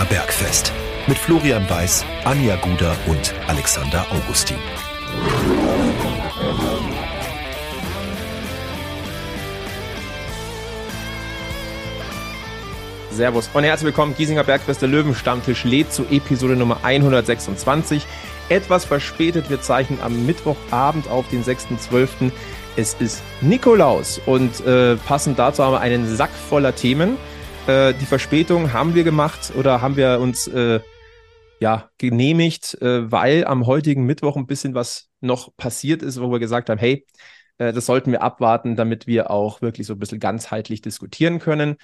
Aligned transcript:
Giesinger 0.00 0.04
Bergfest. 0.04 0.72
Mit 1.08 1.18
Florian 1.18 1.68
Weiß, 1.68 2.06
Anja 2.24 2.56
Guder 2.56 2.96
und 3.06 3.34
Alexander 3.48 4.06
Augustin. 4.10 4.56
Servus 13.10 13.50
und 13.52 13.64
herzlich 13.64 13.86
willkommen. 13.86 14.14
Giesinger 14.16 14.44
Bergfest, 14.44 14.80
der 14.80 14.88
Löwenstammtisch 14.88 15.64
lädt 15.64 15.92
zu 15.92 16.04
Episode 16.10 16.56
Nummer 16.56 16.78
126. 16.82 18.06
Etwas 18.48 18.86
verspätet, 18.86 19.50
wir 19.50 19.60
zeichnen 19.60 20.00
am 20.00 20.24
Mittwochabend 20.24 21.08
auf 21.08 21.28
den 21.28 21.44
6.12. 21.44 22.30
Es 22.76 22.94
ist 22.94 23.22
Nikolaus 23.42 24.18
und 24.24 24.64
äh, 24.66 24.96
passend 24.96 25.38
dazu 25.38 25.62
haben 25.62 25.74
wir 25.74 25.80
einen 25.80 26.16
Sack 26.16 26.30
voller 26.48 26.74
Themen. 26.74 27.18
Äh, 27.66 27.94
die 27.94 28.06
Verspätung 28.06 28.72
haben 28.72 28.94
wir 28.94 29.04
gemacht 29.04 29.52
oder 29.56 29.82
haben 29.82 29.96
wir 29.96 30.18
uns 30.20 30.48
äh, 30.48 30.80
ja 31.60 31.90
genehmigt, 31.98 32.80
äh, 32.80 33.10
weil 33.10 33.44
am 33.44 33.66
heutigen 33.66 34.04
Mittwoch 34.04 34.36
ein 34.36 34.46
bisschen 34.46 34.74
was 34.74 35.08
noch 35.20 35.54
passiert 35.56 36.02
ist, 36.02 36.20
wo 36.20 36.30
wir 36.30 36.38
gesagt 36.38 36.70
haben, 36.70 36.78
hey, 36.78 37.06
äh, 37.58 37.72
das 37.72 37.86
sollten 37.86 38.10
wir 38.10 38.22
abwarten, 38.22 38.76
damit 38.76 39.06
wir 39.06 39.30
auch 39.30 39.60
wirklich 39.62 39.86
so 39.86 39.92
ein 39.92 39.98
bisschen 39.98 40.20
ganzheitlich 40.20 40.80
diskutieren 40.80 41.38
können. 41.38 41.76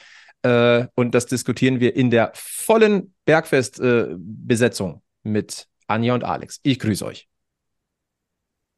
Äh, 0.43 0.87
und 0.95 1.15
das 1.15 1.27
diskutieren 1.27 1.81
wir 1.81 1.95
in 1.95 2.11
der 2.11 2.33
vollen 2.35 3.15
Bergfest-Besetzung 3.27 5.03
mit 5.23 5.69
Anja 5.87 6.15
und 6.15 6.25
Alex. 6.25 6.61
Ich 6.63 6.79
grüße 6.79 7.05
euch. 7.05 7.29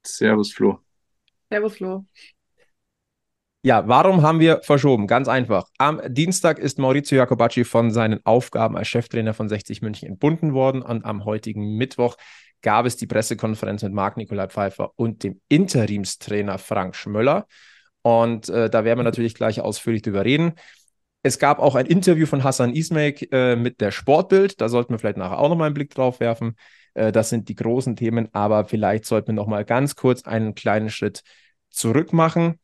Servus, 0.04 0.52
Flo. 0.52 0.80
Servus, 1.50 1.76
Flo. 1.76 2.06
Ja, 3.62 3.88
warum 3.88 4.22
haben 4.22 4.38
wir 4.38 4.60
verschoben? 4.62 5.08
Ganz 5.08 5.26
einfach. 5.26 5.66
Am 5.78 6.00
Dienstag 6.06 6.60
ist 6.60 6.78
Maurizio 6.78 7.18
Jacobacci 7.18 7.64
von 7.64 7.90
seinen 7.90 8.24
Aufgaben 8.24 8.76
als 8.76 8.86
Cheftrainer 8.86 9.34
von 9.34 9.48
60 9.48 9.82
München 9.82 10.08
entbunden 10.08 10.54
worden 10.54 10.80
und 10.80 11.04
am 11.04 11.24
heutigen 11.24 11.76
Mittwoch 11.76 12.16
gab 12.62 12.86
es 12.86 12.96
die 12.96 13.08
Pressekonferenz 13.08 13.82
mit 13.82 13.92
Marc-Nikolai 13.92 14.46
Pfeiffer 14.46 14.92
und 14.94 15.24
dem 15.24 15.40
Interimstrainer 15.48 16.58
Frank 16.58 16.94
Schmöller. 16.94 17.46
Und 18.02 18.48
äh, 18.48 18.70
da 18.70 18.84
werden 18.84 19.00
wir 19.00 19.04
natürlich 19.04 19.34
gleich 19.34 19.60
ausführlich 19.60 20.02
drüber 20.02 20.24
reden. 20.24 20.52
Es 21.24 21.40
gab 21.40 21.58
auch 21.58 21.74
ein 21.74 21.86
Interview 21.86 22.26
von 22.26 22.44
Hassan 22.44 22.74
Ismail 22.74 23.14
äh, 23.32 23.56
mit 23.56 23.80
der 23.80 23.90
Sportbild. 23.90 24.60
Da 24.60 24.68
sollten 24.68 24.94
wir 24.94 25.00
vielleicht 25.00 25.16
nachher 25.16 25.38
auch 25.40 25.48
nochmal 25.48 25.66
einen 25.66 25.74
Blick 25.74 25.92
drauf 25.92 26.20
werfen. 26.20 26.54
Äh, 26.94 27.10
das 27.10 27.28
sind 27.28 27.48
die 27.48 27.56
großen 27.56 27.96
Themen, 27.96 28.28
aber 28.32 28.66
vielleicht 28.66 29.04
sollten 29.04 29.28
wir 29.28 29.34
nochmal 29.34 29.64
ganz 29.64 29.96
kurz 29.96 30.22
einen 30.22 30.54
kleinen 30.54 30.90
Schritt 30.90 31.22
zurück 31.70 32.12
machen 32.12 32.60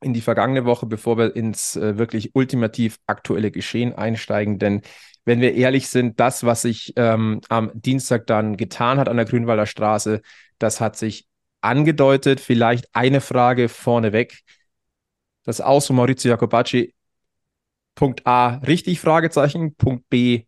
in 0.00 0.14
die 0.14 0.20
vergangene 0.20 0.64
Woche, 0.64 0.86
bevor 0.86 1.18
wir 1.18 1.36
ins 1.36 1.76
äh, 1.76 1.98
wirklich 1.98 2.34
ultimativ 2.34 2.98
aktuelle 3.06 3.50
Geschehen 3.50 3.92
einsteigen. 3.92 4.58
Denn 4.58 4.82
wenn 5.24 5.40
wir 5.40 5.54
ehrlich 5.54 5.88
sind, 5.88 6.18
das, 6.20 6.44
was 6.44 6.62
sich 6.62 6.94
ähm, 6.96 7.40
am 7.48 7.70
Dienstag 7.74 8.26
dann 8.26 8.56
getan 8.56 8.98
hat 8.98 9.08
an 9.08 9.16
der 9.16 9.26
Grünwalder 9.26 9.66
Straße, 9.66 10.22
das 10.58 10.80
hat 10.80 10.96
sich 10.96 11.26
angedeutet. 11.60 12.40
Vielleicht 12.40 12.88
eine 12.94 13.20
Frage 13.20 13.68
vorneweg. 13.68 14.40
Das 15.44 15.60
Aus 15.60 15.86
von 15.86 15.96
Maurizio 15.96 16.30
Jacobacci 16.30 16.94
Punkt 17.94 18.26
A 18.26 18.56
richtig 18.66 19.00
Fragezeichen, 19.00 19.74
Punkt 19.74 20.08
B 20.08 20.44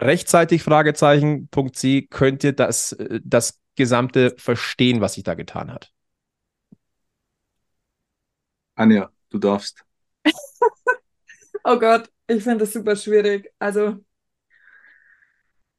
rechtzeitig 0.00 0.62
Fragezeichen, 0.62 1.48
Punkt 1.48 1.76
C 1.76 2.02
könnt 2.02 2.42
ihr 2.42 2.52
das, 2.52 2.92
äh, 2.92 3.20
das 3.22 3.60
gesamte 3.76 4.34
verstehen, 4.36 5.00
was 5.00 5.14
sich 5.14 5.22
da 5.22 5.34
getan 5.34 5.72
hat? 5.72 5.92
Anja, 8.78 9.10
du 9.30 9.38
darfst. 9.38 9.84
oh 11.64 11.78
Gott, 11.78 12.10
ich 12.28 12.42
finde 12.44 12.58
das 12.58 12.72
super 12.72 12.94
schwierig. 12.96 13.52
Also, 13.58 13.98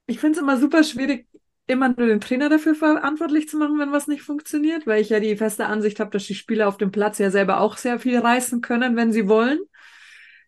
ich 0.05 0.19
finde 0.19 0.37
es 0.37 0.41
immer 0.43 0.57
super 0.57 0.83
schwierig, 0.83 1.27
immer 1.67 1.89
nur 1.89 2.07
den 2.07 2.19
Trainer 2.19 2.49
dafür 2.49 2.75
verantwortlich 2.75 3.47
zu 3.47 3.57
machen, 3.57 3.79
wenn 3.79 3.93
was 3.93 4.07
nicht 4.07 4.23
funktioniert, 4.23 4.85
weil 4.85 5.01
ich 5.01 5.09
ja 5.09 5.19
die 5.21 5.37
feste 5.37 5.67
Ansicht 5.67 5.99
habe, 5.99 6.11
dass 6.11 6.25
die 6.25 6.35
Spieler 6.35 6.67
auf 6.67 6.77
dem 6.77 6.91
Platz 6.91 7.19
ja 7.19 7.31
selber 7.31 7.61
auch 7.61 7.77
sehr 7.77 7.99
viel 7.99 8.19
reißen 8.19 8.61
können, 8.61 8.95
wenn 8.97 9.13
sie 9.13 9.29
wollen. 9.29 9.59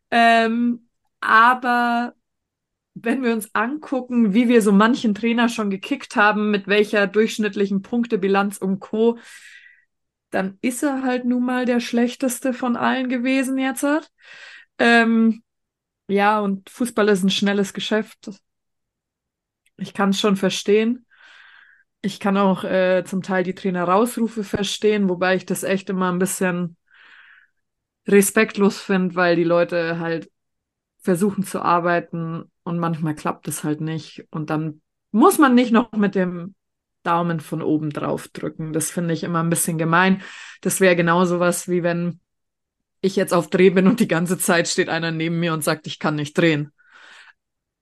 Ähm, 0.09 0.90
aber 1.22 2.16
wenn 2.96 3.24
wir 3.24 3.31
uns 3.31 3.56
angucken, 3.56 4.34
wie 4.34 4.50
wir 4.50 4.62
so 4.62 4.74
manchen 4.74 5.16
Trainer 5.16 5.47
schon 5.47 5.70
gekickt 5.70 6.18
haben, 6.18 6.52
mit 6.52 6.68
welcher 6.68 7.08
durchschnittlichen 7.08 7.81
Punktebilanz 7.81 8.58
und 8.58 8.81
Co., 8.81 9.18
dann 10.31 10.58
ist 10.62 10.84
er 10.84 11.03
halt 11.03 11.25
nun 11.25 11.46
mal 11.46 11.66
der 11.66 11.80
schlechteste 11.80 12.53
von 12.53 12.75
allen 12.75 13.09
gewesen 13.09 13.58
jetzt. 13.58 13.86
Ähm, 14.80 15.44
ja, 16.08 16.40
und 16.40 16.69
Fußball 16.69 17.08
ist 17.09 17.24
ein 17.24 17.30
schnelles 17.30 17.74
Geschäft. 17.74 18.31
Ich 19.78 19.94
kann 19.94 20.09
es 20.09 20.20
schon 20.20 20.38
verstehen. 20.38 21.06
Ich 22.02 22.20
kann 22.20 22.38
auch 22.38 22.64
äh, 22.64 23.03
zum 23.06 23.22
Teil 23.22 23.44
die 23.44 23.53
Trainer-Rausrufe 23.53 24.44
verstehen, 24.44 25.08
wobei 25.09 25.36
ich 25.36 25.46
das 25.46 25.64
echt 25.64 25.90
immer 25.90 26.12
ein 26.12 26.20
bisschen 26.20 26.78
respektlos 28.08 28.80
finde, 28.80 29.16
weil 29.16 29.36
die 29.36 29.44
Leute 29.44 30.00
halt 30.00 30.31
versuchen 31.00 31.44
zu 31.44 31.62
arbeiten 31.62 32.52
und 32.64 32.80
manchmal 32.80 33.16
klappt 33.16 33.47
es 33.47 33.64
halt 33.64 33.81
nicht. 33.81 34.25
Und 34.31 34.50
dann 34.50 34.81
muss 35.12 35.38
man 35.38 35.56
nicht 35.56 35.72
noch 35.72 35.91
mit 35.94 36.16
dem 36.16 36.56
Daumen 37.04 37.40
von 37.40 37.62
oben 37.62 37.90
drauf 37.90 38.28
drücken. 38.28 38.74
Das 38.74 38.92
finde 38.92 39.14
ich 39.14 39.24
immer 39.24 39.42
ein 39.42 39.50
bisschen 39.50 39.78
gemein. 39.78 40.22
Das 40.62 40.80
wäre 40.80 40.96
genauso 40.96 41.40
was, 41.40 41.68
wie 41.68 41.84
wenn 41.84 42.20
ich 43.02 43.16
jetzt 43.16 43.34
auf 43.34 43.50
Dreh 43.50 43.72
bin 43.72 43.88
und 43.88 44.00
die 44.00 44.08
ganze 44.08 44.38
Zeit 44.38 44.68
steht 44.68 44.90
einer 44.90 45.12
neben 45.12 45.40
mir 45.40 45.54
und 45.54 45.64
sagt, 45.64 45.88
ich 45.88 46.00
kann 46.00 46.16
nicht 46.16 46.38
drehen. 46.38 46.72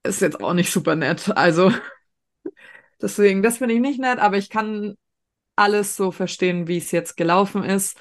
Ist 0.03 0.22
jetzt 0.22 0.41
auch 0.41 0.53
nicht 0.53 0.72
super 0.72 0.96
nett. 0.96 1.35
Also 1.35 1.74
deswegen, 3.02 3.44
das 3.44 3.57
finde 3.57 3.75
ich 3.75 3.81
nicht 3.81 4.00
nett, 4.00 4.19
aber 4.19 4.38
ich 4.38 4.50
kann 4.50 4.96
alles 5.56 5.97
so 5.97 6.12
verstehen, 6.12 6.68
wie 6.68 6.78
es 6.78 6.91
jetzt 6.91 7.18
gelaufen 7.18 7.63
ist. 7.63 8.00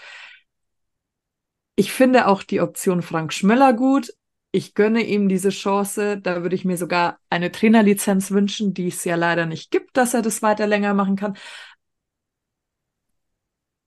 Ich 1.74 1.92
finde 1.92 2.28
auch 2.28 2.42
die 2.42 2.60
Option 2.60 3.02
Frank 3.02 3.32
Schmöller 3.32 3.72
gut 3.72 4.12
ich 4.50 4.74
gönne 4.74 5.02
ihm 5.02 5.28
diese 5.28 5.50
Chance. 5.50 6.18
Da 6.20 6.42
würde 6.42 6.54
ich 6.54 6.64
mir 6.64 6.76
sogar 6.76 7.18
eine 7.30 7.52
Trainerlizenz 7.52 8.30
wünschen, 8.30 8.74
die 8.74 8.88
es 8.88 9.04
ja 9.04 9.16
leider 9.16 9.46
nicht 9.46 9.70
gibt, 9.70 9.96
dass 9.96 10.14
er 10.14 10.22
das 10.22 10.42
weiter 10.42 10.66
länger 10.66 10.94
machen 10.94 11.16
kann. 11.16 11.36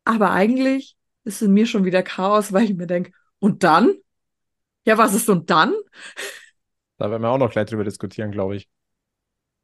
Aber 0.03 0.31
eigentlich 0.31 0.95
ist 1.23 1.41
es 1.41 1.47
mir 1.47 1.65
schon 1.65 1.85
wieder 1.85 2.03
Chaos, 2.03 2.53
weil 2.53 2.65
ich 2.65 2.75
mir 2.75 2.87
denke, 2.87 3.11
und 3.39 3.63
dann? 3.63 3.93
Ja, 4.85 4.97
was 4.97 5.13
ist 5.13 5.29
und 5.29 5.49
dann? 5.49 5.73
Da 6.97 7.09
werden 7.09 7.21
wir 7.21 7.29
auch 7.29 7.37
noch 7.37 7.51
gleich 7.51 7.67
drüber 7.67 7.83
diskutieren, 7.83 8.31
glaube 8.31 8.55
ich. 8.55 8.69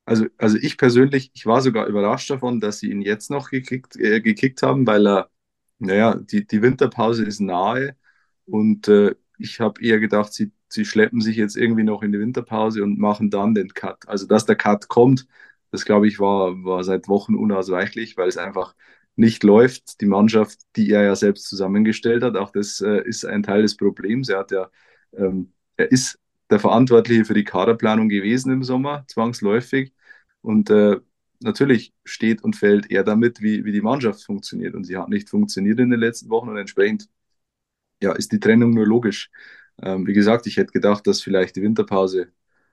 Also, 0.06 0.26
also 0.38 0.58
ich 0.58 0.78
persönlich, 0.78 1.32
ich 1.34 1.46
war 1.46 1.62
sogar 1.62 1.86
überrascht 1.88 2.30
davon, 2.30 2.60
dass 2.62 2.80
sie 2.80 2.90
ihn 2.92 3.02
jetzt 3.02 3.30
noch 3.30 3.50
gekickt, 3.50 3.98
äh, 3.98 4.22
gekickt 4.22 4.64
haben, 4.64 4.88
weil 4.88 5.06
er, 5.06 5.30
naja, 5.80 6.16
die, 6.16 6.48
die 6.48 6.62
Winterpause 6.62 7.26
ist 7.26 7.42
nahe 7.42 7.96
und 8.46 8.88
äh, 8.88 9.16
ich 9.38 9.60
habe 9.60 9.82
eher 9.84 10.00
gedacht, 10.00 10.34
sie 10.34 10.52
sie 10.70 10.86
schleppen 10.86 11.22
sich 11.22 11.38
jetzt 11.38 11.56
irgendwie 11.58 11.84
noch 11.84 12.04
in 12.04 12.12
die 12.12 12.20
Winterpause 12.20 12.84
und 12.84 13.00
machen 13.00 13.30
dann 13.30 13.56
den 13.56 13.74
Cut. 13.74 14.08
Also, 14.08 14.28
dass 14.28 14.46
der 14.46 14.56
Cut 14.56 14.88
kommt, 14.88 15.28
das 15.72 15.86
glaube 15.86 16.08
ich 16.08 16.20
war, 16.20 16.64
war 16.64 16.84
seit 16.84 17.08
Wochen 17.08 17.36
unausweichlich, 17.36 18.18
weil 18.18 18.28
es 18.30 18.38
einfach 18.38 18.76
nicht 19.16 19.44
läuft. 19.44 20.02
Die 20.02 20.06
Mannschaft, 20.06 20.60
die 20.76 20.92
er 20.92 21.04
ja 21.04 21.16
selbst 21.16 21.48
zusammengestellt 21.50 22.24
hat, 22.24 22.36
auch 22.38 22.52
das 22.52 22.82
äh, 22.82 23.02
ist 23.04 23.26
ein 23.26 23.44
Teil 23.44 23.64
des 23.64 23.76
Problems. 23.78 24.30
Er 24.30 24.40
hat 24.40 24.52
ja, 24.52 24.70
ähm, 25.16 25.54
er 25.78 25.92
ist 25.92 26.20
der 26.50 26.60
Verantwortliche 26.60 27.26
für 27.26 27.34
die 27.34 27.44
Kaderplanung 27.44 28.10
gewesen 28.10 28.52
im 28.52 28.64
Sommer, 28.64 29.06
zwangsläufig. 29.08 29.94
Und 30.42 30.70
äh, 30.70 30.98
natürlich 31.42 31.94
steht 32.06 32.44
und 32.44 32.56
fällt 32.56 32.90
er 32.92 33.04
damit, 33.04 33.42
wie, 33.42 33.66
wie 33.66 33.72
die 33.72 33.82
Mannschaft 33.82 34.24
funktioniert. 34.24 34.76
Und 34.76 34.86
sie 34.86 34.98
hat 34.98 35.10
nicht 35.10 35.30
funktioniert 35.30 35.80
in 35.80 35.90
den 35.90 36.00
letzten 36.00 36.30
Wochen 36.30 36.50
und 36.50 36.58
entsprechend 36.58 37.10
ja, 38.02 38.14
ist 38.14 38.32
die 38.32 38.40
Trennung 38.40 38.72
nur 38.72 38.86
logisch. 38.86 39.30
Ähm, 39.82 40.08
wie 40.08 40.14
gesagt, 40.14 40.48
ich 40.48 40.58
hätte 40.58 40.72
gedacht, 40.72 41.08
dass 41.08 41.22
vielleicht 41.22 41.56
die 41.56 41.62
Winterpause 41.62 42.32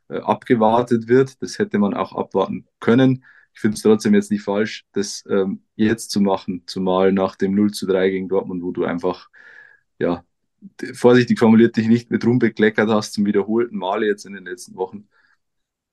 äh, 0.09 0.19
abgewartet 0.19 1.09
wird. 1.09 1.41
Das 1.43 1.59
hätte 1.59 1.79
man 1.79 1.95
auch 1.95 2.15
abwarten 2.15 2.67
können. 2.81 3.25
Ich 3.55 3.61
finde 3.61 3.77
es 3.77 3.83
trotzdem 3.83 4.15
jetzt 4.15 4.31
nicht 4.31 4.43
falsch, 4.43 4.85
das 4.93 5.25
ähm, 5.29 5.63
jetzt 5.77 6.11
zu 6.11 6.21
machen, 6.21 6.65
zumal 6.67 7.13
nach 7.13 7.37
dem 7.37 7.55
0 7.55 7.73
zu 7.73 7.87
3 7.87 8.11
gegen 8.11 8.29
Dortmund, 8.29 8.63
wo 8.63 8.73
du 8.73 8.85
einfach, 8.85 9.29
ja, 9.99 10.25
vorsichtig 10.95 11.39
formuliert, 11.39 11.77
dich 11.77 11.89
nicht 11.89 12.11
mit 12.11 12.25
Ruhm 12.27 12.39
bekleckert 12.39 12.89
hast 12.91 13.13
zum 13.15 13.27
wiederholten 13.27 13.77
Male 13.79 14.07
jetzt 14.07 14.27
in 14.27 14.35
den 14.35 14.45
letzten 14.47 14.77
Wochen. 14.77 15.09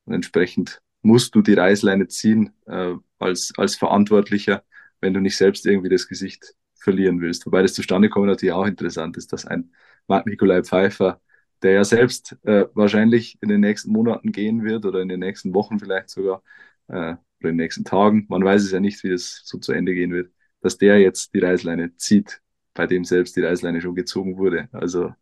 Und 0.05 0.13
entsprechend 0.15 0.81
musst 1.01 1.35
du 1.35 1.41
die 1.41 1.53
Reißleine 1.53 2.07
ziehen 2.07 2.53
äh, 2.67 2.95
als, 3.19 3.53
als 3.57 3.75
Verantwortlicher, 3.75 4.63
wenn 5.01 5.13
du 5.13 5.19
nicht 5.19 5.37
selbst 5.37 5.65
irgendwie 5.65 5.89
das 5.89 6.07
Gesicht 6.07 6.55
verlieren 6.75 7.21
willst. 7.21 7.45
Wobei 7.45 7.61
das 7.61 7.73
zustande 7.73 8.09
kommen 8.09 8.27
natürlich 8.27 8.53
auch 8.53 8.65
interessant 8.65 9.17
ist, 9.17 9.33
dass 9.33 9.45
ein 9.45 9.71
Marc-Nikolai 10.11 10.63
Pfeiffer, 10.63 11.21
der 11.63 11.71
ja 11.73 11.83
selbst 11.83 12.37
äh, 12.43 12.65
wahrscheinlich 12.73 13.37
in 13.41 13.49
den 13.49 13.61
nächsten 13.61 13.91
Monaten 13.91 14.31
gehen 14.31 14.63
wird 14.63 14.85
oder 14.85 15.01
in 15.01 15.09
den 15.09 15.19
nächsten 15.19 15.53
Wochen 15.53 15.79
vielleicht 15.79 16.09
sogar 16.09 16.43
äh, 16.87 17.15
oder 17.39 17.49
in 17.49 17.49
den 17.49 17.55
nächsten 17.57 17.85
Tagen, 17.85 18.25
man 18.29 18.43
weiß 18.43 18.63
es 18.63 18.71
ja 18.71 18.79
nicht, 18.79 19.03
wie 19.03 19.09
das 19.09 19.41
so 19.45 19.57
zu 19.57 19.71
Ende 19.73 19.93
gehen 19.93 20.11
wird, 20.13 20.31
dass 20.61 20.77
der 20.77 20.99
jetzt 20.99 21.33
die 21.33 21.39
Reißleine 21.39 21.95
zieht, 21.97 22.41
bei 22.73 22.87
dem 22.87 23.05
selbst 23.05 23.35
die 23.35 23.41
Reißleine 23.41 23.81
schon 23.81 23.95
gezogen 23.95 24.37
wurde. 24.37 24.69
Also 24.71 25.13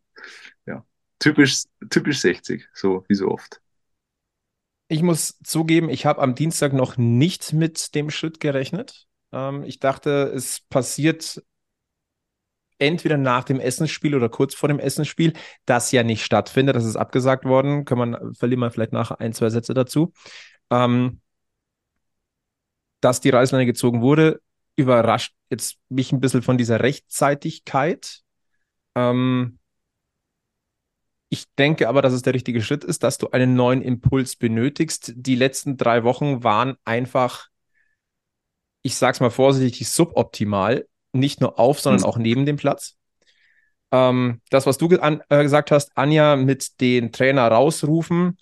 ja, 0.66 0.84
typisch, 1.18 1.64
typisch 1.90 2.20
60, 2.20 2.68
so 2.74 3.04
wie 3.08 3.14
so 3.14 3.28
oft. 3.28 3.60
ich 4.88 5.02
muss 5.02 5.38
zugeben, 5.44 5.88
ich 5.88 6.04
habe 6.04 6.20
am 6.20 6.34
Dienstag 6.34 6.72
noch 6.72 6.96
nicht 6.96 7.52
mit 7.52 7.94
dem 7.94 8.10
Schritt 8.10 8.40
gerechnet. 8.40 9.06
Ähm, 9.32 9.62
ich 9.62 9.78
dachte, 9.78 10.32
es 10.34 10.60
passiert 10.68 11.42
entweder 12.80 13.16
nach 13.16 13.44
dem 13.44 13.60
Essensspiel 13.60 14.14
oder 14.14 14.28
kurz 14.28 14.54
vor 14.54 14.68
dem 14.68 14.78
Essensspiel, 14.78 15.32
das 15.64 15.92
ja 15.92 16.02
nicht 16.02 16.24
stattfindet. 16.24 16.76
Das 16.76 16.84
ist 16.84 16.96
abgesagt 16.96 17.44
worden. 17.44 17.84
Kann 17.84 17.98
man, 17.98 18.34
verlieren 18.34 18.60
wir 18.60 18.70
vielleicht 18.70 18.92
nachher 18.92 19.20
ein, 19.20 19.32
zwei 19.32 19.50
Sätze 19.50 19.74
dazu. 19.74 20.12
Ähm, 20.70 21.20
dass 23.00 23.20
die 23.20 23.30
Reißleine 23.30 23.66
gezogen 23.66 24.02
wurde, 24.02 24.40
überrascht 24.76 25.34
jetzt 25.50 25.78
mich 25.88 26.12
ein 26.12 26.20
bisschen 26.20 26.42
von 26.42 26.58
dieser 26.58 26.80
Rechtzeitigkeit. 26.80 28.20
Ähm, 28.94 29.58
ich 31.28 31.46
denke 31.54 31.88
aber, 31.88 32.02
dass 32.02 32.12
es 32.12 32.22
der 32.22 32.34
richtige 32.34 32.60
Schritt 32.60 32.82
ist, 32.82 33.04
dass 33.04 33.18
du 33.18 33.30
einen 33.30 33.54
neuen 33.54 33.82
Impuls 33.82 34.36
benötigst. 34.36 35.12
Die 35.14 35.36
letzten 35.36 35.76
drei 35.76 36.02
Wochen 36.02 36.42
waren 36.42 36.76
einfach, 36.84 37.48
ich 38.82 38.96
sag's 38.96 39.20
mal 39.20 39.30
vorsichtig, 39.30 39.88
suboptimal. 39.88 40.88
Nicht 41.12 41.40
nur 41.40 41.58
auf, 41.58 41.80
sondern 41.80 42.04
auch 42.04 42.18
neben 42.18 42.46
dem 42.46 42.56
Platz. 42.56 42.96
Ähm, 43.92 44.40
das, 44.50 44.66
was 44.66 44.78
du 44.78 44.88
an, 45.00 45.22
äh, 45.28 45.42
gesagt 45.42 45.70
hast, 45.70 45.90
Anja, 45.96 46.36
mit 46.36 46.80
den 46.80 47.12
Trainer 47.12 47.48
rausrufen, 47.48 48.38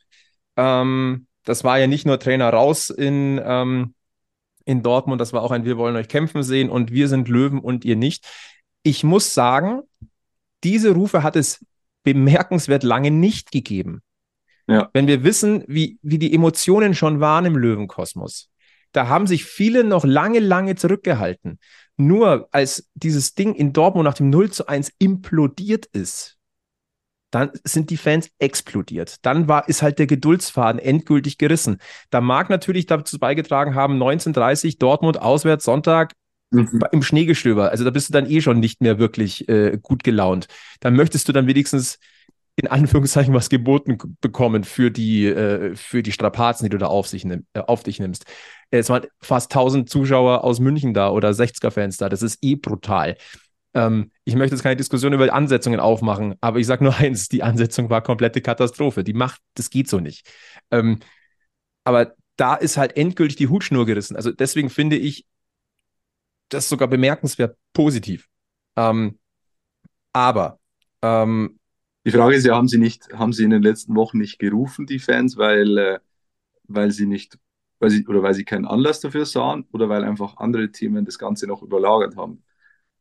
ähm, 0.56 1.26
das 1.44 1.64
war 1.64 1.78
ja 1.78 1.86
nicht 1.86 2.06
nur 2.06 2.20
Trainer 2.20 2.50
raus 2.50 2.90
in, 2.90 3.40
ähm, 3.42 3.94
in 4.66 4.82
Dortmund, 4.82 5.20
das 5.20 5.32
war 5.32 5.42
auch 5.42 5.50
ein 5.50 5.64
Wir 5.64 5.78
wollen 5.78 5.96
euch 5.96 6.08
kämpfen 6.08 6.42
sehen 6.42 6.68
und 6.68 6.92
wir 6.92 7.08
sind 7.08 7.28
Löwen 7.28 7.60
und 7.60 7.86
ihr 7.86 7.96
nicht. 7.96 8.26
Ich 8.82 9.02
muss 9.02 9.32
sagen, 9.32 9.80
diese 10.62 10.90
Rufe 10.90 11.22
hat 11.22 11.36
es 11.36 11.64
bemerkenswert 12.02 12.82
lange 12.82 13.10
nicht 13.10 13.50
gegeben. 13.50 14.02
Ja. 14.66 14.90
Wenn 14.92 15.06
wir 15.06 15.24
wissen, 15.24 15.64
wie, 15.66 15.98
wie 16.02 16.18
die 16.18 16.34
Emotionen 16.34 16.94
schon 16.94 17.20
waren 17.20 17.46
im 17.46 17.56
Löwenkosmos, 17.56 18.50
da 18.92 19.08
haben 19.08 19.26
sich 19.26 19.44
viele 19.44 19.84
noch 19.84 20.04
lange, 20.04 20.40
lange 20.40 20.74
zurückgehalten. 20.74 21.58
Nur 21.98 22.48
als 22.52 22.88
dieses 22.94 23.34
Ding 23.34 23.54
in 23.54 23.72
Dortmund 23.72 24.04
nach 24.04 24.14
dem 24.14 24.30
0 24.30 24.50
zu 24.50 24.68
1 24.68 24.92
implodiert 24.98 25.86
ist, 25.86 26.38
dann 27.30 27.50
sind 27.64 27.90
die 27.90 27.96
Fans 27.96 28.30
explodiert. 28.38 29.16
Dann 29.26 29.48
war, 29.48 29.68
ist 29.68 29.82
halt 29.82 29.98
der 29.98 30.06
Geduldsfaden 30.06 30.80
endgültig 30.80 31.38
gerissen. 31.38 31.78
Da 32.10 32.20
mag 32.20 32.48
natürlich 32.48 32.86
dazu 32.86 33.18
beigetragen 33.18 33.74
haben, 33.74 33.94
1930 33.94 34.78
Dortmund 34.78 35.20
auswärts 35.20 35.64
Sonntag 35.64 36.14
mhm. 36.50 36.80
im 36.92 37.02
Schneegestöber. 37.02 37.70
Also 37.70 37.84
da 37.84 37.90
bist 37.90 38.08
du 38.08 38.12
dann 38.12 38.30
eh 38.30 38.40
schon 38.40 38.60
nicht 38.60 38.80
mehr 38.80 38.98
wirklich 38.98 39.48
äh, 39.48 39.78
gut 39.82 40.04
gelaunt. 40.04 40.46
Dann 40.80 40.94
möchtest 40.94 41.28
du 41.28 41.32
dann 41.32 41.46
wenigstens 41.46 41.98
in 42.58 42.66
Anführungszeichen 42.66 43.32
was 43.34 43.50
geboten 43.50 43.98
bekommen 44.20 44.64
für 44.64 44.90
die, 44.90 45.26
äh, 45.26 45.76
für 45.76 46.02
die 46.02 46.10
Strapazen, 46.10 46.64
die 46.64 46.70
du 46.70 46.78
da 46.78 46.86
auf, 46.86 47.06
sich 47.06 47.24
nimm, 47.24 47.46
äh, 47.52 47.60
auf 47.60 47.84
dich 47.84 48.00
nimmst. 48.00 48.24
Es 48.70 48.90
waren 48.90 49.06
fast 49.20 49.52
1000 49.52 49.88
Zuschauer 49.88 50.42
aus 50.42 50.58
München 50.58 50.92
da 50.92 51.10
oder 51.10 51.32
60er-Fans 51.32 51.98
da. 51.98 52.08
Das 52.08 52.20
ist 52.20 52.38
eh 52.42 52.56
brutal. 52.56 53.16
Ähm, 53.74 54.10
ich 54.24 54.34
möchte 54.34 54.56
jetzt 54.56 54.64
keine 54.64 54.74
Diskussion 54.74 55.12
über 55.12 55.32
Ansetzungen 55.32 55.78
aufmachen, 55.78 56.34
aber 56.40 56.58
ich 56.58 56.66
sage 56.66 56.82
nur 56.82 56.96
eins: 56.98 57.28
Die 57.28 57.44
Ansetzung 57.44 57.90
war 57.90 58.02
komplette 58.02 58.40
Katastrophe. 58.40 59.04
Die 59.04 59.12
macht, 59.12 59.40
das 59.54 59.70
geht 59.70 59.88
so 59.88 60.00
nicht. 60.00 60.28
Ähm, 60.72 60.98
aber 61.84 62.14
da 62.34 62.56
ist 62.56 62.76
halt 62.76 62.96
endgültig 62.96 63.36
die 63.36 63.48
Hutschnur 63.48 63.86
gerissen. 63.86 64.16
Also 64.16 64.32
deswegen 64.32 64.68
finde 64.68 64.96
ich, 64.96 65.26
das 66.48 66.68
sogar 66.68 66.88
bemerkenswert 66.88 67.56
positiv. 67.72 68.28
Ähm, 68.76 69.20
aber 70.12 70.58
ähm, 71.02 71.58
die 72.08 72.16
Frage 72.16 72.36
ist 72.36 72.46
ja, 72.46 72.56
haben 72.56 72.68
sie 72.68 72.78
nicht, 72.78 73.12
haben 73.12 73.34
sie 73.34 73.44
in 73.44 73.50
den 73.50 73.62
letzten 73.62 73.94
Wochen 73.94 74.16
nicht 74.16 74.38
gerufen, 74.38 74.86
die 74.86 74.98
Fans, 74.98 75.36
weil, 75.36 75.76
äh, 75.76 75.98
weil 76.64 76.90
sie 76.90 77.04
nicht, 77.04 77.38
weil 77.80 77.90
sie, 77.90 78.06
oder 78.06 78.22
weil 78.22 78.32
sie 78.32 78.46
keinen 78.46 78.64
Anlass 78.64 79.00
dafür 79.00 79.26
sahen 79.26 79.66
oder 79.72 79.90
weil 79.90 80.04
einfach 80.04 80.38
andere 80.38 80.72
Themen 80.72 81.04
das 81.04 81.18
Ganze 81.18 81.46
noch 81.46 81.62
überlagert 81.62 82.16
haben? 82.16 82.42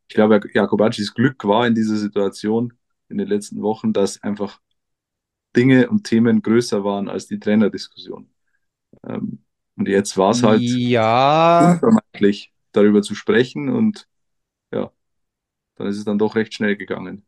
Ich 0.10 0.16
glaube, 0.16 0.42
Jakobaccis 0.54 1.14
Glück 1.14 1.46
war 1.46 1.66
in 1.66 1.74
dieser 1.74 1.96
Situation 1.96 2.74
in 3.08 3.18
den 3.18 3.30
letzten 3.30 3.62
Wochen, 3.62 3.94
dass 3.94 4.22
einfach 4.24 4.60
Dinge 5.56 5.90
und 5.90 6.04
Themen 6.04 6.42
größer 6.42 6.84
waren 6.84 7.08
als 7.08 7.28
die 7.28 7.40
Trainerdiskussion. 7.40 8.30
Ähm, 9.08 9.40
und 9.78 9.88
jetzt 9.88 10.18
war 10.18 10.32
es 10.32 10.44
halt 10.44 10.62
ja. 10.62 11.72
unvermeidlich 11.72 12.52
darüber 12.74 13.02
zu 13.02 13.16
sprechen 13.16 13.70
und 13.70 14.06
ja, 14.74 14.92
dann 15.76 15.88
ist 15.88 15.98
es 15.98 16.04
dann 16.04 16.18
doch 16.18 16.36
recht 16.36 16.54
schnell 16.54 16.76
gegangen. 16.76 17.26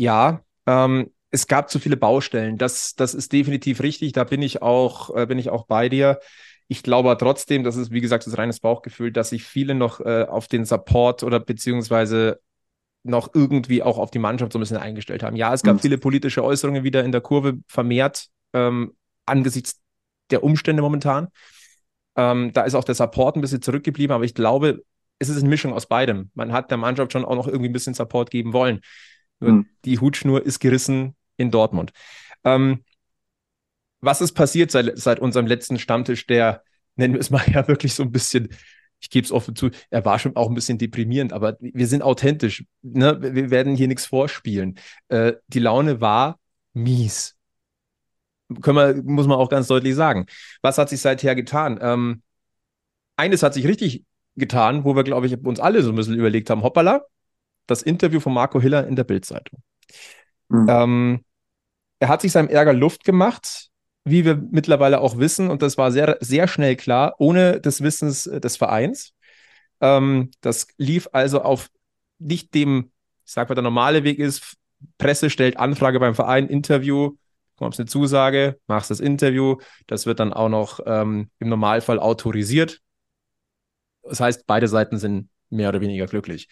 Ja, 0.00 0.40
ähm, 0.64 1.10
es 1.30 1.46
gab 1.46 1.68
zu 1.68 1.78
viele 1.78 1.98
Baustellen. 1.98 2.56
Das, 2.56 2.94
das 2.94 3.12
ist 3.12 3.34
definitiv 3.34 3.82
richtig. 3.82 4.12
Da 4.12 4.24
bin 4.24 4.40
ich 4.40 4.62
auch, 4.62 5.14
äh, 5.14 5.26
bin 5.26 5.38
ich 5.38 5.50
auch 5.50 5.66
bei 5.66 5.90
dir. 5.90 6.20
Ich 6.68 6.82
glaube 6.82 7.14
trotzdem, 7.18 7.64
das 7.64 7.76
ist, 7.76 7.90
wie 7.90 8.00
gesagt, 8.00 8.26
das 8.26 8.38
reines 8.38 8.60
Bauchgefühl, 8.60 9.12
dass 9.12 9.28
sich 9.28 9.44
viele 9.44 9.74
noch 9.74 10.00
äh, 10.00 10.24
auf 10.26 10.48
den 10.48 10.64
Support 10.64 11.22
oder 11.22 11.38
beziehungsweise 11.38 12.40
noch 13.02 13.34
irgendwie 13.34 13.82
auch 13.82 13.98
auf 13.98 14.10
die 14.10 14.18
Mannschaft 14.18 14.54
so 14.54 14.58
ein 14.58 14.62
bisschen 14.62 14.78
eingestellt 14.78 15.22
haben. 15.22 15.36
Ja, 15.36 15.52
es 15.52 15.62
gab 15.62 15.76
mhm. 15.76 15.80
viele 15.80 15.98
politische 15.98 16.42
Äußerungen 16.42 16.82
wieder 16.82 17.04
in 17.04 17.12
der 17.12 17.20
Kurve 17.20 17.58
vermehrt 17.66 18.28
ähm, 18.54 18.96
angesichts 19.26 19.80
der 20.30 20.42
Umstände 20.42 20.80
momentan. 20.80 21.28
Ähm, 22.16 22.54
da 22.54 22.62
ist 22.62 22.74
auch 22.74 22.84
der 22.84 22.94
Support 22.94 23.36
ein 23.36 23.42
bisschen 23.42 23.60
zurückgeblieben, 23.60 24.14
aber 24.14 24.24
ich 24.24 24.34
glaube, 24.34 24.82
es 25.18 25.28
ist 25.28 25.40
eine 25.40 25.48
Mischung 25.50 25.74
aus 25.74 25.84
beidem. 25.84 26.30
Man 26.32 26.52
hat 26.52 26.70
der 26.70 26.78
Mannschaft 26.78 27.12
schon 27.12 27.26
auch 27.26 27.36
noch 27.36 27.46
irgendwie 27.46 27.68
ein 27.68 27.74
bisschen 27.74 27.92
Support 27.92 28.30
geben 28.30 28.54
wollen. 28.54 28.80
Mhm. 29.40 29.66
Die 29.84 29.98
Hutschnur 29.98 30.44
ist 30.44 30.60
gerissen 30.60 31.14
in 31.36 31.50
Dortmund. 31.50 31.92
Ähm, 32.44 32.84
was 34.00 34.20
ist 34.20 34.32
passiert 34.32 34.70
seit, 34.70 34.98
seit 34.98 35.20
unserem 35.20 35.46
letzten 35.46 35.78
Stammtisch, 35.78 36.26
der, 36.26 36.62
nennen 36.96 37.14
wir 37.14 37.20
es 37.20 37.30
mal 37.30 37.44
ja 37.52 37.66
wirklich 37.68 37.94
so 37.94 38.02
ein 38.02 38.12
bisschen, 38.12 38.48
ich 39.00 39.10
gebe 39.10 39.24
es 39.24 39.32
offen 39.32 39.56
zu, 39.56 39.70
er 39.90 40.04
war 40.04 40.18
schon 40.18 40.36
auch 40.36 40.48
ein 40.48 40.54
bisschen 40.54 40.78
deprimierend, 40.78 41.32
aber 41.32 41.56
wir 41.60 41.86
sind 41.86 42.02
authentisch. 42.02 42.64
Ne? 42.82 43.18
Wir 43.20 43.50
werden 43.50 43.74
hier 43.74 43.88
nichts 43.88 44.06
vorspielen. 44.06 44.78
Äh, 45.08 45.34
die 45.48 45.60
Laune 45.60 46.00
war 46.00 46.38
mies 46.72 47.36
können 48.60 48.76
wir, 48.76 49.02
muss 49.04 49.26
man 49.26 49.38
auch 49.38 49.48
ganz 49.48 49.68
deutlich 49.68 49.94
sagen. 49.94 50.26
Was 50.62 50.78
hat 50.78 50.88
sich 50.88 51.00
seither 51.00 51.34
getan? 51.34 51.78
Ähm, 51.80 52.22
eines 53.16 53.42
hat 53.42 53.54
sich 53.54 53.66
richtig 53.66 54.04
getan, 54.36 54.84
wo 54.84 54.96
wir, 54.96 55.04
glaube 55.04 55.26
ich, 55.26 55.38
uns 55.44 55.60
alle 55.60 55.82
so 55.82 55.90
ein 55.90 55.96
bisschen 55.96 56.14
überlegt 56.14 56.50
haben: 56.50 56.62
hoppala, 56.62 57.02
das 57.70 57.82
Interview 57.82 58.20
von 58.20 58.34
Marco 58.34 58.60
Hiller 58.60 58.86
in 58.86 58.96
der 58.96 59.04
Bildzeitung. 59.04 59.62
Mhm. 60.48 60.66
Ähm, 60.68 61.24
er 61.98 62.08
hat 62.08 62.22
sich 62.22 62.32
seinem 62.32 62.48
Ärger 62.48 62.72
Luft 62.72 63.04
gemacht, 63.04 63.68
wie 64.04 64.24
wir 64.24 64.36
mittlerweile 64.36 65.00
auch 65.00 65.18
wissen, 65.18 65.50
und 65.50 65.62
das 65.62 65.76
war 65.76 65.92
sehr, 65.92 66.16
sehr 66.20 66.48
schnell 66.48 66.76
klar, 66.76 67.14
ohne 67.18 67.60
des 67.60 67.82
Wissens 67.82 68.24
des 68.24 68.56
Vereins. 68.56 69.12
Ähm, 69.80 70.30
das 70.40 70.68
lief 70.78 71.08
also 71.12 71.42
auf 71.42 71.70
nicht 72.18 72.54
dem, 72.54 72.90
ich 73.24 73.32
sag 73.32 73.48
mal, 73.48 73.54
der 73.54 73.62
normale 73.62 74.04
Weg 74.04 74.18
ist, 74.18 74.56
Presse 74.98 75.30
stellt 75.30 75.58
Anfrage 75.58 76.00
beim 76.00 76.14
Verein, 76.14 76.48
Interview, 76.48 77.16
bekommst 77.56 77.78
eine 77.78 77.86
Zusage, 77.86 78.58
machst 78.66 78.90
das 78.90 79.00
Interview, 79.00 79.56
das 79.86 80.06
wird 80.06 80.20
dann 80.20 80.32
auch 80.32 80.48
noch 80.48 80.80
ähm, 80.86 81.30
im 81.38 81.48
Normalfall 81.50 81.98
autorisiert. 81.98 82.80
Das 84.02 84.20
heißt, 84.20 84.46
beide 84.46 84.66
Seiten 84.66 84.96
sind 84.96 85.28
mehr 85.50 85.68
oder 85.68 85.82
weniger 85.82 86.06
glücklich. 86.06 86.48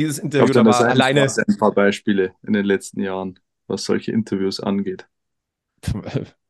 Dieses 0.00 0.18
Interview 0.18 0.54
da 0.54 0.64
war 0.64 0.80
alleine. 0.80 1.22
ein 1.22 1.56
paar 1.58 1.72
Beispiele 1.72 2.32
in 2.42 2.54
den 2.54 2.64
letzten 2.64 3.00
Jahren, 3.02 3.38
was 3.66 3.84
solche 3.84 4.12
Interviews 4.12 4.58
angeht. 4.58 5.06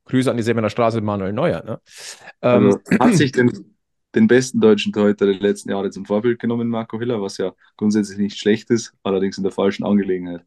Grüße 0.05 0.31
an 0.31 0.37
die 0.37 0.45
Sebener 0.45 0.71
Straße, 0.71 1.01
Manuel 1.01 1.33
Neuer. 1.33 1.65
Ne? 1.65 1.81
Also, 2.41 2.79
ähm, 2.91 3.01
hat 3.01 3.15
sich 3.15 3.33
den, 3.33 3.75
den 4.15 4.29
besten 4.29 4.61
deutschen 4.61 4.93
Torhüter 4.93 5.27
der 5.27 5.41
letzten 5.41 5.71
Jahre 5.71 5.91
zum 5.91 6.07
Vorbild 6.07 6.39
genommen, 6.39 6.69
Marco 6.69 7.01
Hiller, 7.01 7.21
was 7.21 7.39
ja 7.39 7.53
grundsätzlich 7.77 8.19
nicht 8.19 8.39
schlecht 8.39 8.71
ist, 8.71 8.93
allerdings 9.03 9.37
in 9.37 9.43
der 9.43 9.53
falschen 9.53 9.85
Angelegenheit. 9.85 10.45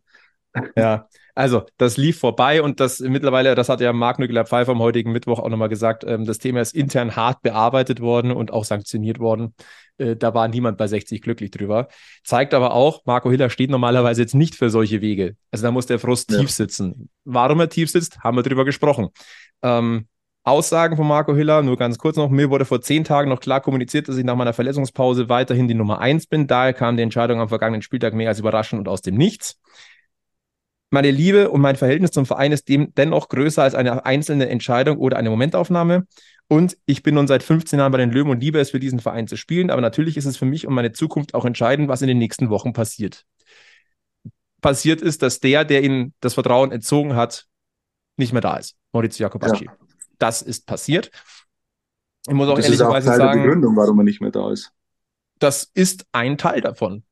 Ja, 0.78 1.08
also 1.34 1.64
das 1.78 1.98
lief 1.98 2.20
vorbei 2.20 2.62
und 2.62 2.80
das 2.80 3.00
mittlerweile, 3.00 3.56
das 3.56 3.70
hat 3.70 3.82
ja 3.82 3.92
Marc 3.92 4.20
Nückler-Pfeiffer 4.20 4.74
am 4.74 4.84
heutigen 4.84 5.12
Mittwoch 5.12 5.40
auch 5.40 5.50
nochmal 5.50 5.68
gesagt, 5.68 6.04
ähm, 6.06 6.26
das 6.26 6.38
Thema 6.38 6.62
ist 6.62 6.76
intern 6.76 7.16
hart 7.16 7.42
bearbeitet 7.42 8.02
worden 8.02 8.32
und 8.32 8.54
auch 8.54 8.64
sanktioniert 8.64 9.18
worden. 9.18 9.56
Äh, 9.98 10.16
da 10.16 10.34
war 10.34 10.48
niemand 10.48 10.78
bei 10.78 10.88
60 10.88 11.22
glücklich 11.22 11.52
drüber. 11.52 11.88
Zeigt 12.24 12.54
aber 12.54 12.74
auch, 12.74 13.06
Marco 13.06 13.30
Hiller 13.30 13.50
steht 13.50 13.70
normalerweise 13.70 14.22
jetzt 14.22 14.36
nicht 14.36 14.56
für 14.56 14.70
solche 14.70 15.02
Wege. 15.02 15.36
Also 15.52 15.64
da 15.64 15.72
muss 15.72 15.86
der 15.86 16.00
Frust 16.00 16.32
ja. 16.32 16.40
tief 16.40 16.52
sitzen. 16.52 17.10
Warum 17.24 17.60
er 17.60 17.70
tief 17.70 17.90
sitzt, 17.90 18.20
haben 18.20 18.38
wir 18.38 18.44
drüber 18.44 18.66
gesprochen. 18.66 19.10
Ähm, 19.62 20.08
Aussagen 20.46 20.98
von 20.98 21.08
Marco 21.08 21.34
Hiller, 21.34 21.62
nur 21.62 21.78
ganz 21.78 21.98
kurz 21.98 22.18
noch. 22.18 22.30
Mir 22.30 22.50
wurde 22.50 22.66
vor 22.66 22.82
zehn 22.82 23.06
Tagen 23.06 23.30
noch 23.30 23.40
klar 23.40 23.62
kommuniziert, 23.62 24.10
dass 24.10 24.18
ich 24.18 24.26
nach 24.26 24.36
meiner 24.36 24.52
Verletzungspause 24.52 25.30
weiterhin 25.30 25.70
die 25.70 25.74
Nummer 25.74 26.00
eins 26.00 26.28
bin. 26.28 26.48
Daher 26.48 26.74
kam 26.74 26.98
die 26.98 27.04
Entscheidung 27.04 27.40
am 27.40 27.48
vergangenen 27.48 27.82
Spieltag 27.82 28.14
mehr 28.14 28.28
als 28.28 28.40
überraschend 28.40 28.80
und 28.80 28.90
aus 28.90 29.02
dem 29.02 29.16
Nichts. 29.16 29.58
Meine 30.90 31.12
Liebe 31.12 31.50
und 31.50 31.62
mein 31.62 31.78
Verhältnis 31.78 32.12
zum 32.12 32.26
Verein 32.26 32.52
ist 32.52 32.68
dem 32.68 32.94
dennoch 32.94 33.30
größer 33.30 33.64
als 33.64 33.74
eine 33.74 34.06
einzelne 34.06 34.50
Entscheidung 34.50 34.98
oder 34.98 35.18
eine 35.18 35.30
Momentaufnahme. 35.30 36.06
Und 36.48 36.78
ich 36.86 37.04
bin 37.04 37.16
nun 37.16 37.28
seit 37.28 37.42
15 37.42 37.80
Jahren 37.80 37.92
bei 37.92 37.98
den 37.98 38.12
Löwen 38.12 38.30
und 38.30 38.40
liebe 38.40 38.60
es, 38.60 38.72
für 38.72 38.80
diesen 38.80 39.00
Verein 39.00 39.28
zu 39.28 39.38
spielen. 39.38 39.70
Aber 39.70 39.82
natürlich 39.82 40.18
ist 40.18 40.26
es 40.26 40.38
für 40.38 40.46
mich 40.46 40.68
und 40.68 40.74
meine 40.74 40.92
Zukunft 40.92 41.34
auch 41.34 41.46
entscheidend, 41.46 41.88
was 41.88 42.02
in 42.02 42.08
den 42.08 42.18
nächsten 42.18 42.50
Wochen 42.50 42.74
passiert. 42.74 43.26
Passiert 44.62 45.02
ist, 45.02 45.22
dass 45.22 45.40
der, 45.40 45.66
der 45.66 45.84
ihnen 45.84 46.14
das 46.20 46.36
Vertrauen 46.36 46.72
entzogen 46.72 47.16
hat, 47.16 47.48
nicht 48.18 48.34
mehr 48.34 48.42
da 48.42 48.58
ist. 48.58 48.76
Maurizio 48.92 49.26
Jacobacci. 49.26 49.66
Ja. 49.66 49.76
das 50.20 50.42
ist 50.42 50.66
passiert. 50.66 51.12
Ich 52.28 52.34
muss 52.34 52.48
auch 52.48 52.56
das 52.56 52.70
ist 52.70 52.82
auch 52.82 52.94
ehrlicherweise 52.94 53.08
Teil 53.10 53.18
der 53.18 53.28
sagen, 53.28 53.44
Begründung, 53.44 53.76
warum 53.76 54.00
er 54.00 54.04
nicht 54.04 54.22
mehr 54.22 54.32
da 54.32 54.52
ist. 54.52 54.72
das 55.40 55.70
ist 55.74 56.06
ein 56.12 56.38
Teil 56.38 56.62
davon. 56.62 57.04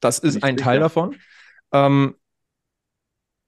Das 0.00 0.18
ist 0.18 0.34
Nicht 0.34 0.44
ein 0.44 0.56
Teil 0.56 0.80
davon. 0.80 1.16
Ähm, 1.72 2.16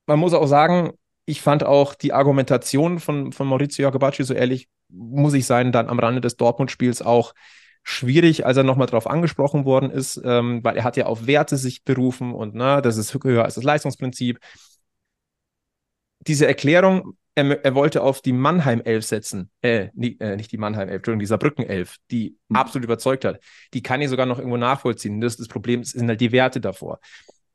man 0.07 0.19
muss 0.19 0.33
auch 0.33 0.47
sagen, 0.47 0.93
ich 1.25 1.43
fand 1.43 1.65
auch 1.65 1.95
die 1.95 2.13
Argumentation 2.13 3.01
von, 3.01 3.33
von 3.33 3.49
Maurizio 3.49 3.85
Jacobacci, 3.85 4.23
so 4.23 4.33
ehrlich 4.33 4.69
muss 4.89 5.35
ich 5.35 5.47
sein, 5.47 5.73
dann 5.73 5.89
am 5.89 5.99
Rande 5.99 6.21
des 6.21 6.37
Dortmund-Spiels 6.37 7.03
auch 7.03 7.35
schwierig, 7.83 8.45
als 8.45 8.57
er 8.57 8.65
nochmal 8.65 8.89
drauf 8.89 9.07
angesprochen 9.07 9.65
worden 9.65 9.91
ist, 9.91 10.21
ähm, 10.25 10.63
weil 10.65 10.77
er 10.77 10.85
hat 10.85 10.97
ja 10.97 11.07
auf 11.07 11.27
Werte 11.29 11.57
sich 11.57 11.85
berufen 11.85 12.35
und 12.35 12.55
na, 12.55 12.81
das 12.81 12.97
ist 12.97 13.15
höher 13.23 13.45
als 13.45 13.55
das 13.55 13.65
Leistungsprinzip. 13.65 14.41
Diese 16.27 16.49
Erklärung, 16.49 17.17
er, 17.37 17.65
er 17.65 17.75
wollte 17.77 18.03
auf 18.03 18.23
die 18.23 18.33
Mannheim-Elf 18.33 19.05
setzen, 19.05 19.51
äh, 19.63 19.91
nie, 19.95 20.17
äh, 20.19 20.35
nicht 20.37 20.51
die 20.51 20.59
Mannheim-Elf, 20.59 20.97
Entschuldigung, 20.97 21.21
die 21.21 21.27
Saarbrücken-Elf, 21.27 21.97
die 22.11 22.37
Hm. 22.49 22.57
absolut 22.57 22.85
überzeugt 22.85 23.25
hat. 23.25 23.41
Die 23.73 23.83
kann 23.83 24.01
ich 24.01 24.09
sogar 24.09 24.27
noch 24.27 24.39
irgendwo 24.39 24.57
nachvollziehen. 24.57 25.21
Das 25.21 25.37
das 25.37 25.47
Problem, 25.47 25.85
sind 25.85 26.09
halt 26.09 26.21
die 26.21 26.33
Werte 26.33 26.61
davor. 26.61 26.99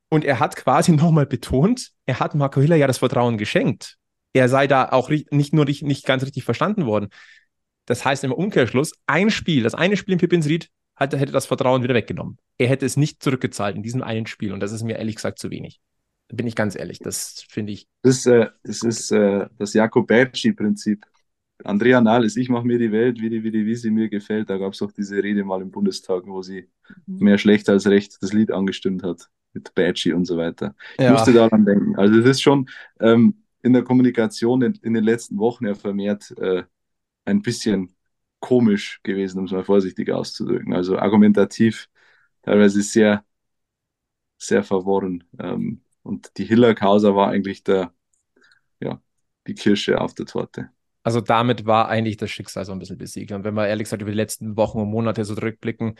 Und 0.10 0.24
er 0.24 0.40
hat 0.40 0.56
quasi 0.56 0.92
nochmal 0.96 1.26
betont, 1.26 1.92
er 2.06 2.20
hat 2.20 2.36
Marco 2.36 2.62
Hiller 2.62 2.78
ja 2.78 2.88
das 2.88 3.00
Vertrauen 3.00 3.38
geschenkt. 3.38 3.98
Er 4.34 4.50
sei 4.50 4.68
da 4.68 4.90
auch 4.90 5.10
nicht 5.10 5.54
nur 5.54 5.66
nicht, 5.66 5.84
nicht 5.84 6.06
ganz 6.06 6.24
richtig 6.24 6.44
verstanden 6.44 6.86
worden. 6.86 7.10
Das 7.86 8.06
heißt 8.06 8.24
im 8.24 8.32
Umkehrschluss, 8.32 8.94
ein 9.08 9.30
Spiel, 9.30 9.64
das 9.64 9.76
eine 9.76 9.98
Spiel 9.98 10.14
in 10.14 10.20
Pippins 10.20 10.48
Ried, 10.48 10.70
hat, 10.96 11.14
hätte 11.14 11.32
das 11.32 11.46
Vertrauen 11.48 11.84
wieder 11.84 11.94
weggenommen. 11.96 12.38
Er 12.58 12.68
hätte 12.68 12.86
es 12.86 12.96
nicht 12.96 13.24
zurückgezahlt 13.24 13.76
in 13.76 13.84
diesem 13.84 14.04
einen 14.04 14.28
Spiel. 14.28 14.54
Und 14.54 14.60
das 14.60 14.72
ist 14.72 14.84
mir 14.84 14.98
ehrlich 14.98 15.16
gesagt 15.16 15.40
zu 15.40 15.50
wenig. 15.50 15.80
Da 16.28 16.36
bin 16.36 16.48
ich 16.48 16.56
ganz 16.56 16.76
ehrlich. 16.76 17.00
Das 17.00 17.44
finde 17.50 17.74
ich. 17.74 17.88
Das 18.04 18.18
ist, 18.20 18.26
äh, 18.28 18.48
das, 18.64 18.84
ist 18.84 19.12
äh, 19.12 19.48
das 19.58 19.74
Jakobacci-Prinzip. 19.74 21.06
Andrea 21.64 22.02
Nahles, 22.02 22.38
ich 22.38 22.50
mache 22.50 22.66
mir 22.66 22.80
die 22.80 22.92
Welt, 22.92 23.22
wie, 23.22 23.30
die, 23.30 23.44
wie, 23.44 23.52
die, 23.52 23.66
wie 23.66 23.76
sie 23.76 23.92
mir 23.92 24.10
gefällt. 24.10 24.50
Da 24.50 24.58
gab 24.58 24.74
es 24.74 24.82
auch 24.82 24.92
diese 24.92 25.22
Rede 25.22 25.44
mal 25.44 25.62
im 25.62 25.72
Bundestag, 25.72 26.24
wo 26.26 26.42
sie 26.42 26.70
mehr 27.06 27.38
schlecht 27.38 27.70
als 27.70 27.86
recht 27.88 28.18
das 28.22 28.34
Lied 28.34 28.52
angestimmt 28.52 29.04
hat. 29.04 29.30
Mit 29.54 29.74
Bacci 29.76 30.14
und 30.14 30.26
so 30.26 30.38
weiter. 30.38 30.76
Ich 30.98 31.04
Ja. 31.04 31.12
musste 31.12 31.34
daran 31.34 31.66
denken. 31.66 31.96
Also 31.98 32.18
das 32.20 32.30
ist 32.30 32.42
schon 32.42 32.70
ähm, 33.00 33.44
in 33.64 33.74
der 33.74 33.84
Kommunikation 33.84 34.62
in, 34.62 34.74
in 34.82 34.94
den 34.94 35.04
letzten 35.04 35.38
Wochen 35.38 35.66
ja 35.68 35.76
vermehrt 35.76 36.32
äh, 36.38 36.64
ein 37.26 37.42
bisschen 37.42 37.96
komisch 38.40 39.00
gewesen, 39.04 39.40
um 39.40 39.46
es 39.46 39.52
mal 39.52 39.64
vorsichtig 39.64 40.12
auszudrücken. 40.12 40.74
Also 40.74 40.98
argumentativ 40.98 41.88
teilweise 42.42 42.82
sehr, 42.82 43.24
sehr 44.38 44.64
verworren. 44.64 45.24
Ähm, 45.40 45.82
und 46.04 46.38
die 46.38 46.46
Hiller-Causa 46.46 47.16
war 47.16 47.30
eigentlich 47.30 47.64
der, 47.64 47.94
ja, 48.80 49.00
die 49.48 49.54
Kirsche 49.54 50.02
auf 50.02 50.14
der 50.16 50.26
Torte. 50.26 50.70
Also 51.04 51.22
damit 51.22 51.66
war 51.66 51.88
eigentlich 51.88 52.18
das 52.18 52.32
Schicksal 52.32 52.66
so 52.66 52.72
ein 52.72 52.80
bisschen 52.80 52.98
besiegt. 52.98 53.32
Und 53.32 53.44
wenn 53.44 53.54
wir 53.54 53.68
ehrlich 53.68 53.86
gesagt 53.86 54.02
über 54.02 54.12
die 54.12 54.18
letzten 54.18 54.58
Wochen 54.58 54.80
und 54.80 54.90
Monate 54.90 55.24
so 55.26 55.36
zurückblicken, 55.36 55.96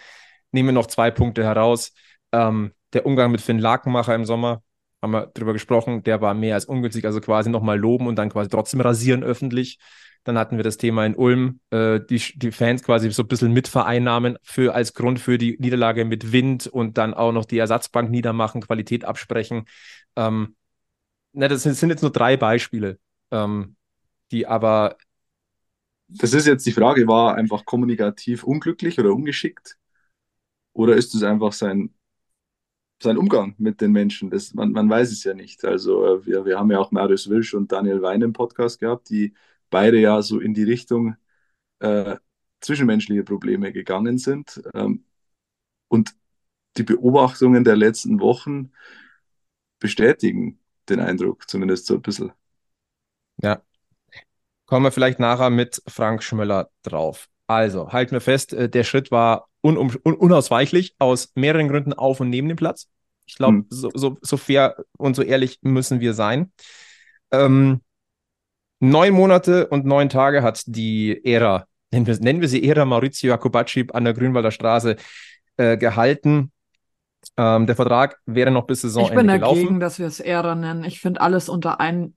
nehmen 0.52 0.70
wir 0.70 0.74
noch 0.74 0.88
zwei 0.88 1.12
Punkte 1.12 1.44
heraus. 1.44 1.94
Ähm, 2.32 2.74
der 2.94 3.06
Umgang 3.06 3.32
mit 3.32 3.42
Finn 3.42 3.60
Lakenmacher 3.60 4.16
im 4.16 4.26
Sommer, 4.26 4.64
haben 5.02 5.12
wir 5.12 5.28
drüber 5.28 5.54
gesprochen, 5.54 6.04
der 6.04 6.22
war 6.22 6.34
mehr 6.34 6.56
als 6.56 6.66
ungünstig, 6.66 7.06
also 7.06 7.22
quasi 7.22 7.50
nochmal 7.50 7.80
loben 7.80 8.08
und 8.08 8.16
dann 8.18 8.30
quasi 8.30 8.50
trotzdem 8.50 8.82
rasieren 8.82 9.24
öffentlich. 9.24 9.80
Dann 10.24 10.38
hatten 10.38 10.58
wir 10.58 10.64
das 10.64 10.78
Thema 10.78 11.06
in 11.06 11.16
Ulm, 11.16 11.60
äh, 11.72 12.00
die, 12.08 12.22
die 12.36 12.52
Fans 12.52 12.84
quasi 12.84 13.10
so 13.12 13.24
ein 13.24 13.28
bisschen 13.28 13.54
mitvereinnahmen 13.54 14.38
für, 14.44 14.76
als 14.76 14.94
Grund 14.94 15.20
für 15.20 15.40
die 15.40 15.58
Niederlage 15.60 16.06
mit 16.06 16.32
Wind 16.32 16.68
und 16.68 16.98
dann 17.00 17.16
auch 17.16 17.32
noch 17.32 17.46
die 17.46 17.58
Ersatzbank 17.58 18.12
niedermachen, 18.12 18.62
Qualität 18.62 19.04
absprechen. 19.04 19.66
Ähm, 20.16 20.56
na, 21.34 21.48
das 21.48 21.64
sind, 21.64 21.90
jetzt 21.90 22.02
nur 22.02 22.12
drei 22.12 22.38
Beispiele, 22.38 23.00
ähm, 23.32 23.76
die 24.32 24.48
aber 24.48 24.98
Das 26.10 26.34
ist 26.34 26.46
jetzt 26.48 26.66
die 26.66 26.72
Frage, 26.74 27.08
war 27.08 27.36
einfach 27.36 27.66
kommunikativ 27.66 28.44
unglücklich 28.44 29.00
oder 29.00 29.14
ungeschickt? 29.14 29.78
Oder 30.74 30.96
ist 30.96 31.16
es 31.16 31.24
einfach 31.24 31.54
sein, 31.54 31.94
sein 33.02 33.18
Umgang 33.18 33.56
mit 33.58 33.82
den 33.82 33.92
Menschen? 33.92 34.30
Das, 34.30 34.54
man, 34.54 34.72
man 34.72 34.90
weiß 34.90 35.12
es 35.12 35.24
ja 35.24 35.34
nicht. 35.34 35.64
Also 35.66 36.06
äh, 36.06 36.26
wir, 36.26 36.46
wir 36.46 36.60
haben 36.60 36.72
ja 36.72 36.80
auch 36.80 36.92
Marius 36.92 37.30
Wilsch 37.30 37.54
und 37.54 37.72
Daniel 37.72 38.02
Wein 38.02 38.22
im 38.22 38.34
Podcast 38.34 38.80
gehabt, 38.80 39.10
die 39.10 39.34
beide 39.70 40.00
ja 40.00 40.22
so 40.22 40.40
in 40.40 40.54
die 40.54 40.64
Richtung 40.64 41.16
äh, 41.80 42.18
zwischenmenschliche 42.62 43.24
Probleme 43.24 43.72
gegangen 43.72 44.18
sind. 44.18 44.62
Ähm, 44.74 45.06
und 45.88 46.16
die 46.78 46.84
Beobachtungen 46.84 47.64
der 47.64 47.76
letzten 47.76 48.20
Wochen 48.20 48.72
bestätigen 49.80 50.60
den 50.90 51.00
Eindruck, 51.00 51.50
zumindest 51.50 51.88
so 51.88 51.96
ein 51.96 52.02
bisschen. 52.02 52.32
Ja. 53.42 53.62
Kommen 54.66 54.86
wir 54.86 54.92
vielleicht 54.92 55.20
nachher 55.20 55.50
mit 55.50 55.82
Frank 55.88 56.24
Schmöller 56.24 56.70
drauf. 56.84 57.28
Also, 57.48 57.92
halten 57.92 58.14
wir 58.14 58.22
fest, 58.22 58.54
äh, 58.54 58.70
der 58.70 58.84
Schritt 58.84 59.12
war 59.12 59.50
un, 59.64 59.78
unausweichlich 59.78 60.96
aus 61.00 61.32
mehreren 61.36 61.68
Gründen 61.68 61.94
auf 61.94 62.20
und 62.20 62.30
neben 62.30 62.48
dem 62.48 62.58
Platz. 62.58 62.88
Ich 63.26 63.36
glaube, 63.36 63.60
Hm. 63.60 63.66
so, 63.70 63.90
so, 63.94 64.18
so 64.22 64.38
fair 64.38 64.76
und 64.98 65.16
so 65.16 65.22
ehrlich 65.22 65.60
müssen 65.62 66.00
wir 66.00 66.14
sein. 66.14 66.52
Ähm, 67.32 67.82
neun 68.80 69.14
Monate 69.14 69.68
und 69.68 69.86
neun 69.86 70.10
Tage 70.10 70.44
hat 70.44 70.64
die 70.66 71.24
Ära, 71.26 71.66
nennen 71.92 72.08
wir, 72.08 72.18
nennen 72.20 72.42
wir 72.42 72.48
sie 72.50 72.68
Ära 72.68 72.86
Maurizio 72.86 73.30
Jacobacci 73.30 73.88
an 73.94 74.04
der 74.06 74.14
Grünwalder 74.14 74.52
Straße 74.52 74.96
äh, 75.58 75.78
gehalten. 75.78 76.52
Ähm, 77.38 77.68
der 77.68 77.76
Vertrag 77.76 78.18
wäre 78.26 78.52
noch 78.52 78.66
bis 78.68 78.80
Ich 78.80 78.92
Saisonende 78.94 79.16
bin 79.16 79.28
gelaufen. 79.32 79.56
dagegen, 79.62 79.80
dass 79.80 80.00
wir 80.00 80.08
es 80.08 80.20
Ära 80.20 80.56
nennen. 80.56 80.84
Ich 80.84 81.00
finde, 81.00 81.22
alles 81.22 81.50
unter 81.50 81.80
ein, 81.80 82.16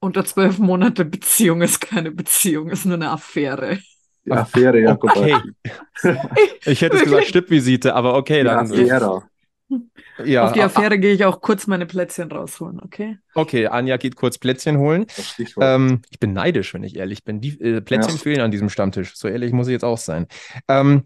unter 0.00 0.24
zwölf 0.24 0.58
Monate 0.58 1.04
Beziehung 1.04 1.62
ist 1.62 1.80
keine 1.80 2.12
Beziehung, 2.12 2.70
ist 2.70 2.84
nur 2.86 2.94
eine 2.94 3.10
Affäre. 3.10 3.78
Die 4.26 4.32
Affäre 4.32 4.80
Jakobacci. 4.80 5.34
Okay. 5.34 6.16
Ich 6.66 6.82
hätte 6.82 6.96
es 6.96 7.04
gesagt? 7.04 7.26
Stippvisite, 7.26 7.94
aber 7.94 8.16
okay, 8.16 8.38
Die 8.40 8.44
dann. 8.44 8.70
Affäre. 8.70 9.22
Ja, 10.24 10.44
Auf 10.46 10.52
die 10.52 10.60
a- 10.62 10.66
Affäre 10.66 10.98
gehe 10.98 11.12
ich 11.12 11.24
auch 11.24 11.40
kurz 11.40 11.66
meine 11.66 11.86
Plätzchen 11.86 12.30
rausholen, 12.30 12.80
okay? 12.80 13.18
Okay, 13.34 13.66
Anja 13.66 13.96
geht 13.96 14.14
kurz 14.16 14.38
Plätzchen 14.38 14.78
holen. 14.78 15.06
Ähm, 15.60 16.02
ich 16.10 16.20
bin 16.20 16.32
neidisch, 16.32 16.72
wenn 16.74 16.84
ich 16.84 16.96
ehrlich 16.96 17.24
bin. 17.24 17.40
Die 17.40 17.60
äh, 17.60 17.80
Plätzchen 17.80 18.14
Ja. 18.14 18.20
fehlen 18.20 18.40
an 18.40 18.50
diesem 18.50 18.68
Stammtisch. 18.68 19.14
So 19.16 19.26
ehrlich 19.28 19.52
muss 19.52 19.66
ich 19.66 19.72
jetzt 19.72 19.84
auch 19.84 19.98
sein. 19.98 20.26
Ähm, 20.68 21.02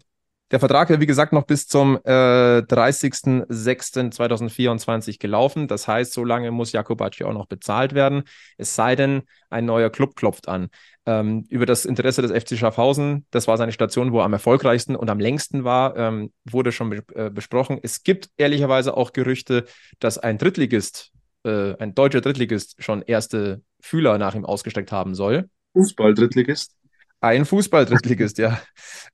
der 0.51 0.59
Vertrag 0.59 0.89
wäre, 0.89 0.99
wie 0.99 1.07
gesagt, 1.07 1.31
noch 1.31 1.45
bis 1.45 1.67
zum 1.67 1.97
äh, 2.03 2.59
30.06.2024 2.59 5.17
gelaufen. 5.17 5.69
Das 5.69 5.87
heißt, 5.87 6.11
so 6.11 6.25
lange 6.25 6.51
muss 6.51 6.73
Jakobacci 6.73 7.23
auch 7.23 7.31
noch 7.33 7.47
bezahlt 7.47 7.93
werden. 7.93 8.23
Es 8.57 8.75
sei 8.75 8.97
denn, 8.97 9.21
ein 9.49 9.65
neuer 9.65 9.89
Club 9.89 10.15
klopft 10.15 10.49
an. 10.49 10.69
Ähm, 11.05 11.45
über 11.49 11.65
das 11.65 11.85
Interesse 11.85 12.21
des 12.21 12.31
FC 12.31 12.57
Schaffhausen, 12.57 13.25
das 13.31 13.47
war 13.47 13.57
seine 13.57 13.71
Station, 13.71 14.11
wo 14.11 14.19
er 14.19 14.25
am 14.25 14.33
erfolgreichsten 14.33 14.95
und 14.95 15.09
am 15.09 15.19
längsten 15.19 15.63
war, 15.63 15.97
ähm, 15.97 16.31
wurde 16.43 16.71
schon 16.71 16.89
be 16.89 17.03
äh, 17.15 17.29
besprochen. 17.29 17.79
Es 17.81 18.03
gibt 18.03 18.29
ehrlicherweise 18.37 18.97
auch 18.97 19.13
Gerüchte, 19.13 19.65
dass 19.99 20.17
ein 20.17 20.37
Drittligist, 20.37 21.11
äh, 21.43 21.75
ein 21.77 21.95
deutscher 21.95 22.21
Drittligist, 22.21 22.83
schon 22.83 23.01
erste 23.01 23.61
Fühler 23.81 24.17
nach 24.17 24.35
ihm 24.35 24.45
ausgesteckt 24.45 24.91
haben 24.91 25.15
soll. 25.15 25.49
Fußball-Drittligist. 25.73 26.75
Ein 27.21 27.45
Fußball-Drittligist, 27.45 28.37
ja. 28.37 28.61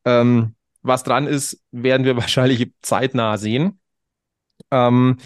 Ähm, 0.03 0.55
was 0.81 1.03
dran 1.03 1.27
ist, 1.27 1.61
werden 1.71 2.05
wir 2.05 2.17
wahrscheinlich 2.17 2.71
zeitnah 2.81 3.37
sehen. 3.37 3.79
Ähm, 4.71 5.17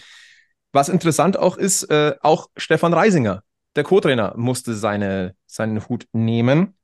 was 0.72 0.90
interessant 0.90 1.38
auch 1.38 1.58
ist, 1.58 1.84
äh, 1.84 2.16
auch 2.22 2.50
Stefan 2.56 2.94
Reisinger, 2.94 3.44
der 3.76 3.84
Co-Trainer, 3.84 4.34
musste 4.38 4.74
seine, 4.74 5.36
seinen 5.46 5.88
Hut 5.88 6.08
nehmen. 6.14 6.78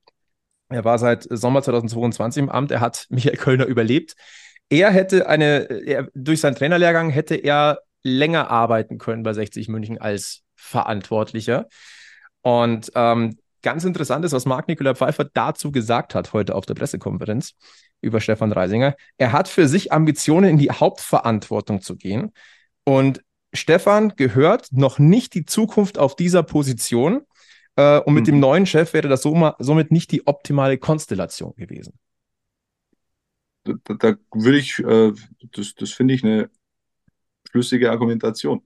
Er 0.69 0.83
war 0.83 0.99
seit 0.99 1.27
Sommer 1.29 1.61
2022 1.61 2.43
im 2.43 2.49
Amt. 2.49 2.71
Er 2.71 2.81
hat 2.81 3.05
Michael 3.09 3.37
Kölner 3.37 3.65
überlebt. 3.65 4.15
Er 4.69 4.91
hätte 4.91 5.27
eine, 5.27 5.63
er, 5.85 6.09
durch 6.13 6.41
seinen 6.41 6.55
Trainerlehrgang 6.55 7.09
hätte 7.09 7.35
er 7.35 7.79
länger 8.03 8.49
arbeiten 8.49 8.97
können 8.97 9.23
bei 9.23 9.33
60 9.33 9.69
München 9.69 9.97
als 9.97 10.43
Verantwortlicher. 10.55 11.67
Und 12.41 12.91
ähm, 12.95 13.37
ganz 13.61 13.85
interessant 13.85 14.25
ist, 14.25 14.33
was 14.33 14.45
Marc 14.45 14.67
Nikolai 14.67 14.95
Pfeiffer 14.95 15.25
dazu 15.25 15.71
gesagt 15.71 16.15
hat 16.15 16.33
heute 16.33 16.55
auf 16.55 16.65
der 16.65 16.73
Pressekonferenz 16.73 17.55
über 18.01 18.21
Stefan 18.21 18.51
Reisinger. 18.51 18.95
Er 19.17 19.31
hat 19.31 19.47
für 19.47 19.67
sich 19.67 19.91
Ambitionen, 19.91 20.49
in 20.51 20.57
die 20.57 20.71
Hauptverantwortung 20.71 21.81
zu 21.81 21.95
gehen. 21.95 22.31
Und 22.85 23.21
Stefan 23.53 24.13
gehört 24.15 24.69
noch 24.71 24.99
nicht 24.99 25.33
die 25.33 25.45
Zukunft 25.45 25.97
auf 25.97 26.15
dieser 26.15 26.43
Position. 26.43 27.21
Äh, 27.75 27.99
und 27.99 28.13
mit 28.13 28.27
Mhm. 28.27 28.27
dem 28.27 28.39
neuen 28.39 28.65
Chef 28.65 28.93
wäre 28.93 29.07
das 29.09 29.21
so, 29.23 29.53
somit 29.59 29.91
nicht 29.91 30.11
die 30.11 30.27
optimale 30.27 30.77
Konstellation 30.77 31.53
gewesen. 31.55 31.93
Da, 33.63 33.73
da, 33.83 33.93
da 33.95 34.15
würde 34.33 34.57
ich, 34.59 34.79
äh, 34.79 35.11
das, 35.51 35.75
das 35.75 35.91
finde 35.93 36.13
ich 36.13 36.23
eine 36.23 36.49
schlüssige 37.49 37.91
Argumentation. 37.91 38.65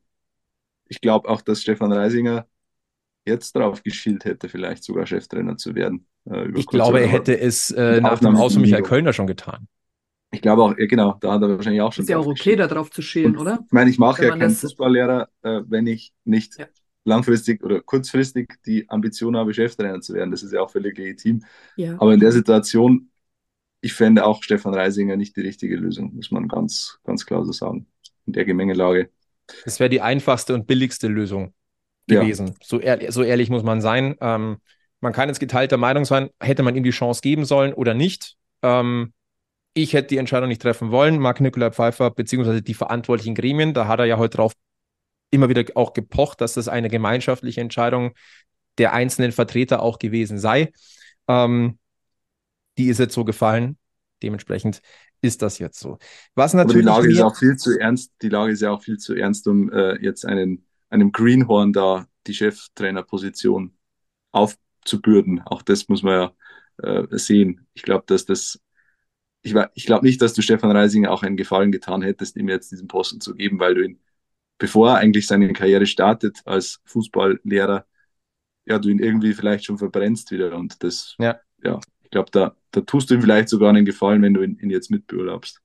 Ich 0.87 1.01
glaube 1.01 1.29
auch, 1.29 1.41
dass 1.41 1.61
Stefan 1.63 1.93
Reisinger 1.93 2.47
jetzt 3.25 3.55
darauf 3.55 3.83
geschielt 3.83 4.25
hätte, 4.25 4.49
vielleicht 4.49 4.83
sogar 4.85 5.07
Cheftrainer 5.07 5.57
zu 5.57 5.75
werden. 5.75 6.07
Äh, 6.29 6.49
Ich 6.55 6.67
glaube, 6.67 7.01
er 7.01 7.07
hätte 7.07 7.39
es 7.39 7.71
äh, 7.71 8.01
nach 8.01 8.19
dem 8.19 8.35
Aus 8.35 8.53
von 8.53 8.61
Michael. 8.61 8.83
Kölner 8.83 9.13
schon 9.13 9.27
getan. 9.27 9.67
Ich 10.33 10.41
glaube 10.41 10.63
auch, 10.63 10.77
ja, 10.77 10.85
genau, 10.85 11.17
da 11.19 11.33
hat 11.33 11.41
er 11.41 11.57
wahrscheinlich 11.57 11.81
auch 11.81 11.91
schon 11.91 12.03
Ist 12.03 12.09
ja 12.09 12.17
auch 12.17 12.25
okay, 12.25 12.55
da 12.55 12.67
drauf 12.67 12.89
zu 12.89 13.01
schälen, 13.01 13.37
oder? 13.37 13.59
Ich 13.65 13.71
meine, 13.73 13.89
ich 13.89 13.99
mache 13.99 14.21
Wenn 14.21 14.29
ja 14.29 14.37
keinen 14.37 14.55
Fußballlehrer, 14.55 15.27
äh, 15.41 15.61
wenn 15.67 15.87
ich 15.87 16.13
nicht 16.23 16.57
Ja. 16.57 16.67
langfristig 17.03 17.63
oder 17.63 17.81
kurzfristig 17.81 18.53
die 18.65 18.89
Ambition 18.89 19.35
habe, 19.35 19.53
Cheftrainer 19.53 19.99
zu 19.99 20.13
werden. 20.13 20.31
Das 20.31 20.43
ist 20.43 20.53
ja 20.53 20.61
auch 20.61 20.69
völlig 20.69 20.97
legitim. 20.97 21.43
Ja. 21.75 21.95
Aber 21.99 22.13
in 22.13 22.19
der 22.21 22.31
Situation, 22.31 23.09
ich 23.81 23.93
fände 23.93 24.25
auch 24.25 24.43
Stefan 24.43 24.73
Reisinger 24.73 25.17
nicht 25.17 25.35
die 25.35 25.41
richtige 25.41 25.75
Lösung, 25.75 26.15
muss 26.15 26.31
man 26.31 26.47
ganz, 26.47 26.99
ganz 27.03 27.25
klar 27.25 27.43
so 27.45 27.51
sagen. 27.51 27.87
In 28.25 28.33
der 28.33 28.45
Gemengelage. 28.45 29.09
Das 29.65 29.79
wäre 29.79 29.89
die 29.89 30.01
einfachste 30.01 30.53
und 30.53 30.67
billigste 30.67 31.07
Lösung 31.07 31.53
Ja. 32.07 32.21
gewesen. 32.21 32.55
So, 32.63 32.79
ehr 32.79 33.11
so 33.11 33.23
ehrlich 33.23 33.49
muss 33.49 33.63
man 33.63 33.81
sein. 33.81 34.15
Ähm, 34.21 34.57
man 35.01 35.13
kann 35.13 35.29
jetzt 35.29 35.39
geteilter 35.39 35.77
Meinung 35.77 36.05
sein, 36.05 36.29
hätte 36.39 36.63
man 36.63 36.75
ihm 36.75 36.83
die 36.83 36.91
Chance 36.91 37.21
geben 37.21 37.43
sollen 37.45 37.73
oder 37.73 37.93
nicht. 37.93 38.35
Ähm, 38.61 39.13
ich 39.73 39.93
hätte 39.93 40.09
die 40.09 40.17
Entscheidung 40.17 40.49
nicht 40.49 40.61
treffen 40.61 40.91
wollen. 40.91 41.19
Marc 41.19 41.41
Nikolai 41.41 41.71
Pfeiffer, 41.71 42.11
beziehungsweise 42.11 42.61
die 42.61 42.73
verantwortlichen 42.73 43.35
Gremien, 43.35 43.73
da 43.73 43.87
hat 43.87 43.99
er 43.99 44.05
ja 44.05 44.17
heute 44.17 44.37
drauf 44.37 44.53
immer 45.31 45.49
wieder 45.49 45.63
auch 45.75 45.93
gepocht, 45.93 46.41
dass 46.41 46.53
das 46.53 46.67
eine 46.67 46.89
gemeinschaftliche 46.89 47.61
Entscheidung 47.61 48.13
der 48.77 48.93
einzelnen 48.93 49.31
Vertreter 49.31 49.81
auch 49.81 49.97
gewesen 49.97 50.37
sei. 50.37 50.71
Ähm, 51.27 51.79
die 52.77 52.87
ist 52.87 52.99
jetzt 52.99 53.13
so 53.13 53.23
gefallen. 53.23 53.77
Dementsprechend 54.21 54.81
ist 55.21 55.41
das 55.41 55.57
jetzt 55.59 55.79
so. 55.79 55.97
Was 56.35 56.53
Aber 56.53 56.65
die 56.65 56.83
natürlich 56.83 56.85
Lage 56.85 57.11
ist 57.11 57.21
auch 57.21 57.35
viel 57.35 57.55
zu 57.55 57.79
ernst. 57.79 58.11
Die 58.21 58.29
Lage 58.29 58.51
ist 58.51 58.61
ja 58.61 58.71
auch 58.71 58.83
viel 58.83 58.97
zu 58.97 59.15
ernst, 59.15 59.47
um 59.47 59.71
äh, 59.71 60.01
jetzt 60.01 60.25
einen, 60.25 60.65
einem 60.89 61.11
Greenhorn 61.11 61.73
da 61.73 62.07
die 62.27 62.33
Cheftrainerposition 62.33 63.73
aufzubürden. 64.81 65.41
Auch 65.45 65.61
das 65.61 65.87
muss 65.89 66.03
man 66.03 66.13
ja 66.13 67.03
äh, 67.03 67.17
sehen. 67.17 67.67
Ich 67.73 67.83
glaube, 67.83 68.03
dass 68.07 68.25
das, 68.25 68.59
ich, 69.41 69.55
ich 69.73 69.85
glaube 69.85 70.05
nicht, 70.05 70.21
dass 70.21 70.33
du 70.33 70.41
Stefan 70.41 70.71
Reisinger 70.71 71.11
auch 71.11 71.23
einen 71.23 71.37
Gefallen 71.37 71.71
getan 71.71 72.01
hättest, 72.01 72.37
ihm 72.37 72.49
jetzt 72.49 72.71
diesen 72.71 72.87
Posten 72.87 73.21
zu 73.21 73.35
geben, 73.35 73.59
weil 73.59 73.75
du 73.75 73.85
ihn, 73.85 73.99
bevor 74.57 74.89
er 74.89 74.97
eigentlich 74.97 75.27
seine 75.27 75.51
Karriere 75.53 75.85
startet 75.85 76.41
als 76.45 76.81
Fußballlehrer, 76.85 77.85
ja, 78.65 78.79
du 78.79 78.89
ihn 78.89 78.99
irgendwie 78.99 79.33
vielleicht 79.33 79.65
schon 79.65 79.77
verbrennst 79.77 80.31
wieder. 80.31 80.55
Und 80.55 80.83
das, 80.83 81.15
Ja. 81.19 81.39
ja 81.63 81.79
ich 82.03 82.11
glaube, 82.11 82.29
da, 82.31 82.55
da 82.71 82.81
tust 82.81 83.09
du 83.09 83.15
ihm 83.15 83.21
vielleicht 83.21 83.49
sogar 83.49 83.69
einen 83.69 83.85
Gefallen, 83.85 84.21
wenn 84.21 84.33
du 84.33 84.43
ihn, 84.43 84.57
ihn 84.59 84.69
jetzt 84.69 84.91
mitbeurlaubst. 84.91 85.61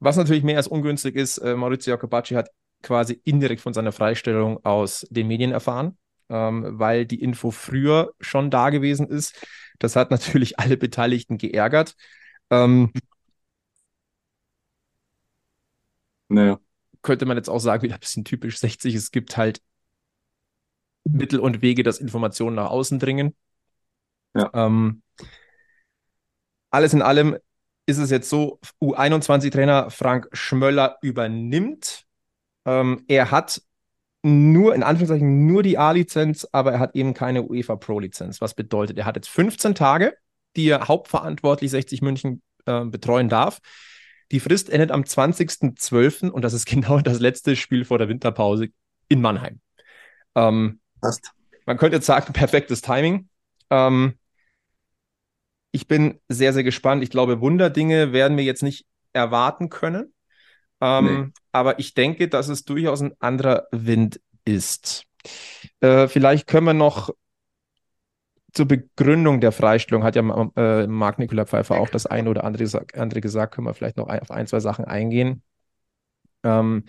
Was 0.00 0.16
natürlich 0.16 0.44
mehr 0.44 0.58
als 0.58 0.68
ungünstig 0.68 1.16
ist, 1.16 1.38
äh, 1.38 1.56
Maurizio 1.56 1.92
Jacobacci 1.92 2.34
hat 2.34 2.50
quasi 2.82 3.20
indirekt 3.24 3.60
von 3.60 3.74
seiner 3.74 3.90
Freistellung 3.90 4.64
aus 4.64 5.04
den 5.10 5.26
Medien 5.26 5.50
erfahren, 5.50 5.98
ähm, 6.28 6.64
weil 6.78 7.06
die 7.06 7.20
Info 7.22 7.50
früher 7.50 8.12
schon 8.20 8.50
da 8.50 8.70
gewesen 8.70 9.08
ist. 9.08 9.46
Das 9.78 9.96
hat 9.96 10.10
natürlich 10.10 10.58
alle 10.58 10.76
Beteiligten 10.76 11.38
geärgert. 11.38 11.94
Ähm, 12.50 12.92
Naja. 16.28 16.60
könnte 17.02 17.26
man 17.26 17.36
jetzt 17.36 17.48
auch 17.50 17.58
sagen, 17.60 17.82
wieder 17.82 17.94
ein 17.94 18.00
bisschen 18.00 18.24
typisch 18.24 18.58
60. 18.58 18.94
Es 18.94 19.10
gibt 19.10 19.36
halt 19.36 19.60
Mittel 21.04 21.40
und 21.40 21.62
Wege, 21.62 21.82
dass 21.82 21.98
Informationen 21.98 22.56
nach 22.56 22.70
außen 22.70 22.98
dringen. 22.98 23.34
Ja. 24.34 24.50
Ähm, 24.54 25.02
alles 26.70 26.92
in 26.92 27.02
allem 27.02 27.36
ist 27.86 27.98
es 27.98 28.10
jetzt 28.10 28.28
so, 28.28 28.60
U21-Trainer 28.80 29.90
Frank 29.90 30.28
Schmöller 30.32 30.98
übernimmt. 31.02 32.04
Ähm, 32.66 33.04
er 33.08 33.30
hat 33.30 33.62
nur, 34.22 34.74
in 34.74 34.82
Anführungszeichen, 34.82 35.46
nur 35.46 35.62
die 35.62 35.78
A-Lizenz, 35.78 36.46
aber 36.50 36.72
er 36.72 36.80
hat 36.80 36.94
eben 36.94 37.14
keine 37.14 37.42
UEFA 37.44 37.76
Pro-Lizenz. 37.76 38.40
Was 38.40 38.54
bedeutet, 38.54 38.98
er 38.98 39.04
hat 39.04 39.16
jetzt 39.16 39.28
15 39.28 39.74
Tage, 39.74 40.16
die 40.56 40.68
er 40.68 40.88
hauptverantwortlich 40.88 41.70
60 41.70 42.02
München 42.02 42.42
äh, 42.66 42.84
betreuen 42.84 43.28
darf. 43.28 43.60
Die 44.32 44.40
Frist 44.40 44.70
endet 44.70 44.90
am 44.90 45.02
20.12. 45.02 46.28
und 46.30 46.42
das 46.42 46.52
ist 46.52 46.66
genau 46.70 47.00
das 47.00 47.20
letzte 47.20 47.56
Spiel 47.56 47.84
vor 47.84 47.98
der 47.98 48.08
Winterpause 48.08 48.68
in 49.08 49.20
Mannheim. 49.20 49.60
Ähm, 50.34 50.80
Passt. 51.00 51.32
man 51.66 51.76
könnte 51.76 51.96
jetzt 51.96 52.06
sagen, 52.06 52.32
perfektes 52.32 52.82
Timing. 52.82 53.28
Ähm, 53.70 54.18
ich 55.70 55.86
bin 55.86 56.20
sehr, 56.28 56.52
sehr 56.52 56.64
gespannt. 56.64 57.02
Ich 57.02 57.10
glaube, 57.10 57.40
Wunderdinge 57.40 58.12
werden 58.12 58.36
wir 58.36 58.44
jetzt 58.44 58.62
nicht 58.62 58.86
erwarten 59.12 59.68
können. 59.68 60.12
Ähm, 60.80 61.04
Nee. 61.04 61.32
Aber 61.52 61.78
ich 61.78 61.94
denke, 61.94 62.28
dass 62.28 62.48
es 62.48 62.64
durchaus 62.64 63.02
ein 63.02 63.14
anderer 63.18 63.66
Wind 63.72 64.20
ist. 64.44 65.04
Äh, 65.80 66.08
vielleicht 66.08 66.46
können 66.46 66.66
wir 66.66 66.74
noch 66.74 67.10
zur 68.52 68.66
Begründung 68.66 69.40
der 69.40 69.52
Freistellung, 69.52 70.04
hat 70.04 70.16
ja 70.16 70.50
äh, 70.56 70.86
Marc 70.86 71.18
Nikola 71.18 71.44
Pfeiffer 71.44 71.80
auch 71.80 71.88
das 71.90 72.06
eine 72.06 72.30
oder 72.30 72.44
andere, 72.44 72.64
andere 72.94 73.20
gesagt, 73.20 73.54
können 73.54 73.66
wir 73.66 73.74
vielleicht 73.74 73.96
noch 73.96 74.08
ein, 74.08 74.20
auf 74.20 74.30
ein, 74.30 74.46
zwei 74.46 74.60
Sachen 74.60 74.84
eingehen. 74.84 75.42
Ähm, 76.44 76.84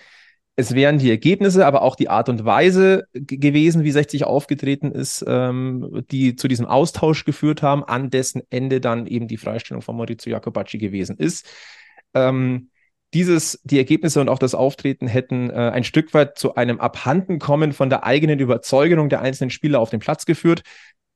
es 0.55 0.75
wären 0.75 0.99
die 0.99 1.09
Ergebnisse, 1.09 1.65
aber 1.65 1.83
auch 1.83 1.95
die 1.95 2.09
Art 2.09 2.27
und 2.27 2.43
Weise 2.43 3.07
gewesen, 3.13 3.83
wie 3.83 3.91
60 3.91 4.25
aufgetreten 4.25 4.91
ist, 4.91 5.23
ähm, 5.27 6.03
die 6.11 6.35
zu 6.35 6.47
diesem 6.47 6.65
Austausch 6.65 7.23
geführt 7.23 7.61
haben, 7.61 7.83
an 7.83 8.09
dessen 8.09 8.41
Ende 8.49 8.81
dann 8.81 9.07
eben 9.07 9.27
die 9.27 9.37
Freistellung 9.37 9.81
von 9.81 9.95
Maurizio 9.95 10.31
Jacobacci 10.31 10.77
gewesen 10.77 11.15
ist. 11.17 11.47
Ähm, 12.13 12.71
dieses, 13.13 13.59
die 13.63 13.77
Ergebnisse 13.77 14.21
und 14.21 14.29
auch 14.29 14.39
das 14.39 14.53
Auftreten 14.53 15.07
hätten 15.07 15.49
äh, 15.49 15.53
ein 15.53 15.83
Stück 15.83 16.13
weit 16.13 16.37
zu 16.37 16.55
einem 16.55 16.79
Abhandenkommen 16.79 17.73
von 17.73 17.89
der 17.89 18.03
eigenen 18.03 18.39
Überzeugung 18.39 19.09
der 19.09 19.21
einzelnen 19.21 19.49
Spieler 19.49 19.79
auf 19.79 19.89
den 19.89 19.99
Platz 19.99 20.25
geführt. 20.25 20.61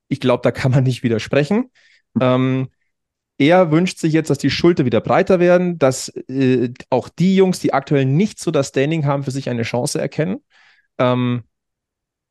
Ich 0.08 0.20
glaube, 0.20 0.42
da 0.42 0.52
kann 0.52 0.72
man 0.72 0.84
nicht 0.84 1.04
widersprechen. 1.04 1.72
Ähm, 2.20 2.70
er 3.38 3.72
wünscht 3.72 4.00
sich 4.00 4.14
jetzt, 4.14 4.30
dass 4.30 4.38
die 4.38 4.50
Schulter 4.50 4.86
wieder 4.86 5.02
breiter 5.02 5.40
werden, 5.40 5.80
dass 5.80 6.10
äh, 6.28 6.72
auch 6.90 7.10
die 7.10 7.36
Jungs, 7.36 7.60
die 7.60 7.74
aktuell 7.74 8.06
nicht 8.06 8.40
so 8.40 8.52
das 8.52 8.70
Standing 8.70 9.06
haben, 9.06 9.24
für 9.24 9.32
sich 9.32 9.50
eine 9.50 9.64
Chance 9.64 10.00
erkennen. 10.00 10.44
Ähm, 10.98 11.44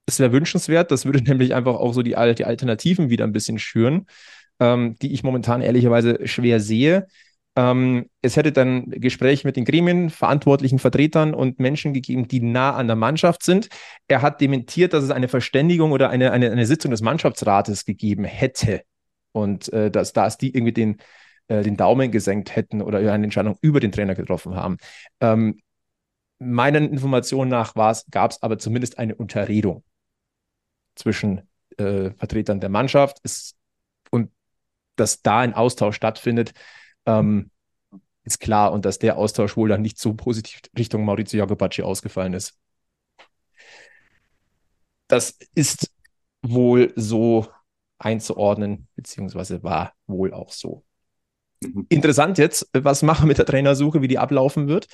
es 0.06 0.18
wäre 0.18 0.32
wünschenswert, 0.32 0.90
das 0.90 1.04
würde 1.04 1.22
nämlich 1.24 1.54
einfach 1.54 1.74
auch 1.74 1.92
so 1.92 2.02
die, 2.02 2.10
die 2.36 2.44
Alternativen 2.44 3.10
wieder 3.10 3.24
ein 3.24 3.32
bisschen 3.32 3.58
schüren, 3.58 4.06
ähm, 4.60 4.96
die 5.00 5.12
ich 5.12 5.22
momentan 5.22 5.62
ehrlicherweise 5.62 6.26
schwer 6.26 6.60
sehe. 6.60 7.06
Ähm, 7.54 8.08
es 8.22 8.36
hätte 8.36 8.52
dann 8.52 8.88
Gespräche 8.88 9.46
mit 9.46 9.56
den 9.56 9.64
Gremien, 9.64 10.08
verantwortlichen 10.08 10.78
Vertretern 10.78 11.34
und 11.34 11.60
Menschen 11.60 11.92
gegeben, 11.92 12.26
die 12.28 12.40
nah 12.40 12.74
an 12.74 12.86
der 12.86 12.96
Mannschaft 12.96 13.42
sind. 13.42 13.68
Er 14.08 14.22
hat 14.22 14.40
dementiert, 14.40 14.92
dass 14.94 15.04
es 15.04 15.10
eine 15.10 15.28
Verständigung 15.28 15.92
oder 15.92 16.08
eine, 16.08 16.32
eine, 16.32 16.50
eine 16.50 16.66
Sitzung 16.66 16.90
des 16.90 17.02
Mannschaftsrates 17.02 17.84
gegeben 17.84 18.24
hätte. 18.24 18.82
Und 19.32 19.72
äh, 19.72 19.90
dass, 19.90 20.12
dass 20.12 20.38
die 20.38 20.54
irgendwie 20.54 20.72
den, 20.72 20.96
äh, 21.48 21.62
den 21.62 21.76
Daumen 21.76 22.10
gesenkt 22.10 22.54
hätten 22.56 22.82
oder 22.82 22.98
eine 22.98 23.24
Entscheidung 23.24 23.58
über 23.60 23.80
den 23.80 23.92
Trainer 23.92 24.14
getroffen 24.14 24.56
haben. 24.56 24.76
Ähm, 25.20 25.60
meinen 26.38 26.90
Informationen 26.90 27.50
nach 27.50 27.74
gab 27.74 28.30
es 28.30 28.42
aber 28.42 28.58
zumindest 28.58 28.98
eine 28.98 29.14
Unterredung 29.14 29.84
zwischen 30.94 31.42
äh, 31.78 32.10
Vertretern 32.10 32.60
der 32.60 32.68
Mannschaft 32.68 33.18
ist, 33.22 33.56
und 34.10 34.30
dass 34.96 35.22
da 35.22 35.40
ein 35.40 35.54
Austausch 35.54 35.96
stattfindet, 35.96 36.52
ähm, 37.06 37.50
ist 38.24 38.40
klar 38.40 38.72
und 38.72 38.84
dass 38.84 38.98
der 38.98 39.16
Austausch 39.16 39.56
wohl 39.56 39.68
dann 39.68 39.82
nicht 39.82 39.98
so 39.98 40.14
positiv 40.14 40.60
Richtung 40.78 41.04
Maurizio 41.04 41.38
Jacobacci 41.38 41.82
ausgefallen 41.82 42.34
ist. 42.34 42.58
Das 45.08 45.36
ist 45.54 45.90
wohl 46.42 46.92
so 46.96 47.46
einzuordnen, 47.98 48.88
beziehungsweise 48.96 49.62
war 49.62 49.92
wohl 50.06 50.32
auch 50.32 50.52
so. 50.52 50.84
Mhm. 51.60 51.86
Interessant 51.88 52.38
jetzt, 52.38 52.68
was 52.72 53.02
machen 53.02 53.24
wir 53.24 53.28
mit 53.28 53.38
der 53.38 53.46
Trainersuche, 53.46 54.02
wie 54.02 54.08
die 54.08 54.18
ablaufen 54.18 54.68
wird. 54.68 54.86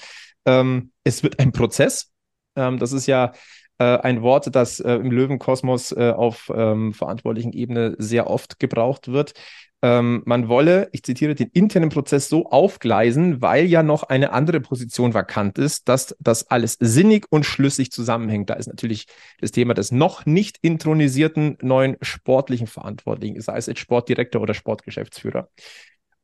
Ähm, 0.45 0.93
es 1.05 1.23
wird 1.23 1.39
ein 1.39 1.53
Prozess. 1.53 2.13
Ähm, 2.57 2.79
das 2.79 2.93
ist 2.93 3.07
ja 3.07 3.33
äh, 3.79 3.85
ein 3.99 4.23
Wort, 4.23 4.55
das 4.55 4.81
äh, 4.81 4.95
im 4.95 5.11
Löwenkosmos 5.11 5.93
äh, 5.93 6.13
auf 6.17 6.51
ähm, 6.55 6.93
verantwortlichen 6.93 7.53
Ebene 7.53 7.95
sehr 7.99 8.29
oft 8.29 8.59
gebraucht 8.59 9.09
wird. 9.09 9.35
Ähm, 9.81 10.23
man 10.27 10.49
wolle, 10.49 10.89
ich 10.91 11.05
zitiere, 11.05 11.37
den 11.37 11.51
internen 11.53 11.89
Prozess 11.89 12.29
so 12.29 12.47
aufgleisen, 12.51 13.41
weil 13.41 13.67
ja 13.67 13.85
noch 13.85 14.03
eine 14.03 14.33
andere 14.33 14.61
Position 14.61 15.15
vakant 15.15 15.57
ist, 15.57 15.89
dass 15.89 16.17
das 16.19 16.51
alles 16.51 16.77
sinnig 16.81 17.27
und 17.31 17.47
schlüssig 17.47 17.93
zusammenhängt. 17.93 18.51
Da 18.51 18.55
ist 18.55 18.67
natürlich 18.67 19.07
das 19.41 19.53
Thema 19.53 19.75
des 19.75 19.93
noch 19.93 20.27
nicht 20.27 20.59
intronisierten 20.63 21.59
neuen 21.63 21.97
sportlichen 22.03 22.67
Verantwortlichen, 22.67 23.41
sei 23.41 23.57
es 23.57 23.67
jetzt 23.67 23.79
Sportdirektor 23.79 24.43
oder 24.43 24.55
Sportgeschäftsführer. 24.55 25.49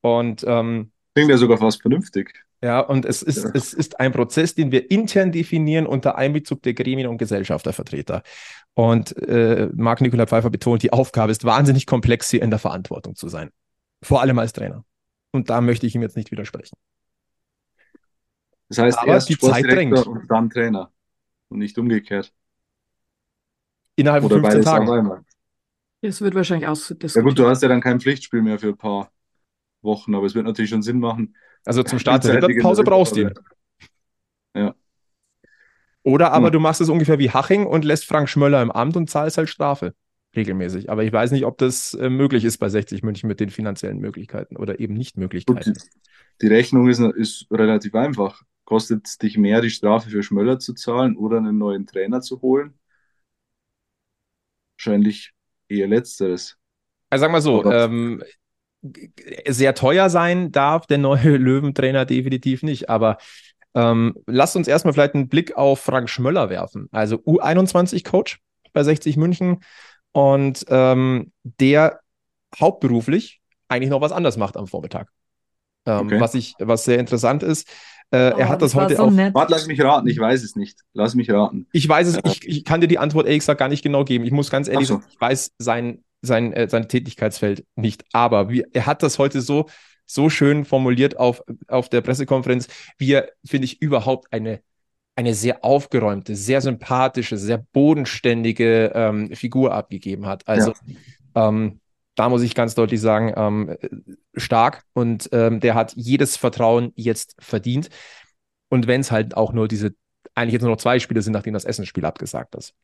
Und 0.01 0.45
ähm, 0.49 0.91
Klingt 1.15 1.31
ja 1.31 1.37
sogar 1.37 1.59
fast 1.59 1.81
vernünftig. 1.81 2.33
ja, 2.63 2.81
und 2.81 3.05
es 3.05 3.23
ist, 3.23 3.45
Ja. 3.45 3.51
es 3.55 3.73
ist 3.73 4.01
ein 4.01 4.13
Prozess, 4.13 4.55
den 4.55 4.73
wir 4.73 4.91
intern 4.91 5.31
definieren 5.33 5.87
unter 5.87 6.17
Einbezug 6.17 6.63
der 6.63 6.75
Gremien 6.75 7.07
und 7.09 7.19
Gesellschaftervertreter. 7.19 8.23
Und 8.75 9.17
äh, 9.19 9.69
Marc 9.75 10.01
Nikola 10.01 10.27
Pfeiffer 10.27 10.51
betont, 10.51 10.83
die 10.83 10.93
Aufgabe 10.93 11.31
ist 11.31 11.45
wahnsinnig 11.45 11.87
komplex, 11.87 12.31
hier 12.31 12.43
in 12.43 12.51
der 12.51 12.59
Verantwortung 12.59 13.15
zu 13.15 13.29
sein. 13.29 13.51
Vor 14.03 14.21
allem 14.21 14.39
als 14.41 14.53
Trainer. 14.53 14.85
Und 15.33 15.51
da 15.51 15.61
möchte 15.61 15.87
ich 15.87 15.95
ihm 15.95 16.03
jetzt 16.03 16.17
nicht 16.17 16.31
widersprechen. 16.33 16.77
Das 18.69 18.79
heißt, 18.79 18.99
Aber 18.99 19.13
erst 19.13 19.29
die 19.29 19.39
Zeit 19.39 19.65
drängt. 19.65 20.07
und 20.07 20.29
dann 20.29 20.51
Trainer. 20.51 20.91
Und 21.49 21.59
nicht 21.59 21.79
umgekehrt. 21.79 22.33
Innerhalb 23.97 24.23
von 24.25 24.33
Oder 24.33 24.41
15 24.51 24.63
beides 24.63 24.67
auf 24.67 24.79
Tagen. 24.87 24.91
einmal. 24.99 25.25
Es 26.01 26.21
wird 26.21 26.35
wahrscheinlich 26.35 26.63
Ja 26.65 26.69
gut, 26.71 26.79
ausdiskutiert. 26.79 27.39
du 27.39 27.49
hast 27.49 27.63
ja 27.63 27.69
dann 27.69 27.81
kein 27.81 28.01
Pflichtspiel 28.01 28.43
mehr 28.43 28.59
für 28.59 28.69
ein 28.69 28.77
paar 28.77 29.11
Wochen, 29.85 30.15
aber 30.15 30.27
es 30.27 30.35
wird 30.35 30.47
natürlich 30.47 30.71
schon 30.71 30.83
Sinn 30.83 30.99
machen. 30.99 31.37
Also 31.65 31.83
zum 31.83 31.99
Start 31.99 32.25
der 32.25 32.41
der 32.41 32.83
brauchst 32.83 33.17
du 33.17 33.21
ihn. 33.23 33.35
Ja. 34.55 34.75
Oder 36.03 36.33
aber 36.33 36.47
Hm. 36.47 36.53
du 36.53 36.61
machst 36.61 36.81
es 36.81 36.89
ungefähr 36.89 37.19
wie 37.19 37.31
Haching 37.31 37.67
und 37.67 37.85
lässt 37.85 38.05
Frank 38.05 38.29
Schmöller 38.29 38.63
im 38.63 38.71
Amt 38.71 38.97
und 38.97 39.09
zahlst 39.09 39.39
halt 39.39 39.49
Strafe. 39.49 39.95
Regelmäßig. 40.37 40.91
Aber 40.91 41.05
ich 41.05 41.13
weiß 41.13 41.31
nicht, 41.31 41.45
ob 41.45 41.59
das 41.59 41.95
äh, 41.95 42.11
möglich 42.11 42.45
ist 42.45 42.59
bei 42.59 42.69
60 42.69 43.03
München 43.03 43.29
mit 43.29 43.41
den 43.41 43.51
finanziellen 43.51 43.99
Möglichkeiten 43.99 44.57
oder 44.57 44.81
eben 44.81 44.95
nicht 44.95 45.17
Möglichkeiten. 45.17 45.75
die, 46.43 46.49
Rechnung 46.49 46.89
ist, 46.89 47.01
ist 47.01 47.47
relativ 47.51 47.95
einfach. 47.95 48.43
Kostet 48.65 49.07
es 49.07 49.19
dich 49.19 49.39
mehr, 49.39 49.61
die 49.61 49.71
Strafe 49.71 50.11
für 50.11 50.23
Schmöller 50.23 50.59
zu 50.59 50.75
zahlen 50.75 51.17
oder 51.17 51.39
einen 51.39 51.59
neuen 51.59 51.87
Trainer 51.87 52.21
zu 52.21 52.43
holen? 52.43 52.75
Wahrscheinlich 54.77 55.33
eher 55.69 55.87
letzteres. 55.87 56.57
Also 57.11 57.23
sag 57.23 57.33
mal 57.33 57.41
so, 57.41 57.65
ähm, 57.71 58.23
sehr 59.49 59.75
teuer 59.75 60.11
sein 60.11 60.53
darf 60.53 60.87
der 60.87 60.99
neue 60.99 61.37
Löwentrainer 61.37 62.05
definitiv 62.05 62.63
nicht. 62.63 62.89
Aber 62.91 63.19
ähm, 63.75 64.15
lasst 64.27 64.57
uns 64.57 64.69
erstmal 64.69 64.93
vielleicht 64.95 65.15
einen 65.15 65.29
Blick 65.29 65.57
auf 65.57 65.81
Frank 65.81 66.09
Schmöller 66.09 66.51
werfen. 66.51 66.89
Also 66.93 67.17
U21-Coach 67.17 68.39
bei 68.73 68.83
60 68.83 69.17
München 69.17 69.61
und 70.13 70.65
ähm, 70.69 71.33
der 71.43 72.01
hauptberuflich 72.61 73.41
eigentlich 73.69 73.91
noch 73.91 74.01
was 74.01 74.13
anderes 74.13 74.37
macht 74.37 74.57
am 74.57 74.67
Vormittag. 74.67 75.09
Ähm, 75.87 76.07
Okay. 76.07 76.21
was, 76.21 76.35
ich, 76.35 76.55
was 76.59 76.85
sehr 76.85 76.99
interessant 76.99 77.43
ist. 77.43 77.69
Äh, 78.11 78.17
er 78.19 78.37
Oh, 78.37 78.49
hat 78.49 78.63
das, 78.63 78.75
war 78.75 78.85
heute 78.85 78.97
so 78.97 79.03
auch. 79.05 79.13
Warte, 79.13 79.53
lass 79.53 79.67
mich 79.67 79.83
raten, 79.83 80.07
ich 80.07 80.19
weiß 80.19 80.43
es 80.45 80.57
nicht. 80.57 80.79
Lass 80.93 81.15
mich 81.15 81.31
raten. 81.31 81.67
Ich 81.73 81.89
weiß 81.89 82.07
es, 82.09 82.15
Ja. 82.17 82.21
ich, 82.25 82.47
ich 82.47 82.65
kann 82.65 82.81
dir 82.81 82.87
die 82.89 82.99
Antwort 82.99 83.27
ehrlich 83.27 83.41
gesagt 83.41 83.59
gar 83.59 83.69
nicht 83.69 83.83
genau 83.83 84.05
geben. 84.05 84.25
Ich 84.25 84.31
muss 84.31 84.51
ganz 84.51 84.69
ehrlich 84.69 84.87
so. 84.89 84.95
sagen, 84.95 85.07
ich 85.11 85.21
weiß 85.21 85.53
sein, 85.59 86.05
sein, 86.27 86.53
äh, 86.53 86.69
sein 86.69 86.89
Tätigkeitsfeld 86.89 87.65
nicht. 87.77 88.05
Aber 88.13 88.51
wie, 88.51 88.65
er 88.73 88.87
hat 88.87 89.03
das 89.03 89.19
heute 89.19 89.41
so, 89.41 89.67
so 90.07 90.29
schön 90.29 90.65
formuliert 90.65 91.17
auf, 91.19 91.43
auf 91.69 91.89
der 91.89 92.01
Pressekonferenz, 92.01 92.69
wie 92.99 93.13
er, 93.13 93.31
finde 93.45 93.67
ich, 93.67 93.81
überhaupt 93.81 94.33
eine, 94.33 94.61
eine 95.17 95.35
sehr 95.35 95.65
aufgeräumte, 95.65 96.37
sehr 96.37 96.61
sympathische, 96.61 97.37
sehr 97.37 97.59
bodenständige 97.73 98.93
ähm, 98.95 99.35
Figur 99.35 99.73
abgegeben 99.73 100.27
hat. 100.27 100.47
Also 100.47 100.73
ähm, 101.35 101.81
da 102.15 102.29
muss 102.29 102.43
ich 102.43 102.55
ganz 102.55 102.75
deutlich 102.75 103.01
sagen, 103.01 103.33
ähm, 103.37 103.69
äh, 103.69 103.89
stark 104.37 104.85
und 104.93 105.29
ähm, 105.33 105.61
der 105.61 105.75
hat 105.75 105.93
jedes 105.97 106.37
Vertrauen 106.37 106.93
jetzt 106.97 107.37
verdient. 107.39 107.89
Und 108.69 108.87
wenn 108.87 109.01
es 109.01 109.11
halt 109.11 109.37
auch 109.37 109.53
nur 109.53 109.69
diese, 109.69 109.95
eigentlich 110.35 110.55
jetzt 110.55 110.63
nur 110.63 110.71
noch 110.71 110.79
zwei 110.79 110.99
Spiele 110.99 111.23
sind, 111.23 111.33
nachdem 111.33 111.55
das 111.55 111.65
Essensspiel 111.65 112.05
abgesagt 112.05 112.55
ist. 112.55 112.75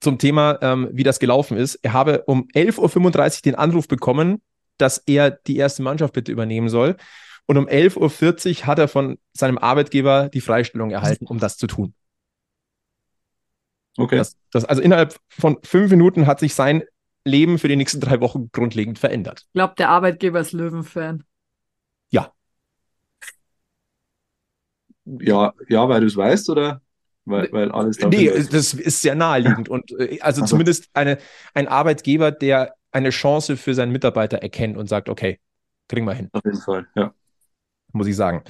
Zum 0.00 0.18
Thema, 0.18 0.58
ähm, 0.60 0.90
wie 0.92 1.02
das 1.02 1.18
gelaufen 1.18 1.56
ist. 1.56 1.76
Er 1.76 1.92
habe 1.92 2.24
um 2.26 2.48
11.35 2.54 3.36
Uhr 3.36 3.42
den 3.44 3.54
Anruf 3.54 3.88
bekommen, 3.88 4.42
dass 4.76 4.98
er 4.98 5.30
die 5.30 5.56
erste 5.56 5.82
Mannschaft 5.82 6.12
bitte 6.12 6.32
übernehmen 6.32 6.68
soll. 6.68 6.96
Und 7.46 7.58
um 7.58 7.66
11.40 7.66 8.60
Uhr 8.60 8.66
hat 8.66 8.78
er 8.78 8.88
von 8.88 9.18
seinem 9.32 9.58
Arbeitgeber 9.58 10.28
die 10.28 10.40
Freistellung 10.40 10.90
erhalten, 10.90 11.26
um 11.26 11.38
das 11.38 11.56
zu 11.56 11.66
tun. 11.66 11.94
Okay. 13.96 14.16
Das, 14.16 14.36
das, 14.50 14.64
also 14.64 14.82
innerhalb 14.82 15.16
von 15.28 15.58
fünf 15.62 15.90
Minuten 15.90 16.26
hat 16.26 16.40
sich 16.40 16.54
sein 16.54 16.82
Leben 17.24 17.58
für 17.58 17.68
die 17.68 17.76
nächsten 17.76 18.00
drei 18.00 18.20
Wochen 18.20 18.50
grundlegend 18.52 18.98
verändert. 18.98 19.44
Ich 19.46 19.52
glaube, 19.52 19.74
der 19.78 19.88
Arbeitgeber 19.88 20.40
ist 20.40 20.52
Löwen-Fan. 20.52 21.24
Ja, 25.06 25.52
ja, 25.68 25.88
weil 25.88 26.00
du 26.00 26.06
es 26.06 26.16
weißt 26.16 26.50
oder 26.50 26.80
weil, 27.24 27.50
weil 27.52 27.72
alles 27.72 27.98
da 27.98 28.08
Nee, 28.08 28.28
das 28.28 28.74
ist 28.74 29.00
sehr 29.02 29.14
naheliegend. 29.14 29.68
Und 29.68 29.90
äh, 29.98 30.18
also 30.20 30.42
Ach 30.42 30.46
so. 30.46 30.52
zumindest 30.52 30.88
eine, 30.94 31.18
ein 31.54 31.68
Arbeitgeber, 31.68 32.30
der 32.30 32.74
eine 32.92 33.10
Chance 33.10 33.56
für 33.56 33.74
seinen 33.74 33.92
Mitarbeiter 33.92 34.38
erkennt 34.38 34.76
und 34.76 34.88
sagt, 34.88 35.08
okay, 35.08 35.40
kriegen 35.88 36.06
wir 36.06 36.14
hin, 36.14 36.28
Auf 36.32 36.44
jeden 36.44 36.60
Fall, 36.60 36.86
ja. 36.94 37.12
muss 37.92 38.06
ich 38.06 38.16
sagen. 38.16 38.42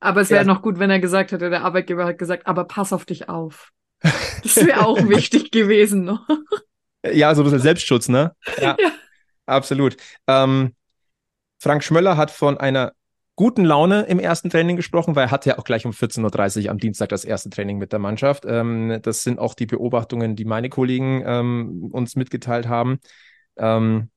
Aber 0.00 0.20
es 0.20 0.30
wäre 0.30 0.42
Ja. 0.42 0.46
noch 0.46 0.62
gut, 0.62 0.78
wenn 0.78 0.90
er 0.90 1.00
gesagt 1.00 1.32
hätte, 1.32 1.50
der 1.50 1.64
Arbeitgeber 1.64 2.04
hat 2.06 2.18
gesagt, 2.18 2.46
aber 2.46 2.64
pass 2.64 2.92
auf 2.92 3.04
dich 3.04 3.28
auf. 3.28 3.72
Das 4.42 4.56
wäre 4.56 4.86
auch 4.86 4.96
wichtig 5.08 5.50
gewesen 5.50 6.04
noch. 6.04 6.26
Ja, 7.04 7.34
so 7.34 7.42
ein 7.42 7.44
bisschen 7.44 7.60
Selbstschutz, 7.60 8.08
ne? 8.08 8.34
Ja, 8.60 8.76
Ja. 8.80 8.90
absolut. 9.46 9.96
Ähm, 10.26 10.74
Frank 11.60 11.82
Schmöller 11.84 12.16
hat 12.16 12.30
von 12.30 12.58
einer 12.58 12.92
guten 13.38 13.64
Laune 13.64 14.02
im 14.02 14.18
ersten 14.18 14.50
Training 14.50 14.74
gesprochen, 14.74 15.14
weil 15.14 15.26
er 15.26 15.30
hat 15.30 15.46
ja 15.46 15.58
auch 15.58 15.64
gleich 15.64 15.86
um 15.86 15.92
14.30 15.92 16.64
Uhr 16.64 16.70
am 16.72 16.78
Dienstag 16.78 17.08
das 17.10 17.24
erste 17.24 17.50
Training 17.50 17.78
mit 17.78 17.92
der 17.92 18.00
Mannschaft. 18.00 18.44
Ähm, 18.44 18.98
das 19.00 19.22
sind 19.22 19.38
auch 19.38 19.54
die 19.54 19.66
Beobachtungen, 19.66 20.34
die 20.34 20.44
meine 20.44 20.68
Kollegen 20.68 21.22
ähm, 21.24 21.88
uns 21.92 22.16
mitgeteilt 22.16 22.66
haben. 22.66 22.98
Ähm, 23.56 24.10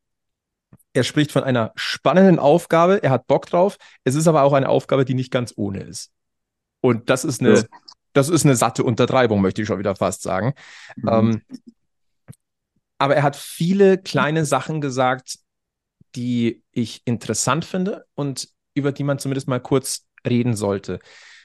er 0.94 1.04
spricht 1.04 1.32
von 1.32 1.44
einer 1.44 1.72
spannenden 1.76 2.40
Aufgabe, 2.40 3.04
er 3.04 3.12
hat 3.12 3.28
Bock 3.28 3.46
drauf. 3.46 3.78
Es 4.04 4.16
ist 4.16 4.28
aber 4.28 4.42
auch 4.42 4.54
eine 4.54 4.70
Aufgabe, 4.70 5.06
die 5.06 5.14
nicht 5.14 5.32
ganz 5.32 5.54
ohne 5.56 5.82
ist. 5.82 6.10
Und 6.82 7.12
das 7.12 7.24
ist 7.24 7.42
eine, 7.42 7.58
Ja. 7.58 7.64
das 8.14 8.28
ist 8.28 8.44
eine 8.44 8.56
satte 8.56 8.84
Untertreibung, 8.84 9.40
möchte 9.40 9.62
ich 9.62 9.68
schon 9.68 9.78
wieder 9.78 9.96
fast 9.96 10.24
sagen. 10.24 10.56
Mhm. 10.96 11.10
Ähm, 11.10 11.42
aber 12.98 13.16
er 13.16 13.22
hat 13.22 13.36
viele 13.36 14.00
kleine 14.00 14.46
Sachen 14.46 14.82
gesagt, 14.82 15.38
die 16.16 16.64
ich 16.72 17.04
interessant 17.06 17.66
finde 17.66 18.06
und 18.16 18.50
über 18.74 18.92
die 18.92 19.04
man 19.04 19.20
zumindest 19.20 19.48
mal 19.48 19.60
kurz 19.60 20.06
reden 20.28 20.56
sollte. 20.56 21.00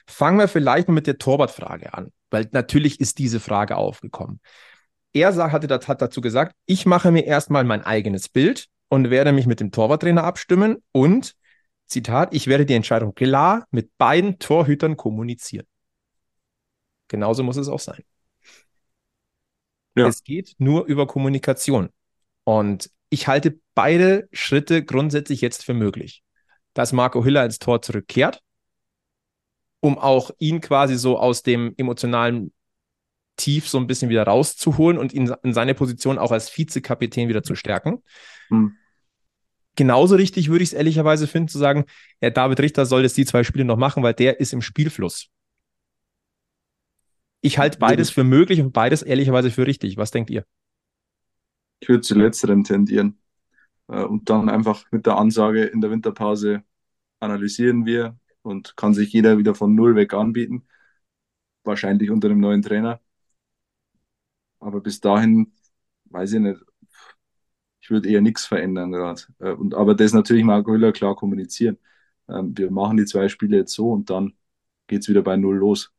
Fangen 0.07 0.39
wir 0.39 0.47
vielleicht 0.47 0.87
mal 0.87 0.93
mit 0.93 1.07
der 1.07 1.17
Torwartfrage 1.17 1.93
an, 1.93 2.11
weil 2.29 2.47
natürlich 2.51 2.99
ist 2.99 3.17
diese 3.17 3.39
Frage 3.39 3.75
aufgekommen. 3.75 4.39
Er 5.13 5.33
sag, 5.33 5.51
hatte, 5.51 5.67
das- 5.67 5.87
hat 5.87 6.01
dazu 6.01 6.21
gesagt, 6.21 6.55
ich 6.65 6.85
mache 6.85 7.11
mir 7.11 7.25
erstmal 7.25 7.63
mein 7.63 7.83
eigenes 7.83 8.29
Bild 8.29 8.67
und 8.89 9.09
werde 9.09 9.31
mich 9.31 9.47
mit 9.47 9.59
dem 9.59 9.71
Torwarttrainer 9.71 10.23
abstimmen 10.23 10.77
und, 10.91 11.35
Zitat, 11.87 12.33
ich 12.33 12.47
werde 12.47 12.65
die 12.65 12.73
Entscheidung 12.73 13.15
klar 13.15 13.65
mit 13.71 13.97
beiden 13.97 14.39
Torhütern 14.39 14.97
kommunizieren. 14.97 15.65
Genauso 17.07 17.43
muss 17.43 17.57
es 17.57 17.69
auch 17.69 17.79
sein. 17.79 18.03
Ja. 19.95 20.07
Es 20.07 20.23
geht 20.23 20.55
nur 20.57 20.85
über 20.85 21.07
Kommunikation. 21.07 21.89
Und 22.43 22.91
ich 23.09 23.27
halte 23.27 23.59
beide 23.73 24.27
Schritte 24.31 24.83
grundsätzlich 24.83 25.41
jetzt 25.41 25.65
für 25.65 25.73
möglich. 25.73 26.23
Dass 26.77 26.93
Marco 26.93 27.23
Hiller 27.23 27.43
ins 27.43 27.57
Tor 27.57 27.81
zurückkehrt, 27.81 28.43
um 29.79 29.97
auch 29.97 30.29
ihn 30.37 30.61
quasi 30.61 30.95
so 30.95 31.17
aus 31.17 31.41
dem 31.41 31.73
emotionalen 31.75 32.53
Tief 33.35 33.67
so 33.67 33.79
ein 33.79 33.87
bisschen 33.87 34.09
wieder 34.09 34.23
rauszuholen 34.23 34.99
und 34.99 35.11
ihn 35.11 35.33
in 35.41 35.55
seine 35.55 35.73
Position 35.73 36.19
auch 36.19 36.31
als 36.31 36.55
Vizekapitän 36.55 37.29
wieder 37.29 37.41
zu 37.41 37.55
stärken. 37.55 38.03
Hm. 38.49 38.75
Genauso 39.75 40.17
richtig 40.17 40.49
würde 40.49 40.63
ich 40.63 40.69
es 40.69 40.73
ehrlicherweise 40.73 41.25
finden, 41.25 41.47
zu 41.47 41.57
sagen, 41.57 41.85
ja, 42.21 42.29
David 42.29 42.59
Richter 42.59 42.85
soll 42.85 43.01
jetzt 43.01 43.17
die 43.17 43.25
zwei 43.25 43.43
Spiele 43.43 43.65
noch 43.65 43.77
machen, 43.77 44.03
weil 44.03 44.13
der 44.13 44.39
ist 44.39 44.53
im 44.53 44.61
Spielfluss. 44.61 45.29
Ich 47.41 47.57
halte 47.57 47.79
beides 47.79 48.11
für 48.11 48.23
möglich 48.23 48.61
und 48.61 48.71
beides 48.71 49.01
ehrlicherweise 49.01 49.49
für 49.49 49.65
richtig. 49.65 49.97
Was 49.97 50.11
denkt 50.11 50.29
ihr? 50.29 50.45
Ich 51.79 51.89
würde 51.89 52.01
zu 52.01 52.13
letzterem 52.13 52.63
tendieren. 52.63 53.19
Äh, 53.87 54.03
Und 54.03 54.29
dann 54.29 54.49
einfach 54.49 54.85
mit 54.91 55.05
der 55.05 55.17
Ansage 55.17 55.65
in 55.65 55.81
der 55.81 55.91
Winterpause 55.91 56.63
analysieren 57.19 57.85
wir 57.85 58.17
und 58.41 58.75
kann 58.77 58.93
sich 58.93 59.11
jeder 59.13 59.37
wieder 59.37 59.55
von 59.55 59.75
Null 59.75 59.95
weg 59.95 60.13
anbieten. 60.13 60.67
Wahrscheinlich 61.63 62.09
unter 62.11 62.29
dem 62.29 62.39
neuen 62.39 62.63
Trainer. 62.63 62.99
Aber 64.59 64.81
bis 64.81 64.99
dahin 64.99 65.51
weiß 66.05 66.33
ich 66.33 66.39
nicht. 66.39 66.61
Ich 67.81 67.89
würde 67.89 68.09
eher 68.09 68.21
nichts 68.21 68.45
verändern 68.45 68.91
gerade. 68.91 69.21
Äh, 69.39 69.51
Und 69.51 69.73
aber 69.75 69.95
das 69.95 70.13
natürlich 70.13 70.43
Marco 70.43 70.71
Hüller 70.71 70.91
klar 70.91 71.15
kommunizieren. 71.15 71.77
Ähm, 72.29 72.57
Wir 72.57 72.71
machen 72.71 72.97
die 72.97 73.05
zwei 73.05 73.29
Spiele 73.29 73.57
jetzt 73.57 73.73
so 73.73 73.91
und 73.91 74.09
dann 74.09 74.33
geht 74.87 75.01
es 75.03 75.09
wieder 75.09 75.21
bei 75.23 75.37
Null 75.37 75.57
los. 75.57 75.91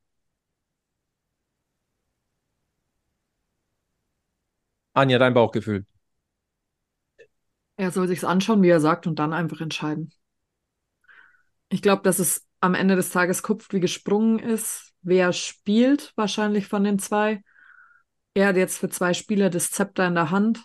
Anja, 4.94 5.18
dein 5.18 5.32
Bauchgefühl. 5.34 5.86
Er 7.76 7.90
soll 7.92 8.08
sich's 8.08 8.24
anschauen, 8.24 8.62
wie 8.62 8.68
er 8.68 8.78
sagt, 8.80 9.06
und 9.06 9.18
dann 9.18 9.32
einfach 9.32 9.62
entscheiden. 9.62 10.12
Ich 11.68 11.82
glaube, 11.82 12.02
dass 12.02 12.18
es 12.18 12.46
am 12.60 12.74
Ende 12.74 12.96
des 12.96 13.10
Tages 13.10 13.42
kupft 13.42 13.72
wie 13.72 13.80
gesprungen 13.80 14.38
ist. 14.38 14.92
Wer 15.02 15.32
spielt, 15.32 16.12
wahrscheinlich 16.16 16.66
von 16.66 16.84
den 16.84 16.98
zwei. 16.98 17.42
Er 18.34 18.48
hat 18.48 18.56
jetzt 18.56 18.78
für 18.78 18.88
zwei 18.88 19.14
Spieler 19.14 19.50
das 19.50 19.70
Zepter 19.70 20.06
in 20.06 20.14
der 20.14 20.30
Hand. 20.30 20.62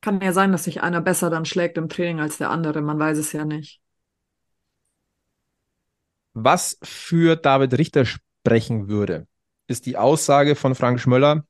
Kann 0.00 0.20
ja 0.20 0.32
sein, 0.32 0.52
dass 0.52 0.64
sich 0.64 0.82
einer 0.82 1.00
besser 1.00 1.28
dann 1.28 1.44
schlägt 1.44 1.76
im 1.76 1.88
Training 1.88 2.20
als 2.20 2.38
der 2.38 2.50
andere. 2.50 2.82
Man 2.82 2.98
weiß 2.98 3.18
es 3.18 3.32
ja 3.32 3.44
nicht. 3.44 3.80
Was 6.34 6.78
für 6.82 7.34
David 7.34 7.76
Richter 7.78 8.04
sprechen 8.04 8.88
würde, 8.88 9.26
ist 9.66 9.86
die 9.86 9.96
Aussage 9.96 10.54
von 10.54 10.76
Frank 10.76 11.00
Schmöller, 11.00 11.44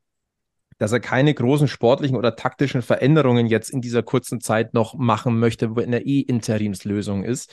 dass 0.79 0.93
er 0.93 1.01
keine 1.01 1.35
großen 1.35 1.69
sportlichen 1.69 2.17
oder 2.17 2.37
taktischen 2.37 2.83
Veränderungen 2.83 3.47
jetzt 3.47 3.71
in 3.71 3.81
dieser 3.81 4.03
kurzen 4.03 4.41
Zeit 4.41 4.75
noch 4.75 4.95
machen 4.95 5.38
möchte, 5.38 5.77
wenn 5.77 5.93
er 5.93 6.07
eh 6.07 6.21
Interimslösung 6.21 7.25
ist, 7.25 7.53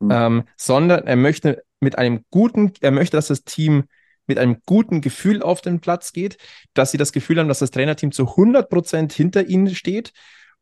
Mhm. 0.00 0.10
ähm, 0.12 0.44
sondern 0.56 1.06
er 1.06 1.16
möchte 1.16 1.62
mit 1.80 1.98
einem 1.98 2.24
guten, 2.30 2.72
er 2.80 2.90
möchte, 2.90 3.16
dass 3.16 3.28
das 3.28 3.44
Team 3.44 3.84
mit 4.26 4.38
einem 4.38 4.58
guten 4.66 5.00
Gefühl 5.00 5.42
auf 5.42 5.60
den 5.60 5.80
Platz 5.80 6.12
geht, 6.12 6.36
dass 6.74 6.90
sie 6.90 6.98
das 6.98 7.12
Gefühl 7.12 7.38
haben, 7.38 7.48
dass 7.48 7.60
das 7.60 7.70
Trainerteam 7.70 8.12
zu 8.12 8.36
100 8.36 8.68
Prozent 8.68 9.12
hinter 9.12 9.46
ihnen 9.46 9.74
steht 9.74 10.12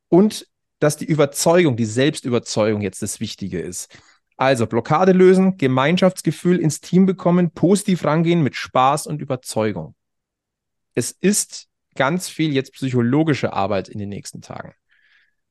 und 0.09 0.47
dass 0.79 0.97
die 0.97 1.07
Überzeugung, 1.07 1.77
die 1.77 1.87
Selbstüberzeugung 1.87 2.81
jetzt 2.83 3.03
das 3.03 3.19
Wichtige 3.19 3.61
ist. 3.61 3.89
Also 4.37 4.67
Blockade 4.67 5.13
lösen, 5.13 5.57
Gemeinschaftsgefühl 5.57 6.59
ins 6.61 6.81
Team 6.81 7.07
bekommen, 7.07 7.51
positiv 7.51 8.05
rangehen 8.05 8.43
mit 8.43 8.55
Spaß 8.55 9.07
und 9.07 9.23
Überzeugung. 9.23 9.95
Es 10.95 11.11
ist 11.11 11.69
ganz 11.97 12.29
viel 12.29 12.53
jetzt 12.53 12.73
psychologische 12.75 13.53
Arbeit 13.53 13.89
in 13.89 13.99
den 13.99 14.09
nächsten 14.09 14.41
Tagen. 14.43 14.75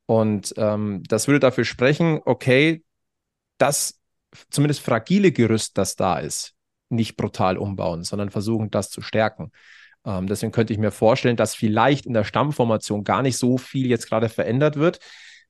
Und 0.05 0.53
ähm, 0.57 1.03
das 1.07 1.27
würde 1.27 1.39
dafür 1.39 1.65
sprechen, 1.65 2.21
okay, 2.25 2.83
das 3.57 3.99
zumindest 4.49 4.81
fragile 4.81 5.31
Gerüst, 5.31 5.77
das 5.77 5.95
da 5.95 6.19
ist, 6.19 6.53
nicht 6.89 7.17
brutal 7.17 7.57
umbauen, 7.57 8.03
sondern 8.03 8.29
versuchen, 8.29 8.69
das 8.69 8.89
zu 8.89 9.01
stärken. 9.01 9.51
Ähm, 10.05 10.27
deswegen 10.27 10.51
könnte 10.51 10.73
ich 10.73 10.79
mir 10.79 10.91
vorstellen, 10.91 11.37
dass 11.37 11.55
vielleicht 11.55 12.05
in 12.05 12.13
der 12.13 12.23
Stammformation 12.23 13.03
gar 13.03 13.21
nicht 13.21 13.37
so 13.37 13.57
viel 13.57 13.87
jetzt 13.87 14.07
gerade 14.07 14.29
verändert 14.29 14.77
wird. 14.77 14.99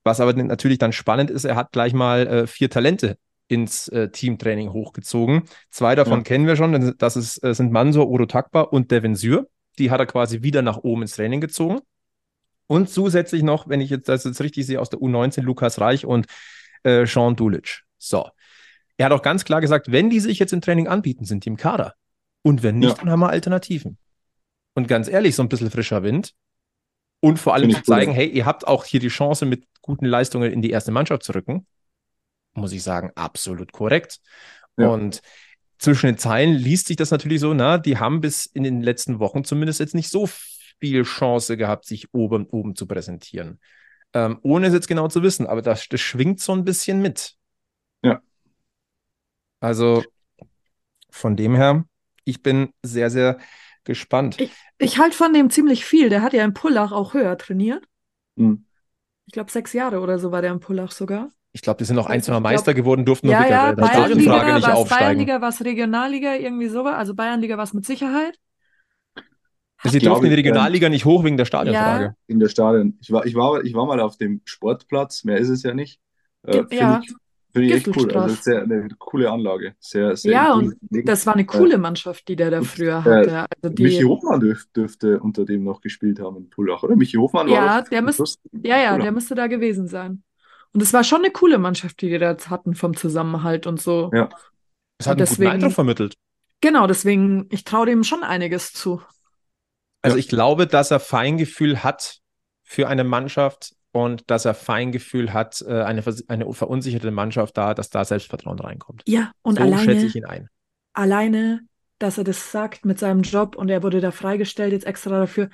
Was 0.04 0.20
aber 0.20 0.34
natürlich 0.34 0.78
dann 0.78 0.94
spannend 0.94 1.32
ist, 1.32 1.46
er 1.46 1.56
hat 1.56 1.72
gleich 1.72 1.94
mal 1.94 2.28
äh, 2.28 2.48
vier 2.48 2.70
Talente 2.70 3.18
ins 3.48 3.88
äh, 3.90 4.10
Teamtraining 4.10 4.72
hochgezogen. 4.72 5.44
Zwei 5.72 5.96
davon 5.96 6.20
ja. 6.20 6.24
kennen 6.24 6.48
wir 6.48 6.56
schon, 6.56 6.96
das 6.98 7.16
ist, 7.16 7.44
äh, 7.44 7.54
sind 7.54 7.72
Mansur 7.72 8.08
Orotakba 8.08 8.62
und 8.62 8.92
Devin 8.92 9.16
Syr. 9.16 9.48
Die 9.80 9.92
hat 9.92 10.00
er 10.00 10.06
quasi 10.06 10.42
wieder 10.42 10.62
nach 10.62 10.78
oben 10.78 11.04
ins 11.04 11.16
Training 11.16 11.42
gezogen. 11.42 11.80
Und 12.68 12.90
zusätzlich 12.90 13.44
noch, 13.44 13.68
wenn 13.68 13.82
ich 13.82 13.90
jetzt 13.90 14.10
das 14.10 14.24
jetzt 14.24 14.42
richtig 14.42 14.66
sehe, 14.66 14.80
aus 14.80 14.90
der 14.90 15.00
U19 15.00 15.42
Lukas 15.42 15.80
Reich 15.80 16.06
und 16.06 16.26
äh, 16.84 17.06
Sean 17.06 17.36
Dulic. 17.36 17.84
So. 17.98 18.30
Er 18.98 19.08
hat 19.08 19.14
auch 19.14 19.22
ganz 19.22 19.46
klar 19.46 19.62
gesagt, 19.62 19.92
wenn 19.92 20.10
die 20.10 20.20
sich 20.20 20.40
jetzt 20.40 20.54
im 20.54 20.62
Training 20.62 20.88
anbieten, 20.88 21.26
sind 21.26 21.46
die 21.46 21.50
im 21.50 21.58
Kader. 21.58 21.94
Und 22.42 22.64
wenn 22.64 22.80
nicht, 22.80 22.98
ja. 22.98 23.04
dann 23.04 23.12
haben 23.12 23.20
wir 23.20 23.30
Alternativen. 23.30 23.98
Und 24.74 24.88
ganz 24.88 25.08
ehrlich, 25.08 25.36
so 25.36 25.44
ein 25.44 25.50
bisschen 25.50 25.72
frischer 25.72 26.04
Wind. 26.04 26.34
Und 27.20 27.40
vor 27.40 27.54
allem 27.54 27.72
zu 27.72 27.82
zeigen, 27.82 28.12
cool. 28.12 28.18
hey, 28.18 28.28
ihr 28.28 28.46
habt 28.46 28.68
auch 28.68 28.86
hier 28.86 29.00
die 29.00 29.08
Chance, 29.08 29.46
mit 29.46 29.66
guten 29.82 30.06
Leistungen 30.06 30.52
in 30.52 30.62
die 30.62 30.70
erste 30.70 30.92
Mannschaft 30.92 31.24
zu 31.24 31.34
rücken. 31.34 31.66
Muss 32.54 32.72
ich 32.72 32.84
sagen, 32.84 33.12
absolut 33.16 33.72
korrekt. 33.72 34.20
Ja. 34.78 34.90
Und 34.90 35.22
zwischen 35.78 36.08
den 36.08 36.18
Zeilen 36.18 36.54
liest 36.54 36.88
sich 36.88 36.98
das 36.98 37.12
natürlich 37.12 37.40
so, 37.40 37.54
na, 37.54 37.78
die 37.78 37.98
haben 37.98 38.22
bis 38.22 38.46
in 38.46 38.64
den 38.64 38.82
letzten 38.82 39.20
Wochen 39.20 39.44
zumindest 39.44 39.80
jetzt 39.80 39.96
nicht 39.96 40.10
so 40.10 40.28
viel 40.80 41.04
Chance 41.04 41.58
gehabt, 41.58 41.86
sich 41.86 42.14
oben, 42.14 42.46
oben 42.48 42.76
zu 42.76 42.88
präsentieren. 42.88 43.60
Ähm, 44.14 44.40
ohne 44.44 44.68
es 44.68 44.74
jetzt 44.74 44.88
genau 44.88 45.08
zu 45.08 45.24
wissen, 45.24 45.48
aber 45.48 45.62
das, 45.62 45.88
das 45.90 46.00
schwingt 46.02 46.40
so 46.40 46.54
ein 46.54 46.64
bisschen 46.64 47.02
mit. 47.02 47.36
Ja. 48.04 48.22
Also 49.60 50.04
von 51.10 51.36
dem 51.36 51.56
her, 51.56 51.86
ich 52.24 52.42
bin 52.42 52.74
sehr, 52.84 53.10
sehr 53.10 53.40
gespannt. 53.84 54.40
Ich, 54.40 54.52
ich 54.78 55.00
halte 55.00 55.16
von 55.16 55.34
dem 55.34 55.50
ziemlich 55.50 55.86
viel. 55.86 56.10
Der 56.10 56.22
hat 56.22 56.34
ja 56.34 56.44
in 56.44 56.54
Pullach 56.54 56.92
auch 56.92 57.14
höher 57.14 57.38
trainiert. 57.38 57.86
Mhm. 58.36 58.66
Ich 59.26 59.34
glaube, 59.34 59.52
sechs 59.52 59.74
Jahre 59.74 60.00
oder 60.00 60.20
so 60.20 60.32
war 60.32 60.42
der 60.42 60.52
in 60.52 60.60
Pullach 60.60 60.92
sogar. 60.92 61.32
Ich 61.56 61.62
glaube, 61.62 61.78
die 61.78 61.86
sind 61.86 61.96
noch 61.96 62.08
ein, 62.08 62.22
zwei 62.22 62.34
Mal 62.34 62.42
Meister 62.42 62.74
geworden, 62.74 63.06
durften 63.06 63.30
ja, 63.30 63.38
nur 63.38 63.44
mit 63.44 63.50
ja, 63.50 63.66
der, 63.68 63.76
der 63.78 63.86
Stadionfrage 63.86 64.56
nicht 64.56 64.70
aufsteigen. 64.70 65.00
Bayernliga, 65.00 65.42
was 65.42 65.64
Regionalliga, 65.64 66.36
irgendwie 66.36 66.68
sowas. 66.68 66.96
Also 66.96 67.16
Bayernliga 67.16 67.58
was 67.58 67.74
mit 67.74 67.86
Sicherheit. 67.86 68.38
Sie 69.82 70.00
durften 70.00 70.26
in 70.26 70.32
die 70.32 70.36
Regionalliga 70.36 70.90
nicht 70.90 71.06
hoch 71.06 71.24
wegen 71.24 71.38
der 71.38 71.46
Stadionfrage. 71.46 72.04
Ja. 72.04 72.14
In 72.28 72.42
der 72.42 72.50
Stadion. 72.50 72.98
Ich 73.00 73.10
war, 73.10 73.26
ich, 73.26 73.36
war, 73.36 73.64
ich 73.64 73.74
war 73.74 73.86
mal 73.86 74.02
auf 74.02 74.18
dem 74.18 74.42
Sportplatz, 74.44 75.24
mehr 75.24 75.38
ist 75.38 75.48
es 75.48 75.64
ja 75.64 75.74
nicht. 75.74 76.02
Äh, 76.44 76.64
ja. 76.72 77.00
Ich, 77.02 77.16
Finde 77.54 77.70
ich 77.70 77.74
echt 77.76 77.96
cool. 77.96 78.12
Also 78.12 78.36
sehr, 78.36 78.64
eine 78.64 78.90
coole 79.00 79.32
Anlage. 79.32 79.76
Sehr, 79.80 80.18
sehr 80.18 80.34
ja, 80.34 80.54
und 80.56 80.76
das 80.92 81.26
war 81.26 81.36
eine 81.36 81.46
coole 81.46 81.78
Mannschaft, 81.78 82.28
die 82.28 82.36
der 82.36 82.52
da 82.52 82.64
früher 82.64 82.98
äh, 82.98 83.32
hatte. 83.32 83.46
Also 83.64 83.74
die, 83.74 83.84
Michi 83.84 84.04
Hofmann 84.04 84.42
dürf, 84.42 84.66
dürfte 84.76 85.22
unter 85.22 85.46
dem 85.46 85.64
noch 85.64 85.80
gespielt 85.80 86.20
haben 86.20 86.36
in 86.36 86.50
Pullach, 86.50 86.84
oder? 86.84 86.98
Michi 86.98 87.16
Hofmann 87.16 87.48
ja, 87.48 87.66
war 87.66 87.84
der 87.84 88.02
müsst, 88.02 88.42
Ja, 88.52 88.78
ja, 88.78 88.98
der 88.98 89.14
müsste 89.14 89.36
da 89.36 89.48
gewesen 89.48 89.88
sein. 89.88 90.22
Und 90.76 90.82
es 90.82 90.94
war 90.94 91.04
schon 91.04 91.24
eine 91.24 91.32
coole 91.32 91.58
Mannschaft, 91.58 92.02
die 92.02 92.10
die 92.10 92.20
da 92.20 92.38
hatten 92.50 92.76
vom 92.76 92.96
Zusammenhalt 92.96 93.66
und 93.66 93.82
so. 93.82 94.12
Ja. 94.14 94.30
Es 95.00 95.08
hat 95.08 95.14
einen 95.14 95.20
deswegen, 95.20 95.44
guten 95.44 95.54
Eindruck 95.54 95.74
vermittelt. 95.74 96.16
Genau, 96.62 96.86
deswegen, 96.86 97.48
ich 97.50 97.64
traue 97.64 97.88
dem 97.88 98.04
schon 98.04 98.24
einiges 98.24 98.74
zu. 98.74 99.02
Also 100.02 100.18
ich 100.18 100.28
glaube, 100.28 100.68
dass 100.68 100.92
er 100.92 101.00
Feingefühl 101.00 101.84
hat 101.84 102.20
für 102.64 102.88
eine 102.88 103.04
Mannschaft, 103.04 103.76
und 103.96 104.30
dass 104.30 104.44
er 104.44 104.54
Feingefühl 104.54 105.32
hat, 105.32 105.64
äh, 105.66 105.82
eine, 105.84 106.04
eine 106.28 106.52
verunsicherte 106.52 107.12
Mannschaft 107.12 107.56
da, 107.56 107.74
dass 107.74 107.90
da 107.90 108.04
Selbstvertrauen 108.04 108.60
reinkommt. 108.60 109.04
Ja, 109.08 109.32
und 109.42 109.58
so 109.58 109.64
alleine, 109.64 109.84
schätze 109.84 110.06
ich 110.08 110.16
ihn 110.18 110.26
ein. 110.26 110.50
Alleine, 110.92 111.62
dass 111.98 112.18
er 112.18 112.26
das 112.26 112.52
sagt 112.52 112.84
mit 112.84 113.00
seinem 113.00 113.22
Job 113.22 113.56
und 113.56 113.70
er 113.70 113.84
wurde 113.84 114.02
da 114.02 114.12
freigestellt 114.12 114.74
jetzt 114.74 114.86
extra 114.86 115.18
dafür. 115.18 115.50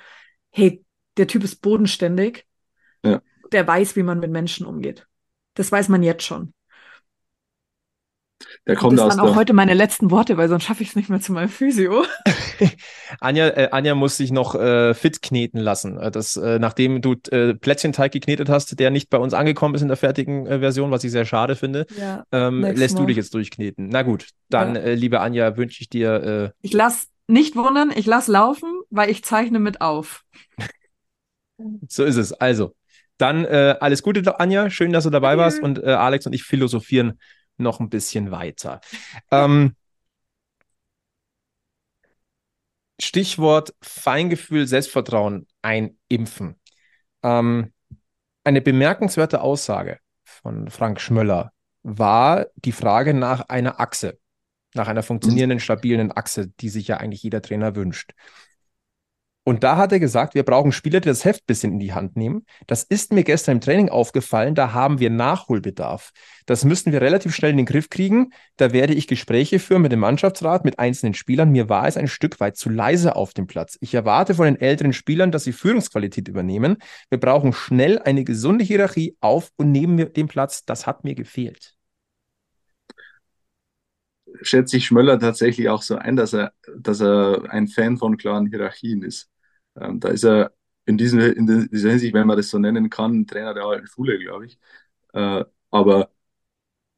Hey, 0.50 0.84
der 1.18 1.28
Typ 1.28 1.44
ist 1.44 1.62
bodenständig. 1.62 2.44
Ja. 3.04 3.22
Der 3.52 3.64
weiß, 3.64 3.94
wie 3.94 4.02
man 4.02 4.18
mit 4.18 4.32
Menschen 4.32 4.66
umgeht. 4.66 5.06
Das 5.54 5.70
weiß 5.70 5.88
man 5.88 6.02
jetzt 6.02 6.24
schon. 6.24 6.52
Der 8.66 8.76
kommt 8.76 8.98
das 8.98 9.06
aus 9.06 9.18
waren 9.18 9.28
auch 9.28 9.36
heute 9.36 9.52
meine 9.52 9.74
letzten 9.74 10.10
Worte, 10.10 10.36
weil 10.36 10.48
sonst 10.48 10.64
schaffe 10.64 10.82
ich 10.82 10.90
es 10.90 10.96
nicht 10.96 11.08
mehr 11.08 11.20
zu 11.20 11.32
meinem 11.32 11.48
Physio. 11.48 12.04
Anja, 13.20 13.48
äh, 13.48 13.68
Anja 13.72 13.94
muss 13.94 14.16
sich 14.16 14.30
noch 14.30 14.54
äh, 14.54 14.94
fit 14.94 15.22
kneten 15.22 15.58
lassen. 15.58 15.98
Äh, 15.98 16.10
das, 16.10 16.36
äh, 16.36 16.58
nachdem 16.58 17.02
du 17.02 17.14
äh, 17.30 17.54
Plätzchenteig 17.54 18.12
geknetet 18.12 18.48
hast, 18.48 18.78
der 18.78 18.90
nicht 18.90 19.10
bei 19.10 19.18
uns 19.18 19.34
angekommen 19.34 19.74
ist 19.74 19.82
in 19.82 19.88
der 19.88 19.96
fertigen 19.96 20.46
äh, 20.46 20.60
Version, 20.60 20.90
was 20.90 21.04
ich 21.04 21.10
sehr 21.10 21.24
schade 21.24 21.56
finde, 21.56 21.86
ja, 21.98 22.24
ähm, 22.32 22.62
lässt 22.62 22.98
du 22.98 23.06
dich 23.06 23.16
jetzt 23.16 23.34
durchkneten. 23.34 23.88
Na 23.88 24.02
gut, 24.02 24.28
dann, 24.48 24.76
ja. 24.76 24.92
liebe 24.92 25.20
Anja, 25.20 25.56
wünsche 25.56 25.80
ich 25.80 25.88
dir. 25.88 26.52
ich 26.62 26.72
lasse 26.72 27.06
nicht 27.26 27.56
wundern, 27.56 27.90
ich 27.94 28.06
lasse 28.06 28.30
laufen, 28.30 28.68
weil 28.90 29.10
ich 29.10 29.24
zeichne 29.24 29.58
mit 29.58 29.80
auf. 29.80 30.22
so 31.88 32.04
ist 32.04 32.16
es. 32.16 32.32
Also, 32.32 32.74
dann 33.22 33.46
alles 33.46 34.02
Gute, 34.02 34.38
Anja. 34.38 34.68
Schön, 34.68 34.92
dass 34.92 35.04
du 35.04 35.10
dabei 35.10 35.38
warst 35.38 35.62
und 35.62 35.82
Alex 35.82 36.26
und 36.26 36.32
ich 36.32 36.42
philosophieren 36.42 37.18
noch 37.56 37.80
ein 37.80 37.88
bisschen 37.88 38.30
weiter. 38.30 38.80
ähm, 39.30 39.76
Stichwort 43.00 43.74
Feingefühl, 43.82 44.66
Selbstvertrauen 44.66 45.46
einimpfen. 45.60 46.60
Ähm, 47.22 47.72
eine 48.44 48.60
bemerkenswerte 48.60 49.40
Aussage 49.40 49.98
von 50.24 50.68
Frank 50.70 51.00
Schmöller 51.00 51.52
war 51.82 52.46
die 52.56 52.72
Frage 52.72 53.14
nach 53.14 53.48
einer 53.48 53.80
Achse, 53.80 54.18
nach 54.74 54.88
einer 54.88 55.02
funktionierenden, 55.02 55.60
stabilen 55.60 56.12
Achse, 56.12 56.48
die 56.48 56.68
sich 56.68 56.88
ja 56.88 56.98
eigentlich 56.98 57.22
jeder 57.22 57.42
Trainer 57.42 57.74
wünscht. 57.74 58.12
Und 59.44 59.64
da 59.64 59.76
hat 59.76 59.90
er 59.90 59.98
gesagt, 59.98 60.34
wir 60.34 60.44
brauchen 60.44 60.70
Spieler, 60.70 61.00
die 61.00 61.08
das 61.08 61.24
Heft 61.24 61.42
ein 61.42 61.46
bisschen 61.46 61.72
in 61.72 61.78
die 61.80 61.92
Hand 61.92 62.16
nehmen. 62.16 62.46
Das 62.68 62.84
ist 62.84 63.12
mir 63.12 63.24
gestern 63.24 63.56
im 63.56 63.60
Training 63.60 63.88
aufgefallen, 63.88 64.54
da 64.54 64.72
haben 64.72 65.00
wir 65.00 65.10
Nachholbedarf. 65.10 66.12
Das 66.46 66.64
müssten 66.64 66.92
wir 66.92 67.00
relativ 67.00 67.34
schnell 67.34 67.50
in 67.50 67.56
den 67.56 67.66
Griff 67.66 67.90
kriegen. 67.90 68.30
Da 68.56 68.72
werde 68.72 68.94
ich 68.94 69.08
Gespräche 69.08 69.58
führen 69.58 69.82
mit 69.82 69.90
dem 69.90 70.00
Mannschaftsrat, 70.00 70.64
mit 70.64 70.78
einzelnen 70.78 71.14
Spielern. 71.14 71.50
Mir 71.50 71.68
war 71.68 71.88
es 71.88 71.96
ein 71.96 72.08
Stück 72.08 72.38
weit 72.38 72.56
zu 72.56 72.70
leise 72.70 73.16
auf 73.16 73.34
dem 73.34 73.48
Platz. 73.48 73.76
Ich 73.80 73.94
erwarte 73.94 74.34
von 74.34 74.44
den 74.44 74.60
älteren 74.60 74.92
Spielern, 74.92 75.32
dass 75.32 75.44
sie 75.44 75.52
Führungsqualität 75.52 76.28
übernehmen. 76.28 76.76
Wir 77.10 77.18
brauchen 77.18 77.52
schnell 77.52 77.98
eine 77.98 78.22
gesunde 78.24 78.64
Hierarchie 78.64 79.16
auf 79.20 79.50
und 79.56 79.72
neben 79.72 80.12
dem 80.12 80.28
Platz. 80.28 80.64
Das 80.64 80.86
hat 80.86 81.02
mir 81.02 81.14
gefehlt 81.16 81.74
schätze 84.40 84.76
ich 84.76 84.86
Schmöller 84.86 85.18
tatsächlich 85.18 85.68
auch 85.68 85.82
so 85.82 85.96
ein, 85.96 86.16
dass 86.16 86.32
er, 86.34 86.52
dass 86.76 87.00
er 87.00 87.50
ein 87.50 87.68
Fan 87.68 87.96
von 87.98 88.16
klaren 88.16 88.46
Hierarchien 88.46 89.02
ist. 89.02 89.30
Ähm, 89.76 90.00
da 90.00 90.08
ist 90.08 90.24
er 90.24 90.52
in, 90.86 90.98
diesem, 90.98 91.20
in 91.20 91.68
dieser 91.70 91.90
Hinsicht, 91.90 92.14
wenn 92.14 92.26
man 92.26 92.36
das 92.36 92.50
so 92.50 92.58
nennen 92.58 92.90
kann, 92.90 93.26
Trainer 93.26 93.54
der 93.54 93.64
alten 93.64 93.86
Schule, 93.86 94.18
glaube 94.18 94.46
ich. 94.46 94.58
Äh, 95.14 95.44
aber 95.70 96.10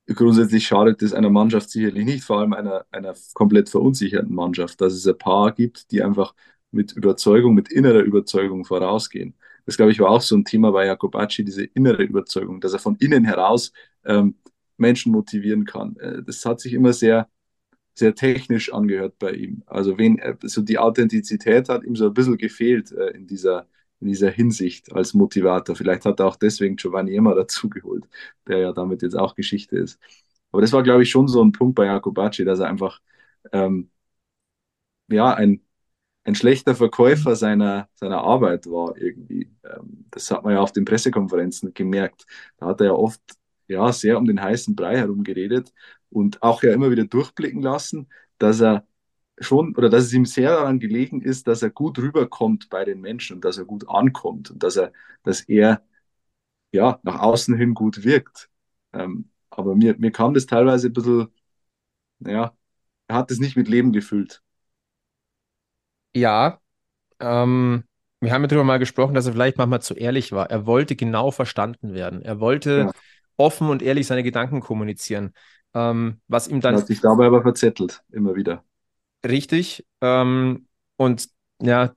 grundsätzlich 0.06 0.66
schadet 0.66 1.02
es 1.02 1.12
einer 1.14 1.30
Mannschaft 1.30 1.70
sicherlich 1.70 2.04
nicht, 2.04 2.24
vor 2.24 2.40
allem 2.40 2.52
einer, 2.52 2.84
einer 2.90 3.14
komplett 3.34 3.68
verunsicherten 3.68 4.34
Mannschaft, 4.34 4.80
dass 4.80 4.92
es 4.94 5.06
ein 5.06 5.18
paar 5.18 5.52
gibt, 5.52 5.90
die 5.90 6.02
einfach 6.02 6.34
mit 6.70 6.92
Überzeugung, 6.92 7.54
mit 7.54 7.70
innerer 7.70 8.00
Überzeugung 8.00 8.64
vorausgehen. 8.64 9.34
Das, 9.66 9.76
glaube 9.76 9.92
ich, 9.92 10.00
war 10.00 10.10
auch 10.10 10.20
so 10.20 10.36
ein 10.36 10.44
Thema 10.44 10.72
bei 10.72 10.86
Jakobacci, 10.86 11.44
diese 11.44 11.64
innere 11.64 12.02
Überzeugung, 12.02 12.60
dass 12.60 12.74
er 12.74 12.78
von 12.80 12.96
innen 12.96 13.24
heraus 13.24 13.72
ähm, 14.04 14.36
Menschen 14.78 15.12
motivieren 15.12 15.64
kann. 15.64 15.96
Äh, 15.98 16.22
das 16.24 16.44
hat 16.46 16.60
sich 16.60 16.72
immer 16.74 16.92
sehr 16.92 17.28
sehr 17.94 18.14
technisch 18.14 18.72
angehört 18.72 19.18
bei 19.18 19.32
ihm. 19.32 19.62
Also 19.66 19.98
wen, 19.98 20.20
so 20.42 20.62
die 20.62 20.78
Authentizität 20.78 21.68
hat 21.68 21.84
ihm 21.84 21.96
so 21.96 22.06
ein 22.06 22.14
bisschen 22.14 22.38
gefehlt 22.38 22.92
äh, 22.92 23.10
in, 23.10 23.26
dieser, 23.26 23.68
in 24.00 24.08
dieser 24.08 24.30
Hinsicht 24.30 24.92
als 24.92 25.14
Motivator. 25.14 25.76
Vielleicht 25.76 26.04
hat 26.04 26.20
er 26.20 26.26
auch 26.26 26.36
deswegen 26.36 26.76
Giovanni 26.76 27.14
Emma 27.16 27.34
dazugeholt, 27.36 28.08
der 28.46 28.58
ja 28.58 28.72
damit 28.72 29.02
jetzt 29.02 29.16
auch 29.16 29.34
Geschichte 29.34 29.76
ist. 29.78 30.00
Aber 30.52 30.62
das 30.62 30.72
war, 30.72 30.82
glaube 30.82 31.02
ich, 31.02 31.10
schon 31.10 31.28
so 31.28 31.42
ein 31.42 31.52
Punkt 31.52 31.74
bei 31.76 31.86
Jakobacci, 31.86 32.44
dass 32.44 32.60
er 32.60 32.68
einfach 32.68 33.00
ähm, 33.52 33.90
ja, 35.08 35.34
ein, 35.34 35.60
ein 36.24 36.34
schlechter 36.34 36.74
Verkäufer 36.74 37.36
seiner, 37.36 37.88
seiner 37.94 38.20
Arbeit 38.22 38.66
war 38.68 38.96
irgendwie. 38.98 39.50
Ähm, 39.64 40.06
das 40.10 40.30
hat 40.30 40.44
man 40.44 40.54
ja 40.54 40.60
auf 40.60 40.72
den 40.72 40.84
Pressekonferenzen 40.84 41.74
gemerkt. 41.74 42.26
Da 42.58 42.66
hat 42.68 42.80
er 42.80 42.88
ja 42.88 42.92
oft 42.94 43.20
ja, 43.68 43.92
sehr 43.92 44.18
um 44.18 44.26
den 44.26 44.40
heißen 44.42 44.76
Brei 44.76 44.96
herum 44.98 45.24
geredet 45.24 45.72
und 46.10 46.42
auch 46.42 46.62
ja 46.62 46.72
immer 46.72 46.90
wieder 46.90 47.04
durchblicken 47.04 47.62
lassen, 47.62 48.08
dass 48.38 48.60
er 48.60 48.86
schon 49.40 49.76
oder 49.76 49.90
dass 49.90 50.04
es 50.04 50.12
ihm 50.12 50.26
sehr 50.26 50.50
daran 50.50 50.78
gelegen 50.80 51.20
ist, 51.22 51.48
dass 51.48 51.62
er 51.62 51.70
gut 51.70 51.98
rüberkommt 51.98 52.68
bei 52.70 52.84
den 52.84 53.00
Menschen 53.00 53.36
und 53.36 53.44
dass 53.44 53.58
er 53.58 53.64
gut 53.64 53.88
ankommt 53.88 54.50
und 54.50 54.62
dass 54.62 54.76
er, 54.76 54.92
dass 55.24 55.40
er 55.42 55.82
ja 56.72 57.00
nach 57.02 57.20
außen 57.20 57.56
hin 57.56 57.74
gut 57.74 58.04
wirkt. 58.04 58.50
Ähm, 58.92 59.30
aber 59.50 59.74
mir, 59.76 59.96
mir 59.98 60.12
kam 60.12 60.34
das 60.34 60.46
teilweise 60.46 60.88
ein 60.88 60.92
bisschen, 60.92 61.28
naja, 62.20 62.56
er 63.08 63.16
hat 63.16 63.30
es 63.30 63.40
nicht 63.40 63.56
mit 63.56 63.68
Leben 63.68 63.92
gefüllt. 63.92 64.42
Ja, 66.14 66.60
ähm, 67.20 67.84
wir 68.20 68.32
haben 68.32 68.42
ja 68.42 68.48
darüber 68.48 68.64
mal 68.64 68.78
gesprochen, 68.78 69.14
dass 69.14 69.26
er 69.26 69.32
vielleicht 69.32 69.58
manchmal 69.58 69.82
zu 69.82 69.94
ehrlich 69.94 70.32
war. 70.32 70.50
Er 70.50 70.66
wollte 70.66 70.96
genau 70.96 71.30
verstanden 71.30 71.94
werden. 71.94 72.22
Er 72.22 72.40
wollte 72.40 72.86
Ja. 72.86 72.92
Offen 73.36 73.68
und 73.68 73.82
ehrlich 73.82 74.06
seine 74.06 74.22
Gedanken 74.22 74.60
kommunizieren. 74.60 75.32
Ähm, 75.74 76.20
was 76.28 76.48
ihm 76.48 76.60
Er 76.60 76.60
dann 76.60 76.76
hat 76.76 76.86
sich 76.86 77.00
dabei 77.00 77.26
aber 77.26 77.42
verzettelt, 77.42 78.02
immer 78.10 78.34
wieder. 78.34 78.64
richtig 79.26 79.84
ähm, 80.00 80.66
und 80.96 81.28
ja, 81.60 81.94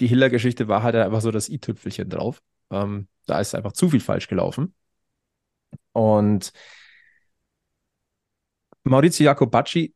die 0.00 0.06
Hiller-Geschichte 0.06 0.68
war 0.68 0.82
halt 0.82 0.94
einfach 0.96 1.20
so 1.20 1.30
das 1.30 1.48
i-Tüpfelchen 1.48 2.08
drauf. 2.08 2.42
Ähm, 2.70 3.08
da 3.26 3.40
ist 3.40 3.54
einfach 3.54 3.72
zu 3.72 3.90
viel 3.90 4.00
falsch 4.00 4.28
gelaufen. 4.28 4.74
Und 5.92 6.52
Maurizio 8.84 9.24
Jacobacci, 9.24 9.94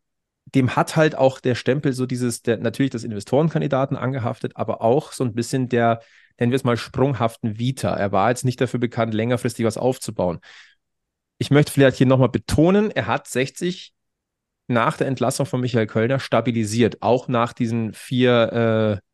dem 0.54 0.76
hat 0.76 0.96
halt 0.96 1.16
auch 1.16 1.40
der 1.40 1.54
Stempel 1.54 1.92
so 1.92 2.06
dieses, 2.06 2.42
der 2.42 2.58
natürlich 2.58 2.90
des 2.90 3.04
Investorenkandidaten 3.04 3.96
angehaftet, 3.96 4.52
aber 4.54 4.80
auch 4.80 5.12
so 5.12 5.24
ein 5.24 5.34
bisschen 5.34 5.68
der, 5.68 6.00
nennen 6.38 6.52
wir 6.52 6.56
es 6.56 6.64
mal, 6.64 6.76
sprunghaften 6.76 7.58
Vita. 7.58 7.94
Er 7.94 8.12
war 8.12 8.28
jetzt 8.30 8.44
nicht 8.44 8.60
dafür 8.60 8.78
bekannt, 8.78 9.12
längerfristig 9.14 9.66
was 9.66 9.76
aufzubauen. 9.76 10.38
Ich 11.38 11.50
möchte 11.50 11.72
vielleicht 11.72 11.98
hier 11.98 12.06
nochmal 12.06 12.28
betonen, 12.28 12.90
er 12.90 13.06
hat 13.06 13.26
60 13.28 13.92
nach 14.68 14.96
der 14.96 15.06
Entlassung 15.06 15.46
von 15.46 15.60
Michael 15.60 15.86
Kölner 15.86 16.18
stabilisiert, 16.18 17.02
auch 17.02 17.28
nach 17.28 17.52
diesen 17.52 17.92
vier 17.92 19.00
äh, 19.00 19.06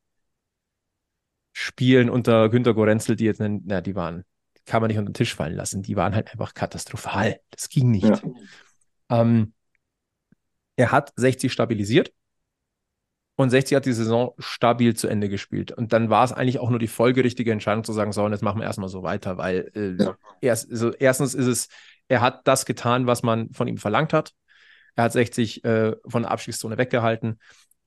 Spielen 1.55 2.09
unter 2.09 2.49
Günter 2.49 2.73
Gorenzel, 2.73 3.17
die 3.17 3.25
jetzt, 3.25 3.41
na, 3.41 3.83
die 3.83 3.95
waren, 3.95 4.25
kann 4.65 4.81
man 4.81 4.89
nicht 4.89 4.99
unter 4.99 5.11
den 5.11 5.15
Tisch 5.15 5.35
fallen 5.35 5.55
lassen, 5.55 5.83
die 5.83 5.97
waren 5.97 6.15
halt 6.15 6.33
einfach 6.33 6.55
katastrophal. 6.55 7.41
Das 7.51 7.69
ging 7.69 7.91
nicht. 7.91 8.05
Ja. 8.05 8.21
Ähm, 9.11 9.53
er 10.77 10.91
hat 10.93 11.13
60 11.17 11.53
stabilisiert 11.53 12.13
und 13.37 13.51
60 13.51 13.77
hat 13.77 13.85
die 13.85 13.93
Saison 13.93 14.35
stabil 14.39 14.95
zu 14.95 15.09
Ende 15.09 15.29
gespielt. 15.29 15.73
Und 15.73 15.93
dann 15.93 16.09
war 16.09 16.25
es 16.25 16.33
eigentlich 16.33 16.59
auch 16.59 16.71
nur 16.71 16.79
die 16.79 16.89
folgerichtige 16.89 17.53
Entscheidung 17.53 17.85
zu 17.85 17.93
sagen, 17.93 18.13
so, 18.13 18.25
und 18.25 18.33
jetzt 18.33 18.43
machen 18.43 18.61
wir 18.61 18.65
erstmal 18.65 18.89
so 18.89 19.03
weiter, 19.03 19.37
weil 19.37 19.71
äh, 19.75 20.03
Ja. 20.03 20.17
erst, 20.41 20.71
also 20.71 20.93
erstens 20.93 21.35
ist 21.35 21.47
es, 21.47 21.69
er 22.09 22.21
hat 22.21 22.47
das 22.47 22.67
getan, 22.67 23.07
was 23.07 23.23
man 23.23 23.53
von 23.53 23.69
ihm 23.69 23.79
verlangt 23.79 24.13
hat. 24.13 24.33
Er 24.95 25.05
hat 25.05 25.13
60 25.13 25.65
äh, 25.65 25.97
von 26.07 26.23
der 26.23 26.31
Abstiegszone 26.31 26.79
weggehalten. 26.79 27.39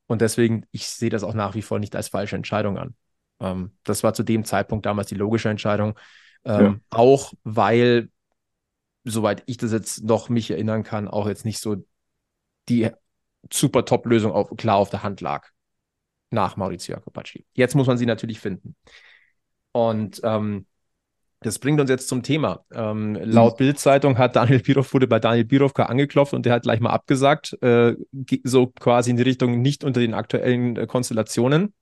Und 0.07 0.21
deswegen, 0.21 0.65
ich 0.71 0.87
sehe 0.87 1.09
das 1.09 1.23
auch 1.23 1.33
nach 1.33 1.55
wie 1.55 1.61
vor 1.61 1.79
nicht 1.79 1.95
als 1.95 2.09
falsche 2.09 2.35
Entscheidung 2.35 2.77
an. 2.77 2.95
Ähm, 3.39 3.75
das 3.83 4.03
war 4.03 4.13
zu 4.13 4.23
dem 4.23 4.45
Zeitpunkt 4.45 4.85
damals 4.85 5.07
die 5.07 5.15
logische 5.15 5.49
Entscheidung. 5.49 5.97
Ähm, 6.45 6.81
Auch 6.89 7.33
weil, 7.43 8.09
soweit 9.03 9.43
ich 9.45 9.57
das 9.57 9.71
jetzt 9.71 10.03
noch 10.03 10.29
mich 10.29 10.51
erinnern 10.51 10.83
kann, 10.83 11.07
auch 11.07 11.27
jetzt 11.27 11.45
nicht 11.45 11.59
so 11.59 11.85
die 12.69 12.89
super 13.51 13.85
Top-Lösung 13.85 14.31
auf, 14.31 14.49
klar 14.57 14.77
auf 14.77 14.89
der 14.89 15.03
Hand 15.03 15.21
lag 15.21 15.49
nach 16.31 16.57
Maurizio 16.57 16.95
Jacobacci. 16.95 17.45
Jetzt 17.53 17.75
muss 17.75 17.87
man 17.87 17.97
sie 17.97 18.05
natürlich 18.05 18.39
finden. 18.39 18.75
Und 19.71 20.21
ähm, 20.23 20.65
das 21.41 21.59
bringt 21.59 21.79
uns 21.79 21.89
jetzt 21.89 22.07
zum 22.07 22.23
Thema. 22.23 22.65
Ähm, 22.73 23.15
laut 23.21 23.57
Bild-Zeitung 23.57 24.17
hat 24.17 24.35
Daniel 24.35 24.59
Birov 24.59 24.93
wurde 24.93 25.07
bei 25.07 25.19
Daniel 25.19 25.45
Birovka 25.45 25.83
angeklopft 25.83 26.33
und 26.33 26.45
der 26.45 26.53
hat 26.53 26.63
gleich 26.63 26.79
mal 26.79 26.91
abgesagt, 26.91 27.61
äh, 27.61 27.95
so 28.43 28.67
quasi 28.67 29.11
in 29.11 29.17
die 29.17 29.23
Richtung 29.23 29.61
nicht 29.61 29.83
unter 29.83 29.99
den 29.99 30.13
aktuellen 30.13 30.75
äh, 30.77 30.87
Konstellationen. 30.87 31.73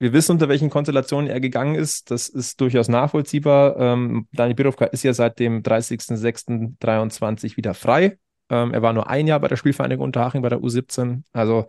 Wir 0.00 0.12
wissen, 0.12 0.32
unter 0.32 0.48
welchen 0.48 0.70
Konstellationen 0.70 1.28
er 1.28 1.40
gegangen 1.40 1.74
ist. 1.74 2.10
Das 2.10 2.28
ist 2.28 2.60
durchaus 2.60 2.88
nachvollziehbar. 2.88 3.76
Ähm, 3.78 4.28
Daniel 4.32 4.54
Birovka 4.54 4.84
ist 4.86 5.02
ja 5.02 5.12
seit 5.12 5.38
dem 5.40 5.62
30.06.23 5.62 7.56
wieder 7.56 7.74
frei. 7.74 8.18
Ähm, 8.48 8.72
er 8.72 8.82
war 8.82 8.92
nur 8.92 9.10
ein 9.10 9.26
Jahr 9.26 9.40
bei 9.40 9.48
der 9.48 9.56
Spielvereinigung 9.56 10.04
Unterhaching 10.04 10.42
bei 10.42 10.48
der 10.48 10.60
U17. 10.60 11.22
Also 11.32 11.66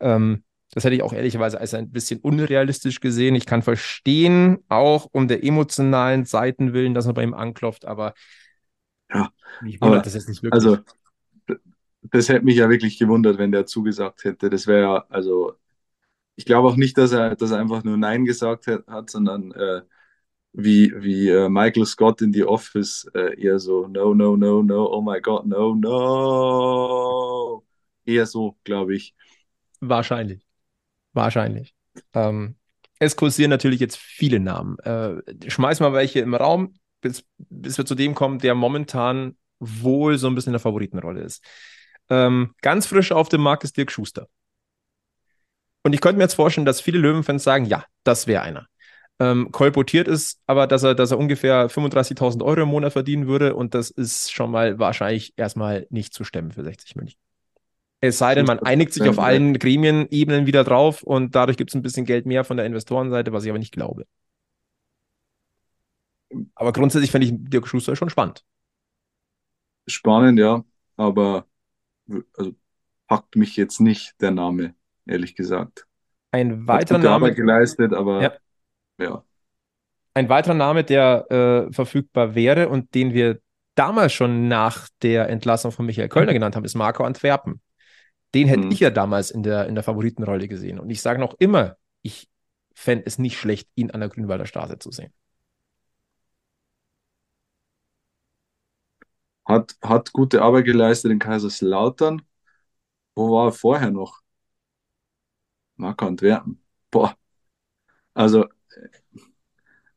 ähm, 0.00 0.42
das 0.78 0.84
hätte 0.84 0.96
ich 0.96 1.02
auch 1.02 1.12
ehrlicherweise 1.12 1.60
als 1.60 1.74
ein 1.74 1.90
bisschen 1.90 2.20
unrealistisch 2.20 3.00
gesehen. 3.00 3.34
Ich 3.34 3.46
kann 3.46 3.62
verstehen, 3.62 4.58
auch 4.68 5.08
um 5.12 5.28
der 5.28 5.44
emotionalen 5.44 6.24
Seiten 6.24 6.72
willen, 6.72 6.94
dass 6.94 7.06
man 7.06 7.14
bei 7.14 7.22
ihm 7.24 7.34
anklopft, 7.34 7.84
aber 7.86 8.14
Ja, 9.12 9.30
mich 9.60 9.80
wundert 9.80 10.04
aber 10.04 10.06
das 10.06 10.14
jetzt 10.14 10.28
nicht 10.28 10.42
wirklich. 10.42 10.72
Also, 10.72 10.78
das 12.02 12.28
hätte 12.28 12.44
mich 12.44 12.56
ja 12.56 12.68
wirklich 12.70 12.98
gewundert, 12.98 13.38
wenn 13.38 13.52
der 13.52 13.66
zugesagt 13.66 14.24
hätte. 14.24 14.50
Das 14.50 14.66
wäre 14.66 14.80
ja, 14.82 15.06
also, 15.08 15.54
ich 16.36 16.44
glaube 16.46 16.68
auch 16.68 16.76
nicht, 16.76 16.98
dass 16.98 17.12
er, 17.12 17.36
dass 17.36 17.50
er 17.52 17.58
einfach 17.60 17.84
nur 17.84 17.96
Nein 17.96 18.24
gesagt 18.24 18.66
hat, 18.68 18.86
hat 18.88 19.10
sondern 19.10 19.52
äh, 19.52 19.82
wie, 20.52 20.92
wie 21.02 21.28
äh, 21.30 21.48
Michael 21.50 21.86
Scott 21.86 22.22
in 22.22 22.32
The 22.32 22.44
Office 22.44 23.08
äh, 23.14 23.40
eher 23.42 23.58
so, 23.60 23.88
no, 23.88 24.14
no, 24.14 24.36
no, 24.36 24.62
no, 24.62 24.86
oh 24.92 25.02
my 25.02 25.20
God, 25.20 25.46
no, 25.46 25.74
no. 25.76 27.64
Eher 28.06 28.26
so, 28.26 28.56
glaube 28.64 28.96
ich. 28.96 29.14
Wahrscheinlich. 29.80 30.46
Wahrscheinlich. 31.18 31.74
Ähm, 32.14 32.54
es 33.00 33.16
kursieren 33.16 33.50
natürlich 33.50 33.80
jetzt 33.80 33.96
viele 33.96 34.38
Namen. 34.38 34.78
Äh, 34.78 35.16
schmeiß 35.50 35.80
mal 35.80 35.92
welche 35.92 36.20
im 36.20 36.32
Raum, 36.34 36.74
bis, 37.00 37.24
bis 37.38 37.76
wir 37.76 37.84
zu 37.84 37.96
dem 37.96 38.14
kommen, 38.14 38.38
der 38.38 38.54
momentan 38.54 39.36
wohl 39.58 40.16
so 40.16 40.28
ein 40.28 40.36
bisschen 40.36 40.50
in 40.50 40.54
der 40.54 40.60
Favoritenrolle 40.60 41.22
ist. 41.22 41.44
Ähm, 42.08 42.54
ganz 42.62 42.86
frisch 42.86 43.10
auf 43.10 43.28
dem 43.28 43.40
Markt 43.40 43.64
ist 43.64 43.76
Dirk 43.76 43.90
Schuster. 43.90 44.28
Und 45.82 45.92
ich 45.92 46.00
könnte 46.00 46.18
mir 46.18 46.24
jetzt 46.24 46.34
vorstellen, 46.34 46.64
dass 46.64 46.80
viele 46.80 46.98
Löwenfans 46.98 47.42
sagen, 47.42 47.64
ja, 47.64 47.84
das 48.04 48.28
wäre 48.28 48.42
einer. 48.42 48.68
Ähm, 49.18 49.50
kolportiert 49.50 50.06
ist 50.06 50.40
aber, 50.46 50.68
dass 50.68 50.84
er, 50.84 50.94
dass 50.94 51.10
er 51.10 51.18
ungefähr 51.18 51.68
35.000 51.68 52.44
Euro 52.44 52.62
im 52.62 52.68
Monat 52.68 52.92
verdienen 52.92 53.26
würde 53.26 53.56
und 53.56 53.74
das 53.74 53.90
ist 53.90 54.32
schon 54.32 54.52
mal 54.52 54.78
wahrscheinlich 54.78 55.32
erstmal 55.36 55.88
nicht 55.90 56.14
zu 56.14 56.22
stemmen 56.22 56.52
für 56.52 56.62
60 56.62 56.94
München. 56.94 57.18
Es 58.00 58.18
sei 58.18 58.34
denn, 58.34 58.46
man 58.46 58.60
einigt 58.60 58.92
sich 58.92 59.08
auf 59.08 59.18
allen 59.18 59.58
Gremienebenen 59.58 60.46
wieder 60.46 60.62
drauf 60.62 61.02
und 61.02 61.34
dadurch 61.34 61.56
gibt 61.56 61.70
es 61.70 61.74
ein 61.74 61.82
bisschen 61.82 62.04
Geld 62.04 62.26
mehr 62.26 62.44
von 62.44 62.56
der 62.56 62.66
Investorenseite, 62.66 63.32
was 63.32 63.44
ich 63.44 63.50
aber 63.50 63.58
nicht 63.58 63.72
glaube. 63.72 64.04
Aber 66.54 66.72
grundsätzlich 66.72 67.10
finde 67.10 67.26
ich 67.26 67.32
Dirk 67.34 67.66
Schuster 67.66 67.96
schon 67.96 68.10
spannend. 68.10 68.44
Spannend, 69.88 70.38
ja, 70.38 70.62
aber 70.96 71.46
also, 72.36 72.54
packt 73.08 73.36
mich 73.36 73.56
jetzt 73.56 73.80
nicht 73.80 74.20
der 74.20 74.30
Name, 74.30 74.74
ehrlich 75.06 75.34
gesagt. 75.34 75.86
Ein 76.30 76.68
weiterer 76.68 76.98
gute 76.98 77.10
Arbeit 77.10 77.30
Name, 77.30 77.34
geleistet, 77.34 77.94
aber 77.94 78.22
Ja. 78.22 78.32
ja. 78.98 79.24
ein 80.14 80.28
weiterer 80.28 80.54
Name, 80.54 80.84
der 80.84 81.30
äh, 81.68 81.72
verfügbar 81.72 82.34
wäre 82.34 82.68
und 82.68 82.94
den 82.94 83.14
wir 83.14 83.40
damals 83.74 84.12
schon 84.12 84.48
nach 84.48 84.88
der 85.02 85.28
Entlassung 85.30 85.72
von 85.72 85.86
Michael 85.86 86.08
Kölner 86.08 86.32
genannt 86.32 86.54
haben, 86.54 86.64
ist 86.64 86.74
Marco 86.74 87.04
Antwerpen. 87.04 87.60
Den 88.34 88.48
hätte 88.48 88.66
Mhm. 88.66 88.72
ich 88.72 88.80
ja 88.80 88.90
damals 88.90 89.30
in 89.30 89.42
der, 89.42 89.66
in 89.66 89.74
der 89.74 89.84
Favoritenrolle 89.84 90.48
gesehen. 90.48 90.78
Und 90.78 90.90
ich 90.90 91.00
sage 91.02 91.20
noch 91.20 91.34
immer, 91.38 91.76
ich 92.02 92.28
fände 92.74 93.06
es 93.06 93.18
nicht 93.18 93.38
schlecht, 93.38 93.68
ihn 93.74 93.90
an 93.90 94.00
der 94.00 94.08
Grünwalder 94.10 94.46
Straße 94.46 94.78
zu 94.78 94.90
sehen. 94.92 95.12
Hat, 99.44 99.74
hat 99.82 100.12
gute 100.12 100.42
Arbeit 100.42 100.64
geleistet 100.66 101.10
in 101.10 101.18
Kaiserslautern. 101.18 102.22
Wo 103.16 103.30
war 103.32 103.48
er 103.48 103.52
vorher 103.52 103.90
noch? 103.90 104.22
Marco 105.76 106.06
Antwerpen. 106.06 106.60
Boah. 106.90 107.16
Also 108.14 108.44
äh, 108.44 108.48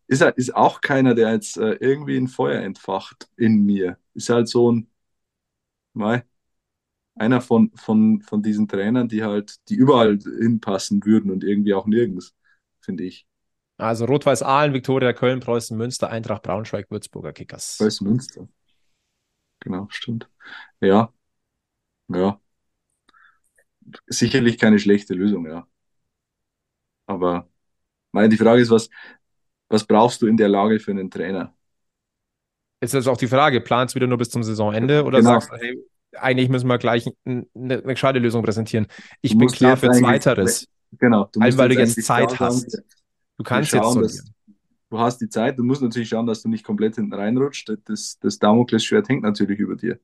ist, 0.07 0.21
er, 0.21 0.37
ist 0.37 0.55
auch 0.55 0.81
keiner, 0.81 1.15
der 1.15 1.31
jetzt 1.33 1.57
äh, 1.57 1.73
irgendwie 1.79 2.17
ein 2.17 2.27
Feuer 2.27 2.61
entfacht 2.61 3.29
in 3.37 3.65
mir. 3.65 3.97
Ist 4.13 4.29
halt 4.29 4.47
so 4.49 4.71
ein, 4.71 4.89
mei, 5.93 6.23
einer 7.15 7.41
von, 7.41 7.71
von, 7.75 8.21
von 8.21 8.41
diesen 8.43 8.67
Trainern, 8.67 9.07
die 9.07 9.23
halt, 9.23 9.55
die 9.69 9.75
überall 9.75 10.17
hinpassen 10.19 11.03
würden 11.05 11.31
und 11.31 11.43
irgendwie 11.43 11.73
auch 11.73 11.87
nirgends, 11.87 12.35
finde 12.79 13.03
ich. 13.05 13.27
Also 13.77 14.05
Rot-Weiß 14.05 14.43
Aalen, 14.43 14.73
Viktoria 14.73 15.11
Köln, 15.11 15.41
Preußen 15.41 15.75
Münster, 15.77 16.09
Eintracht 16.09 16.43
Braunschweig, 16.43 16.89
Würzburger 16.89 17.33
Kickers. 17.33 17.77
Weiß 17.79 17.99
Münster. 17.99 18.47
Genau, 19.59 19.87
stimmt. 19.89 20.29
Ja, 20.81 21.13
ja. 22.09 22.41
Sicherlich 24.07 24.59
keine 24.59 24.77
schlechte 24.79 25.15
Lösung, 25.15 25.47
ja. 25.47 25.67
Aber 27.05 27.49
meine, 28.13 28.29
die 28.29 28.37
Frage 28.37 28.61
ist, 28.61 28.71
was, 28.71 28.89
was 29.69 29.85
brauchst 29.87 30.21
du 30.21 30.27
in 30.27 30.37
der 30.37 30.49
Lage 30.49 30.79
für 30.79 30.91
einen 30.91 31.11
Trainer? 31.11 31.55
Ist 32.79 32.93
jetzt 32.93 33.07
auch 33.07 33.17
die 33.17 33.27
Frage, 33.27 33.61
planst 33.61 33.93
du 33.93 33.97
wieder 33.97 34.07
nur 34.07 34.17
bis 34.17 34.29
zum 34.31 34.43
Saisonende 34.43 35.03
oder 35.03 35.21
Genau. 35.21 35.21
sagst 35.21 35.51
du, 35.51 35.55
hey, 35.57 35.77
eigentlich 36.17 36.49
müssen 36.49 36.67
wir 36.67 36.77
gleich 36.77 37.09
eine, 37.25 37.45
eine 37.55 37.81
gescheite 37.81 38.19
Lösung 38.19 38.43
präsentieren? 38.43 38.87
Ich 39.21 39.33
Du 39.33 39.39
bin 39.39 39.47
klar 39.47 39.71
jetzt 39.71 39.79
für 39.81 39.91
Zweiteres. 39.91 40.67
Genau, 40.99 41.29
du 41.31 41.39
musst 41.39 41.57
weil 41.57 41.69
du 41.69 41.75
jetzt 41.75 42.03
Zeit 42.03 42.39
hast. 42.39 42.83
Du 43.37 43.43
kannst 43.43 43.71
jetzt 43.71 43.83
schauen, 43.83 43.93
sondieren. 43.93 44.35
Du 44.89 44.99
hast 44.99 45.19
die 45.19 45.29
Zeit, 45.29 45.57
du 45.57 45.63
musst 45.63 45.81
natürlich 45.81 46.09
schauen, 46.09 46.25
dass 46.25 46.41
du 46.41 46.49
nicht 46.49 46.65
komplett 46.65 46.95
hinten 46.95 47.13
reinrutscht. 47.13 47.71
Das, 47.85 48.19
das 48.19 48.39
Damoklesschwert 48.39 49.07
hängt 49.07 49.23
natürlich 49.23 49.59
über 49.59 49.75
dir. 49.75 49.99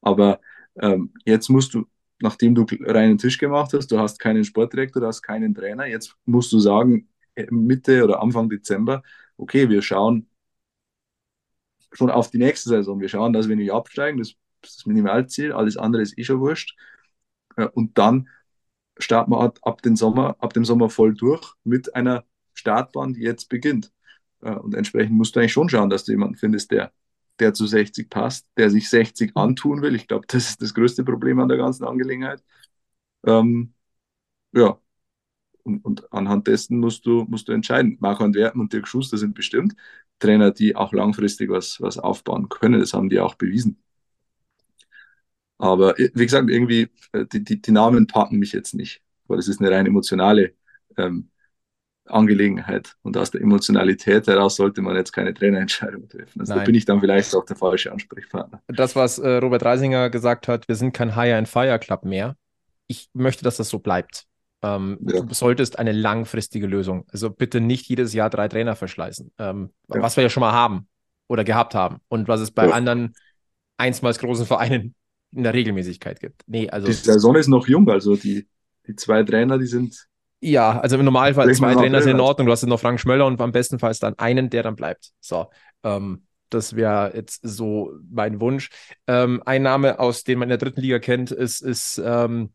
Aber 0.00 0.40
ähm, 0.80 1.12
jetzt 1.24 1.48
musst 1.48 1.74
du, 1.74 1.86
nachdem 2.20 2.54
du 2.54 2.64
reinen 2.82 3.18
Tisch 3.18 3.38
gemacht 3.38 3.72
hast, 3.72 3.88
du 3.88 3.98
hast 3.98 4.20
keinen 4.20 4.44
Sportdirektor, 4.44 5.00
du 5.00 5.08
hast 5.08 5.22
keinen 5.22 5.54
Trainer, 5.54 5.86
jetzt 5.86 6.14
musst 6.24 6.52
du 6.52 6.60
sagen, 6.60 7.08
äh, 7.34 7.46
Mitte 7.50 8.04
oder 8.04 8.22
Anfang 8.22 8.48
Dezember, 8.48 9.02
okay, 9.36 9.68
wir 9.68 9.82
schauen 9.82 10.28
schon 11.92 12.10
auf 12.10 12.30
die 12.30 12.38
nächste 12.38 12.68
Saison. 12.68 13.00
Wir 13.00 13.08
schauen, 13.08 13.32
dass 13.32 13.48
wir 13.48 13.56
nicht 13.56 13.72
absteigen. 13.72 14.18
Das 14.18 14.34
das 14.62 14.86
Minimalziel, 14.86 15.52
alles 15.52 15.76
andere 15.76 16.02
ist 16.02 16.18
eh 16.18 16.24
schon 16.24 16.40
wurscht. 16.40 16.76
Und 17.72 17.98
dann 17.98 18.28
starten 18.98 19.32
wir 19.32 19.52
ab, 19.62 19.82
dem 19.82 19.96
Sommer, 19.96 20.36
ab 20.40 20.52
dem 20.52 20.64
Sommer 20.64 20.90
voll 20.90 21.14
durch 21.14 21.54
mit 21.64 21.94
einer 21.94 22.24
Startbahn, 22.54 23.14
die 23.14 23.22
jetzt 23.22 23.48
beginnt. 23.48 23.92
Und 24.40 24.74
entsprechend 24.74 25.16
musst 25.16 25.34
du 25.34 25.40
eigentlich 25.40 25.52
schon 25.52 25.68
schauen, 25.68 25.90
dass 25.90 26.04
du 26.04 26.12
jemanden 26.12 26.36
findest, 26.36 26.70
der, 26.70 26.92
der 27.40 27.54
zu 27.54 27.66
60 27.66 28.10
passt, 28.10 28.48
der 28.56 28.70
sich 28.70 28.88
60 28.90 29.36
antun 29.36 29.82
will. 29.82 29.94
Ich 29.94 30.08
glaube, 30.08 30.26
das 30.28 30.50
ist 30.50 30.62
das 30.62 30.74
größte 30.74 31.04
Problem 31.04 31.40
an 31.40 31.48
der 31.48 31.58
ganzen 31.58 31.84
Angelegenheit. 31.84 32.42
Ähm, 33.26 33.74
ja, 34.52 34.78
und, 35.64 35.84
und, 35.84 36.12
anhand 36.12 36.46
dessen 36.48 36.78
musst 36.80 37.06
du, 37.06 37.24
musst 37.28 37.48
du 37.48 37.52
entscheiden. 37.52 37.98
Marco 38.00 38.24
Antwerpen 38.24 38.60
und 38.60 38.72
Dirk 38.72 38.88
Schuster 38.88 39.18
sind 39.18 39.34
bestimmt 39.34 39.74
Trainer, 40.18 40.50
die 40.52 40.76
auch 40.76 40.92
langfristig 40.92 41.50
was, 41.50 41.80
was 41.80 41.98
aufbauen 41.98 42.48
können. 42.48 42.80
Das 42.80 42.94
haben 42.94 43.10
die 43.10 43.20
auch 43.20 43.34
bewiesen. 43.36 43.82
Aber 45.58 45.94
wie 45.96 46.24
gesagt, 46.24 46.48
irgendwie, 46.48 46.88
äh, 47.12 47.26
die, 47.26 47.42
die, 47.42 47.60
die 47.60 47.72
Namen 47.72 48.06
packen 48.06 48.38
mich 48.38 48.52
jetzt 48.52 48.74
nicht, 48.74 49.02
weil 49.26 49.36
das 49.36 49.48
ist 49.48 49.60
eine 49.60 49.70
rein 49.70 49.86
emotionale 49.86 50.52
ähm, 50.96 51.30
Angelegenheit. 52.06 52.96
Und 53.02 53.16
aus 53.16 53.30
der 53.30 53.40
Emotionalität 53.40 54.26
heraus 54.26 54.56
sollte 54.56 54.80
man 54.82 54.96
jetzt 54.96 55.12
keine 55.12 55.34
Trainerentscheidung 55.34 56.08
treffen. 56.08 56.40
Also 56.40 56.54
da 56.54 56.64
bin 56.64 56.74
ich 56.74 56.84
dann 56.84 57.00
vielleicht 57.00 57.34
auch 57.34 57.44
der 57.44 57.56
falsche 57.56 57.92
Ansprechpartner. 57.92 58.62
Das, 58.68 58.96
was 58.96 59.18
äh, 59.18 59.36
Robert 59.36 59.64
Reisinger 59.64 60.10
gesagt 60.10 60.48
hat, 60.48 60.68
wir 60.68 60.76
sind 60.76 60.92
kein 60.92 61.14
Hire 61.14 61.36
and 61.36 61.48
Fire 61.48 61.78
Club 61.78 62.04
mehr. 62.04 62.36
Ich 62.86 63.10
möchte, 63.12 63.44
dass 63.44 63.58
das 63.58 63.68
so 63.68 63.80
bleibt. 63.80 64.26
Ähm, 64.62 64.98
ja. 65.02 65.20
Du 65.20 65.34
solltest 65.34 65.78
eine 65.78 65.92
langfristige 65.92 66.66
Lösung. 66.66 67.04
Also 67.12 67.30
bitte 67.30 67.60
nicht 67.60 67.88
jedes 67.88 68.12
Jahr 68.12 68.30
drei 68.30 68.48
Trainer 68.48 68.76
verschleißen, 68.76 69.32
ähm, 69.38 69.70
ja. 69.92 70.02
was 70.02 70.16
wir 70.16 70.22
ja 70.22 70.30
schon 70.30 70.40
mal 70.40 70.52
haben 70.52 70.88
oder 71.28 71.44
gehabt 71.44 71.74
haben 71.74 71.98
und 72.08 72.28
was 72.28 72.40
es 72.40 72.50
bei 72.50 72.66
ja. 72.66 72.72
anderen 72.72 73.14
einstmals 73.76 74.18
großen 74.18 74.46
Vereinen 74.46 74.94
in 75.32 75.42
der 75.42 75.54
Regelmäßigkeit 75.54 76.20
gibt. 76.20 76.42
Nee, 76.46 76.68
also. 76.68 76.86
Die 76.86 76.92
Saison 76.92 77.36
ist 77.36 77.48
noch 77.48 77.68
jung, 77.68 77.88
also 77.90 78.16
die, 78.16 78.46
die 78.86 78.96
zwei 78.96 79.22
Trainer, 79.22 79.58
die 79.58 79.66
sind. 79.66 80.06
Ja, 80.40 80.78
also 80.80 80.96
im 80.96 81.04
Normalfall 81.04 81.52
zwei 81.54 81.74
Trainer 81.74 82.00
sind 82.00 82.12
in 82.12 82.20
Ordnung. 82.20 82.46
Du 82.46 82.52
hast 82.52 82.64
noch 82.64 82.80
Frank 82.80 83.00
Schmöller 83.00 83.26
und 83.26 83.40
am 83.40 83.52
bestenfalls 83.52 83.98
dann 83.98 84.16
einen, 84.18 84.50
der 84.50 84.62
dann 84.62 84.76
bleibt. 84.76 85.10
So. 85.20 85.46
Ähm, 85.82 86.22
das 86.50 86.76
wäre 86.76 87.12
jetzt 87.14 87.40
so 87.42 87.92
mein 88.10 88.40
Wunsch. 88.40 88.70
Ähm, 89.06 89.42
ein 89.44 89.62
Name, 89.62 89.98
aus 89.98 90.24
dem 90.24 90.38
man 90.38 90.46
in 90.46 90.50
der 90.50 90.58
dritten 90.58 90.80
Liga 90.80 90.98
kennt, 90.98 91.30
ist, 91.30 91.60
ist 91.60 92.00
ähm, 92.02 92.52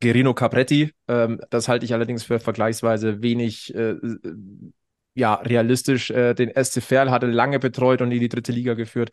Gerino 0.00 0.34
Capretti. 0.34 0.92
Ähm, 1.08 1.40
das 1.50 1.68
halte 1.68 1.84
ich 1.84 1.92
allerdings 1.92 2.24
für 2.24 2.40
vergleichsweise 2.40 3.22
wenig 3.22 3.74
äh, 3.74 3.96
ja, 5.14 5.34
realistisch. 5.34 6.10
Äh, 6.10 6.34
den 6.34 6.50
SC 6.50 6.80
Verl 6.80 7.10
hatte 7.10 7.26
lange 7.26 7.58
betreut 7.58 8.00
und 8.00 8.12
in 8.12 8.20
die 8.20 8.28
dritte 8.28 8.52
Liga 8.52 8.74
geführt. 8.74 9.10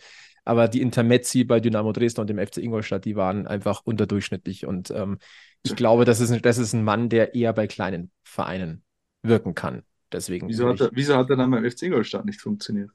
Aber 0.48 0.70
die 0.70 0.82
Intermezzi 0.82 1.44
bei 1.44 1.60
Dynamo 1.60 1.92
Dresden 1.92 2.22
und 2.22 2.30
dem 2.30 2.40
FC 2.40 2.60
Ingolstadt, 2.60 3.04
die 3.04 3.18
waren 3.18 3.48
einfach 3.48 3.82
unterdurchschnittlich. 3.84 4.66
Und 4.66 4.92
ähm, 4.92 5.18
ich 5.62 5.76
glaube, 5.76 6.06
das 6.06 6.22
ist, 6.22 6.32
ein, 6.32 6.42
das 6.42 6.58
ist 6.58 6.72
ein 6.72 6.86
Mann, 6.86 7.10
der 7.10 7.36
eher 7.36 7.52
bei 7.52 7.68
kleinen 7.68 8.12
Vereinen 8.24 8.82
wirken 9.24 9.56
kann. 9.56 9.84
Deswegen 10.10 10.48
wieso, 10.48 10.70
hat 10.70 10.80
er, 10.80 10.90
wieso 10.94 11.18
hat 11.18 11.30
er 11.30 11.36
dann 11.36 11.52
beim 11.52 11.70
FC 11.70 11.84
Ingolstadt 11.84 12.24
nicht 12.24 12.40
funktioniert? 12.40 12.92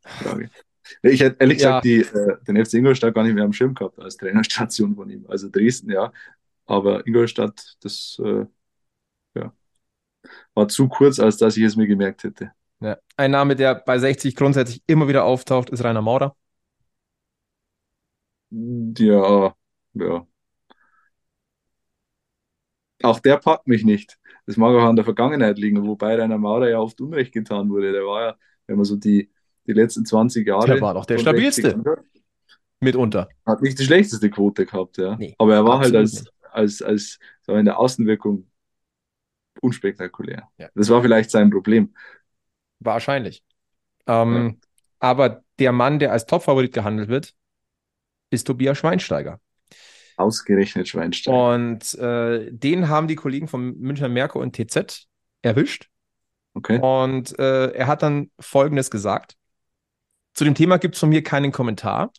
Frage. 0.00 0.48
Ich 1.02 1.20
hätte 1.20 1.36
ehrlich 1.40 1.60
ja. 1.60 1.80
gesagt 1.80 1.84
die, 1.84 2.00
äh, 2.00 2.36
den 2.48 2.64
FC 2.64 2.74
Ingolstadt 2.74 3.14
gar 3.14 3.24
nicht 3.24 3.34
mehr 3.34 3.44
am 3.44 3.52
Schirm 3.52 3.74
gehabt 3.74 3.98
als 3.98 4.16
Trainerstation 4.16 4.96
von 4.96 5.10
ihm. 5.10 5.26
Also 5.28 5.50
Dresden, 5.50 5.90
ja, 5.90 6.10
aber 6.64 7.06
Ingolstadt, 7.06 7.76
das 7.82 8.18
äh, 8.24 8.46
ja, 9.34 9.52
war 10.54 10.68
zu 10.68 10.88
kurz, 10.88 11.20
als 11.20 11.36
dass 11.36 11.58
ich 11.58 11.64
es 11.64 11.76
mir 11.76 11.86
gemerkt 11.86 12.24
hätte. 12.24 12.52
Ja. 12.80 12.96
Ein 13.18 13.30
Name, 13.30 13.56
der 13.56 13.74
bei 13.74 13.98
60 13.98 14.34
grundsätzlich 14.36 14.82
immer 14.86 15.06
wieder 15.06 15.24
auftaucht, 15.24 15.68
ist 15.68 15.84
Rainer 15.84 16.02
Maurer. 16.02 16.34
Ja, 18.98 19.54
ja. 19.94 20.26
Auch 23.02 23.20
der 23.20 23.36
packt 23.38 23.66
mich 23.66 23.84
nicht. 23.84 24.18
Das 24.46 24.56
mag 24.56 24.74
auch 24.74 24.84
an 24.84 24.96
der 24.96 25.04
Vergangenheit 25.04 25.58
liegen, 25.58 25.86
wobei 25.86 26.16
Rainer 26.16 26.38
Maurer 26.38 26.68
ja 26.68 26.78
oft 26.78 27.00
Unrecht 27.00 27.32
getan 27.32 27.68
wurde. 27.70 27.92
Der 27.92 28.02
war 28.02 28.22
ja, 28.22 28.36
wenn 28.66 28.76
man 28.76 28.84
so 28.84 28.96
die, 28.96 29.30
die 29.66 29.72
letzten 29.72 30.04
20 30.06 30.46
Jahre. 30.46 30.66
Der 30.66 30.80
war 30.80 30.94
doch 30.94 31.06
der 31.06 31.18
stabilste. 31.18 31.82
Mitunter. 32.80 33.28
Hat 33.46 33.62
nicht 33.62 33.78
die 33.78 33.84
schlechteste 33.84 34.30
Quote 34.30 34.66
gehabt, 34.66 34.98
ja. 34.98 35.16
Nee, 35.16 35.34
Aber 35.38 35.54
er 35.54 35.64
war 35.64 35.78
halt 35.80 35.94
als, 35.94 36.12
nicht 36.12 36.32
als, 36.52 36.82
als 36.82 37.18
so 37.42 37.54
in 37.54 37.64
der 37.64 37.78
Außenwirkung 37.78 38.46
unspektakulär. 39.60 40.48
Ja. 40.58 40.68
Das 40.74 40.88
war 40.90 41.02
vielleicht 41.02 41.30
sein 41.30 41.50
Problem. 41.50 41.94
Wahrscheinlich. 42.80 43.42
Ähm, 44.06 44.46
ja. 44.46 44.68
Aber 44.98 45.42
der 45.58 45.72
Mann, 45.72 45.98
der 45.98 46.12
als 46.12 46.26
Topfavorit 46.26 46.72
gehandelt 46.72 47.08
wird, 47.08 47.34
ist 48.34 48.46
Tobias 48.46 48.78
Schweinsteiger. 48.78 49.40
Ausgerechnet 50.16 50.88
Schweinsteiger. 50.88 51.54
Und 51.54 51.94
äh, 51.94 52.50
den 52.52 52.88
haben 52.88 53.08
die 53.08 53.16
Kollegen 53.16 53.48
von 53.48 53.78
Münchner 53.78 54.08
Merkur 54.08 54.42
und 54.42 54.54
TZ 54.54 55.06
erwischt. 55.42 55.88
Okay. 56.54 56.78
Und 56.78 57.38
äh, 57.38 57.72
er 57.72 57.86
hat 57.86 58.02
dann 58.02 58.30
Folgendes 58.38 58.90
gesagt. 58.90 59.36
Zu 60.34 60.44
dem 60.44 60.54
Thema 60.54 60.78
gibt 60.78 60.94
es 60.94 61.00
von 61.00 61.08
mir 61.08 61.22
keinen 61.22 61.52
Kommentar, 61.52 62.12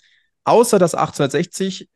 außer 0.44 0.80
dass 0.80 0.96
1860 0.96 1.90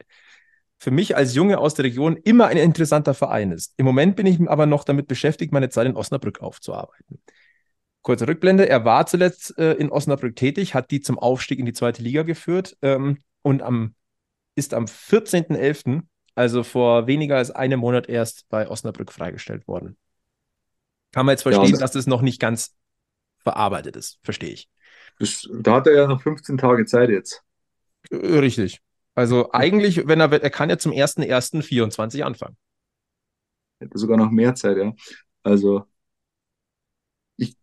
für 0.80 0.92
mich 0.92 1.16
als 1.16 1.36
Junge 1.36 1.60
aus 1.60 1.74
der 1.74 1.86
Region 1.86 2.16
immer 2.16 2.48
ein 2.48 2.58
interessanter 2.58 3.14
Verein 3.14 3.52
ist. 3.52 3.74
Im 3.78 3.86
Moment 3.86 4.16
bin 4.16 4.26
ich 4.26 4.40
aber 4.48 4.66
noch 4.66 4.86
damit 4.86 5.08
beschäftigt, 5.08 5.52
meine 5.52 5.70
Zeit 5.70 5.88
in 5.88 5.96
Osnabrück 5.96 6.42
aufzuarbeiten. 6.42 7.22
Kurze 8.02 8.28
Rückblende, 8.28 8.68
er 8.68 8.86
war 8.86 9.06
zuletzt 9.06 9.58
äh, 9.58 9.74
in 9.74 9.92
Osnabrück 9.92 10.38
tätig, 10.38 10.74
hat 10.74 10.90
die 10.92 11.02
zum 11.02 11.20
Aufstieg 11.20 11.60
in 11.60 11.66
die 11.66 11.74
zweite 11.74 12.02
Liga 12.02 12.24
geführt 12.24 12.78
ähm, 12.82 13.18
und 13.42 13.62
am, 13.62 13.94
ist 14.60 14.74
am 14.74 14.86
14.11., 14.86 16.04
also 16.36 16.64
vor 16.64 17.08
weniger 17.08 17.38
als 17.38 17.52
einem 17.52 17.80
Monat 17.80 18.08
erst 18.08 18.48
bei 18.50 18.70
Osnabrück 18.70 19.12
freigestellt 19.12 19.68
worden. 19.68 19.98
Kann 21.12 21.26
man 21.26 21.34
jetzt 21.34 21.42
verstehen, 21.42 21.74
ja, 21.74 21.78
dass 21.78 21.92
das 21.92 22.06
noch 22.06 22.22
nicht 22.22 22.40
ganz 22.40 22.76
verarbeitet 23.40 23.96
ist, 23.96 24.20
verstehe 24.24 24.52
ich. 24.52 24.70
Das, 25.18 25.50
da 25.52 25.76
hat 25.76 25.88
er 25.88 25.94
ja 25.94 26.08
noch 26.08 26.22
15 26.22 26.58
Tage 26.58 26.86
Zeit 26.86 27.10
jetzt. 27.10 27.44
Äh, 28.12 28.16
richtig. 28.16 28.82
Also 29.16 29.52
eigentlich, 29.52 30.08
wenn 30.08 30.22
er, 30.22 30.32
er 30.32 30.50
kann 30.50 30.70
ja 30.70 30.78
zum 30.78 30.92
1.1.24 30.92 32.22
anfangen. 32.22 32.56
Hätte 33.80 33.98
sogar 33.98 34.18
noch 34.18 34.30
mehr 34.30 34.56
Zeit, 34.56 34.78
ja. 34.78 34.94
Also, 35.44 35.86
ich, 37.38 37.56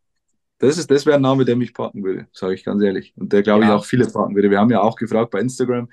das 0.59 0.77
ist, 0.77 0.91
das 0.91 1.07
wäre 1.07 1.17
ein 1.17 1.23
Name, 1.23 1.45
der 1.45 1.57
mich 1.57 1.73
parken 1.73 2.03
würde, 2.03 2.27
sage 2.33 2.55
ich 2.55 2.65
ganz 2.65 2.83
ehrlich. 2.83 3.15
Und 3.17 3.33
der, 3.33 3.43
glaube 3.43 3.65
ja. 3.65 3.71
ich, 3.71 3.75
auch 3.75 3.85
viele 3.85 4.07
parken 4.07 4.35
würde. 4.35 4.51
Wir 4.51 4.59
haben 4.59 4.71
ja 4.71 4.81
auch 4.81 4.97
gefragt 4.97 5.31
bei 5.31 5.41
Instagram, 5.41 5.89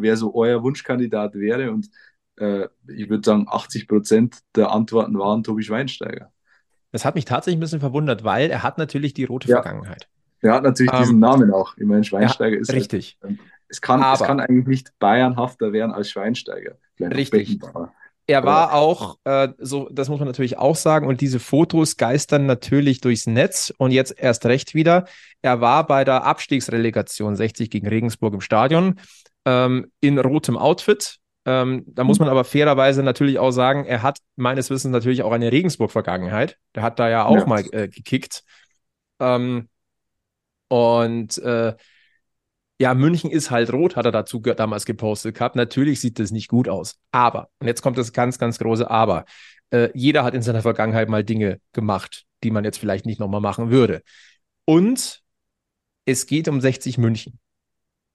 wer 0.00 0.16
so 0.16 0.34
euer 0.34 0.62
Wunschkandidat 0.62 1.34
wäre. 1.34 1.70
Und 1.70 1.88
äh, 2.36 2.68
ich 2.86 3.08
würde 3.08 3.24
sagen, 3.24 3.46
80 3.48 3.88
Prozent 3.88 4.38
der 4.56 4.70
Antworten 4.70 5.18
waren 5.18 5.42
Tobi 5.42 5.62
Schweinsteiger. 5.62 6.32
Das 6.92 7.04
hat 7.04 7.14
mich 7.14 7.24
tatsächlich 7.24 7.58
ein 7.58 7.60
bisschen 7.60 7.80
verwundert, 7.80 8.24
weil 8.24 8.50
er 8.50 8.62
hat 8.62 8.78
natürlich 8.78 9.12
die 9.14 9.24
rote 9.24 9.48
ja. 9.48 9.62
Vergangenheit. 9.62 10.08
Er 10.40 10.54
hat 10.54 10.62
natürlich 10.62 10.92
ähm, 10.92 10.98
diesen 11.00 11.18
Namen 11.18 11.52
auch. 11.52 11.76
Ich 11.76 11.84
meine, 11.84 12.04
Schweinsteiger 12.04 12.56
ja, 12.56 12.60
ist 12.60 12.72
richtig. 12.72 13.18
Halt, 13.22 13.38
es 13.68 13.80
kann, 13.80 14.02
Aber, 14.02 14.14
es 14.14 14.26
kann 14.26 14.40
eigentlich 14.40 14.66
nicht 14.66 14.98
bayernhafter 14.98 15.72
werden 15.72 15.92
als 15.92 16.10
Schweinsteiger. 16.10 16.78
Richtig. 17.00 17.60
Er 18.30 18.44
war 18.44 18.74
auch, 18.74 19.16
äh, 19.24 19.48
so, 19.56 19.88
das 19.90 20.10
muss 20.10 20.18
man 20.18 20.28
natürlich 20.28 20.58
auch 20.58 20.76
sagen, 20.76 21.06
und 21.06 21.22
diese 21.22 21.40
Fotos 21.40 21.96
geistern 21.96 22.44
natürlich 22.44 23.00
durchs 23.00 23.26
Netz 23.26 23.72
und 23.78 23.90
jetzt 23.90 24.14
erst 24.18 24.44
recht 24.44 24.74
wieder. 24.74 25.06
Er 25.40 25.62
war 25.62 25.86
bei 25.86 26.04
der 26.04 26.24
Abstiegsrelegation 26.24 27.36
60 27.36 27.70
gegen 27.70 27.88
Regensburg 27.88 28.34
im 28.34 28.42
Stadion 28.42 29.00
ähm, 29.46 29.90
in 30.00 30.18
rotem 30.18 30.58
Outfit. 30.58 31.16
Ähm, 31.46 31.84
da 31.86 32.04
muss 32.04 32.18
mhm. 32.18 32.26
man 32.26 32.32
aber 32.32 32.44
fairerweise 32.44 33.02
natürlich 33.02 33.38
auch 33.38 33.50
sagen, 33.50 33.86
er 33.86 34.02
hat 34.02 34.18
meines 34.36 34.68
Wissens 34.68 34.92
natürlich 34.92 35.22
auch 35.22 35.32
eine 35.32 35.50
Regensburg-Vergangenheit. 35.50 36.58
Der 36.74 36.82
hat 36.82 36.98
da 36.98 37.08
ja 37.08 37.24
auch 37.24 37.38
ja. 37.38 37.46
mal 37.46 37.64
äh, 37.72 37.88
gekickt. 37.88 38.44
Ähm, 39.20 39.70
und 40.68 41.38
äh, 41.38 41.74
ja, 42.78 42.94
München 42.94 43.30
ist 43.30 43.50
halt 43.50 43.72
rot, 43.72 43.96
hat 43.96 44.06
er 44.06 44.12
dazu 44.12 44.38
damals 44.38 44.86
gepostet 44.86 45.36
gehabt. 45.36 45.56
Natürlich 45.56 46.00
sieht 46.00 46.18
das 46.18 46.30
nicht 46.30 46.48
gut 46.48 46.68
aus. 46.68 46.98
Aber, 47.10 47.50
und 47.58 47.66
jetzt 47.66 47.82
kommt 47.82 47.98
das 47.98 48.12
ganz, 48.12 48.38
ganz 48.38 48.58
große 48.58 48.88
Aber. 48.88 49.24
Äh, 49.70 49.90
jeder 49.94 50.22
hat 50.24 50.34
in 50.34 50.42
seiner 50.42 50.62
Vergangenheit 50.62 51.08
mal 51.08 51.24
Dinge 51.24 51.60
gemacht, 51.72 52.24
die 52.44 52.50
man 52.52 52.64
jetzt 52.64 52.78
vielleicht 52.78 53.04
nicht 53.04 53.18
nochmal 53.18 53.40
machen 53.40 53.70
würde. 53.70 54.02
Und 54.64 55.22
es 56.04 56.26
geht 56.26 56.48
um 56.48 56.60
60 56.60 56.98
München. 56.98 57.40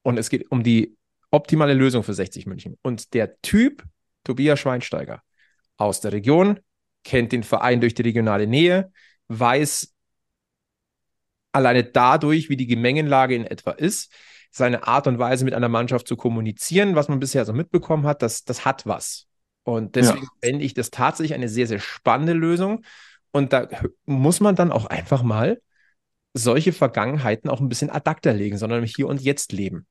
Und 0.01 0.17
es 0.17 0.29
geht 0.29 0.49
um 0.49 0.63
die 0.63 0.95
optimale 1.29 1.73
Lösung 1.73 2.03
für 2.03 2.13
60 2.13 2.45
München. 2.45 2.77
Und 2.81 3.13
der 3.13 3.41
Typ, 3.41 3.83
Tobias 4.23 4.59
Schweinsteiger, 4.59 5.21
aus 5.75 5.99
der 5.99 6.13
Region, 6.13 6.59
kennt 7.03 7.33
den 7.33 7.43
Verein 7.43 7.81
durch 7.81 7.95
die 7.95 8.03
regionale 8.03 8.47
Nähe, 8.47 8.91
weiß 9.27 9.93
alleine 11.51 11.83
dadurch, 11.83 12.49
wie 12.49 12.57
die 12.57 12.67
Gemengenlage 12.67 13.35
in 13.35 13.45
etwa 13.45 13.71
ist, 13.71 14.11
seine 14.55 14.87
Art 14.87 15.07
und 15.07 15.17
Weise 15.17 15.45
mit 15.45 15.55
einer 15.55 15.67
Mannschaft 15.67 16.07
zu 16.07 16.15
kommunizieren, 16.15 16.95
was 16.95 17.09
man 17.09 17.19
bisher 17.19 17.43
so 17.43 17.53
mitbekommen 17.53 18.05
hat, 18.05 18.21
das, 18.21 18.43
das 18.43 18.65
hat 18.65 18.85
was. 18.85 19.25
Und 19.63 19.95
deswegen 19.95 20.25
ja. 20.25 20.31
fände 20.43 20.63
ich 20.63 20.75
das 20.75 20.91
tatsächlich 20.91 21.33
eine 21.33 21.49
sehr, 21.49 21.65
sehr 21.65 21.79
spannende 21.79 22.33
Lösung. 22.33 22.83
Und 23.31 23.51
da 23.51 23.67
muss 24.05 24.41
man 24.41 24.55
dann 24.55 24.71
auch 24.71 24.85
einfach 24.85 25.23
mal 25.23 25.59
solche 26.35 26.71
Vergangenheiten 26.71 27.49
auch 27.49 27.61
ein 27.61 27.69
bisschen 27.69 27.89
ad 27.89 28.07
acta 28.07 28.29
legen, 28.31 28.59
sondern 28.59 28.83
hier 28.83 29.07
und 29.07 29.21
jetzt 29.21 29.53
leben. 29.53 29.87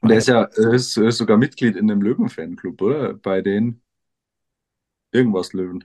Und 0.00 0.10
er 0.10 0.18
ist 0.18 0.26
ja 0.26 0.42
er 0.42 0.72
ist, 0.72 0.96
er 0.96 1.04
ist 1.04 1.18
sogar 1.18 1.36
Mitglied 1.36 1.76
in 1.76 1.86
dem 1.86 2.02
Löwen-Fanclub, 2.02 2.82
oder? 2.82 3.14
Bei 3.14 3.40
den 3.40 3.82
irgendwas 5.12 5.52
Löwen. 5.52 5.84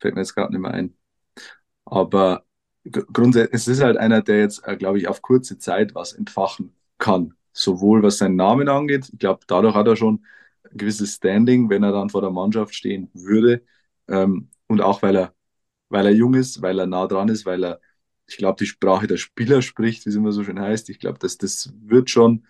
Fällt 0.00 0.16
mir 0.16 0.20
jetzt 0.20 0.34
gerade 0.34 0.52
nicht 0.52 0.60
mehr 0.60 0.72
ein. 0.72 0.94
Aber 1.86 2.44
grundsätzlich, 2.84 3.54
es 3.54 3.68
ist 3.68 3.82
halt 3.82 3.96
einer, 3.96 4.20
der 4.20 4.40
jetzt, 4.40 4.66
äh, 4.68 4.76
glaube 4.76 4.98
ich, 4.98 5.08
auf 5.08 5.22
kurze 5.22 5.58
Zeit 5.58 5.94
was 5.94 6.12
entfachen 6.12 6.76
kann. 6.98 7.34
Sowohl 7.52 8.02
was 8.02 8.18
seinen 8.18 8.36
Namen 8.36 8.68
angeht, 8.68 9.08
ich 9.12 9.18
glaube, 9.18 9.40
dadurch 9.46 9.74
hat 9.74 9.86
er 9.86 9.96
schon 9.96 10.24
ein 10.70 10.76
gewisses 10.78 11.14
Standing, 11.14 11.70
wenn 11.70 11.82
er 11.82 11.92
dann 11.92 12.10
vor 12.10 12.20
der 12.20 12.30
Mannschaft 12.30 12.74
stehen 12.74 13.10
würde. 13.14 13.62
Ähm, 14.08 14.50
und 14.66 14.80
auch 14.80 15.02
weil 15.02 15.16
er, 15.16 15.34
weil 15.88 16.06
er 16.06 16.12
jung 16.12 16.34
ist, 16.34 16.62
weil 16.62 16.78
er 16.78 16.86
nah 16.86 17.06
dran 17.06 17.28
ist, 17.28 17.46
weil 17.46 17.64
er, 17.64 17.80
ich 18.26 18.36
glaube, 18.36 18.58
die 18.58 18.66
Sprache 18.66 19.06
der 19.06 19.16
Spieler 19.18 19.62
spricht, 19.62 20.04
wie 20.06 20.10
es 20.10 20.16
immer 20.16 20.32
so 20.32 20.44
schön 20.44 20.60
heißt. 20.60 20.88
Ich 20.90 20.98
glaube, 21.00 21.18
dass 21.18 21.38
das 21.38 21.72
wird 21.82 22.10
schon, 22.10 22.46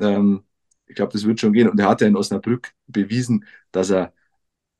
ähm, 0.00 0.44
ich 0.86 0.96
glaube, 0.96 1.12
das 1.12 1.24
wird 1.26 1.40
schon 1.40 1.52
gehen. 1.52 1.68
Und 1.68 1.80
er 1.80 1.88
hat 1.88 2.00
ja 2.00 2.06
in 2.08 2.16
Osnabrück 2.16 2.72
bewiesen, 2.86 3.46
dass 3.72 3.90
er, 3.90 4.12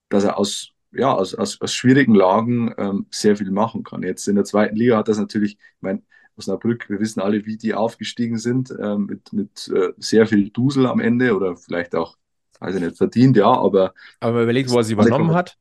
dass 0.09 0.25
er 0.25 0.39
aus 0.39 0.71
ja, 0.93 1.13
aus, 1.13 1.35
aus, 1.35 1.61
aus 1.61 1.75
schwierigen 1.75 2.15
Lagen 2.15 2.73
ähm, 2.79 3.07
sehr 3.11 3.37
viel 3.37 3.51
machen 3.51 3.83
kann. 3.85 4.03
Jetzt 4.03 4.29
in 4.29 4.37
der 4.37 4.45
zweiten 4.45 4.77
Liga 4.77 4.97
hat 4.99 5.09
das 5.09 5.19
natürlich, 5.19 5.55
ich 5.55 5.83
meine, 5.83 6.03
Osnabrück, 6.37 6.89
wir 6.89 7.01
wissen 7.01 7.21
alle, 7.21 7.47
wie 7.47 7.57
die 7.57 7.75
aufgestiegen 7.75 8.39
sind, 8.39 8.75
ähm, 8.81 9.07
mit, 9.07 9.33
mit 9.33 9.69
äh, 9.69 9.93
sehr 9.99 10.27
viel 10.27 10.51
Dusel 10.51 10.87
am 10.87 11.01
Ende 11.01 11.37
oder 11.37 11.57
vielleicht 11.57 11.95
auch, 11.95 12.17
also 12.61 12.79
nicht 12.79 12.97
verdient, 12.97 13.37
ja, 13.37 13.47
aber. 13.47 13.95
Aber 14.21 14.33
man 14.35 14.43
überlegt, 14.45 14.71
wo 14.71 14.79
er 14.79 14.85
sie 14.85 14.95
übernommen 14.95 15.33
hat. 15.33 15.57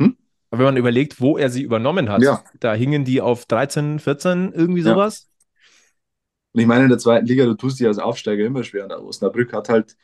Hm? 0.00 0.16
Aber 0.50 0.58
wenn 0.58 0.66
man 0.66 0.76
überlegt, 0.76 1.20
wo 1.20 1.38
er 1.38 1.50
sie 1.50 1.62
übernommen 1.62 2.08
hat, 2.08 2.22
ja. 2.22 2.42
da 2.60 2.74
hingen 2.74 3.04
die 3.04 3.20
auf 3.20 3.46
13, 3.46 3.98
14, 3.98 4.52
irgendwie 4.52 4.82
sowas. 4.82 5.22
Ja. 5.22 5.34
Und 6.54 6.60
ich 6.60 6.66
meine, 6.66 6.84
in 6.84 6.90
der 6.90 6.98
zweiten 6.98 7.26
Liga, 7.26 7.44
du 7.44 7.54
tust 7.54 7.80
dich 7.80 7.86
als 7.86 7.98
Aufsteiger 7.98 8.44
immer 8.44 8.62
schwer. 8.62 8.84
Und 8.84 8.92
Osnabrück 8.92 9.52
hat 9.52 9.68
halt, 9.68 9.96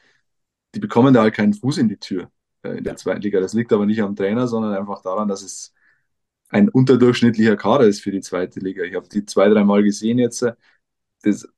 die 0.75 0.81
bekommen 0.81 1.15
da 1.15 1.23
halt 1.23 1.35
keinen 1.35 1.55
Fuß 1.55 1.79
in 1.79 1.89
die 1.89 1.97
Tür. 1.97 2.31
Äh, 2.63 2.79
in 2.79 2.85
der 2.85 2.97
zweiten 2.97 3.23
Liga. 3.23 3.41
Das 3.41 3.55
liegt 3.55 3.73
aber 3.73 3.87
nicht 3.87 4.03
am 4.03 4.17
Trainer, 4.17 4.47
sondern 4.47 4.75
einfach 4.75 5.03
daran, 5.03 5.29
dass 5.29 5.43
es 5.43 5.73
ein 6.51 6.69
unterdurchschnittlicher 6.69 7.57
Kader 7.57 7.87
ist 7.87 8.03
für 8.03 8.11
die 8.11 8.21
zweite 8.21 8.61
Liga. 8.61 8.83
Ich 8.85 8.95
habe 8.95 9.09
die 9.09 9.25
zwei, 9.25 9.49
dreimal 9.49 9.83
gesehen 9.83 10.19
jetzt. 10.19 10.45
Das, 11.23 11.49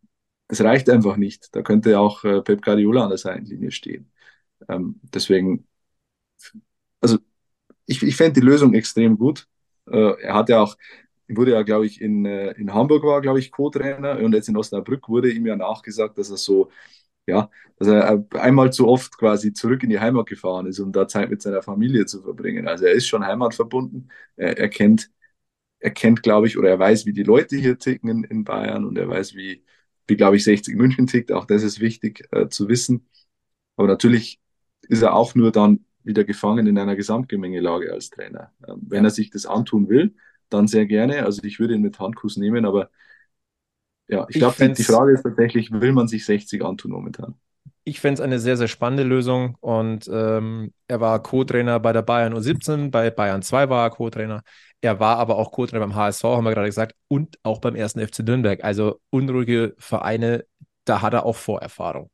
das 0.48 0.60
reicht 0.62 0.90
einfach 0.90 1.16
nicht. 1.16 1.54
Da 1.56 1.62
könnte 1.62 1.98
auch 1.98 2.24
äh, 2.24 2.42
Pep 2.42 2.62
Guardiola 2.62 3.04
an 3.04 3.10
der 3.10 3.18
Seitenlinie 3.18 3.70
stehen. 3.70 4.12
Ähm, 4.68 5.00
deswegen, 5.14 5.66
also 7.00 7.18
ich, 7.86 8.02
ich 8.02 8.16
fände 8.16 8.40
die 8.40 8.46
Lösung 8.46 8.74
extrem 8.74 9.18
gut. 9.18 9.48
Äh, 9.90 10.22
er 10.22 10.34
hat 10.34 10.48
ja 10.48 10.62
auch, 10.62 10.76
wurde 11.28 11.52
ja, 11.52 11.62
glaube 11.62 11.86
ich, 11.86 12.00
in, 12.00 12.24
in 12.26 12.74
Hamburg 12.74 13.04
war, 13.04 13.20
glaube 13.22 13.38
ich, 13.38 13.50
Co-Trainer 13.52 14.18
und 14.20 14.34
jetzt 14.34 14.48
in 14.48 14.56
Osnabrück 14.56 15.08
wurde 15.08 15.30
ihm 15.32 15.46
ja 15.46 15.56
nachgesagt, 15.56 16.18
dass 16.18 16.30
er 16.30 16.36
so 16.36 16.70
ja, 17.26 17.50
dass 17.76 17.88
er 17.88 18.24
einmal 18.32 18.72
zu 18.72 18.88
oft 18.88 19.16
quasi 19.18 19.52
zurück 19.52 19.82
in 19.82 19.90
die 19.90 20.00
Heimat 20.00 20.26
gefahren 20.26 20.66
ist, 20.66 20.80
um 20.80 20.92
da 20.92 21.06
Zeit 21.08 21.30
mit 21.30 21.42
seiner 21.42 21.62
Familie 21.62 22.06
zu 22.06 22.22
verbringen. 22.22 22.68
Also 22.68 22.84
er 22.86 22.92
ist 22.92 23.06
schon 23.08 23.24
heimatverbunden. 23.26 24.10
Er, 24.36 24.58
er 24.58 24.68
kennt, 24.68 25.10
er 25.80 25.90
kennt, 25.90 26.22
glaube 26.22 26.46
ich, 26.46 26.58
oder 26.58 26.70
er 26.70 26.78
weiß, 26.78 27.06
wie 27.06 27.12
die 27.12 27.22
Leute 27.24 27.56
hier 27.56 27.78
ticken 27.78 28.08
in, 28.10 28.24
in 28.24 28.44
Bayern 28.44 28.84
und 28.84 28.98
er 28.98 29.08
weiß, 29.08 29.34
wie, 29.34 29.64
wie 30.06 30.16
glaube 30.16 30.36
ich, 30.36 30.44
60 30.44 30.76
München 30.76 31.06
tickt. 31.06 31.32
Auch 31.32 31.46
das 31.46 31.62
ist 31.62 31.80
wichtig 31.80 32.28
äh, 32.32 32.48
zu 32.48 32.68
wissen. 32.68 33.08
Aber 33.76 33.88
natürlich 33.88 34.40
ist 34.88 35.02
er 35.02 35.14
auch 35.14 35.34
nur 35.34 35.52
dann 35.52 35.84
wieder 36.04 36.24
gefangen 36.24 36.66
in 36.66 36.78
einer 36.78 36.96
Gesamtgemengelage 36.96 37.92
als 37.92 38.10
Trainer. 38.10 38.52
Ähm, 38.66 38.82
wenn 38.88 39.04
er 39.04 39.10
sich 39.10 39.30
das 39.30 39.46
antun 39.46 39.88
will, 39.88 40.14
dann 40.48 40.66
sehr 40.68 40.86
gerne. 40.86 41.24
Also 41.24 41.42
ich 41.44 41.58
würde 41.60 41.74
ihn 41.74 41.82
mit 41.82 41.98
Handkuss 41.98 42.36
nehmen, 42.36 42.64
aber 42.66 42.90
ja, 44.12 44.26
ich, 44.28 44.36
ich 44.36 44.40
glaube, 44.40 44.56
die, 44.58 44.74
die 44.74 44.84
Frage 44.84 45.12
ist 45.12 45.22
tatsächlich, 45.22 45.70
will 45.72 45.92
man 45.92 46.06
sich 46.06 46.26
60 46.26 46.62
antun 46.62 46.90
momentan? 46.90 47.34
Ich 47.84 47.98
fände 47.98 48.14
es 48.14 48.20
eine 48.20 48.38
sehr, 48.38 48.58
sehr 48.58 48.68
spannende 48.68 49.04
Lösung. 49.04 49.56
Und 49.60 50.06
ähm, 50.12 50.74
er 50.86 51.00
war 51.00 51.22
Co-Trainer 51.22 51.80
bei 51.80 51.94
der 51.94 52.02
Bayern 52.02 52.34
U17, 52.34 52.90
bei 52.90 53.10
Bayern 53.10 53.40
2 53.40 53.70
war 53.70 53.86
er 53.86 53.90
Co-Trainer. 53.90 54.42
Er 54.82 55.00
war 55.00 55.16
aber 55.16 55.36
auch 55.38 55.50
Co-Trainer 55.50 55.80
beim 55.80 55.94
HSV, 55.94 56.24
haben 56.24 56.44
wir 56.44 56.52
gerade 56.52 56.68
gesagt, 56.68 56.94
und 57.08 57.38
auch 57.42 57.58
beim 57.58 57.74
ersten 57.74 58.06
FC 58.06 58.18
Nürnberg. 58.18 58.62
Also 58.62 59.00
unruhige 59.08 59.74
Vereine, 59.78 60.44
da 60.84 61.00
hat 61.00 61.14
er 61.14 61.24
auch 61.24 61.36
Vorerfahrung. 61.36 62.10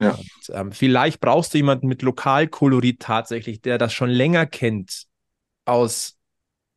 Ja. 0.00 0.12
Und, 0.12 0.54
ähm, 0.54 0.72
vielleicht 0.72 1.20
brauchst 1.20 1.52
du 1.52 1.58
jemanden 1.58 1.88
mit 1.88 2.02
Lokalkolorit 2.02 3.00
tatsächlich, 3.00 3.60
der 3.60 3.76
das 3.76 3.92
schon 3.92 4.08
länger 4.08 4.46
kennt, 4.46 5.06
aus 5.64 6.16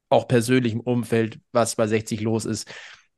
auch 0.09 0.27
persönlichem 0.27 0.79
Umfeld, 0.79 1.39
was 1.51 1.75
bei 1.75 1.85
60 1.85 2.21
los 2.21 2.45
ist 2.45 2.67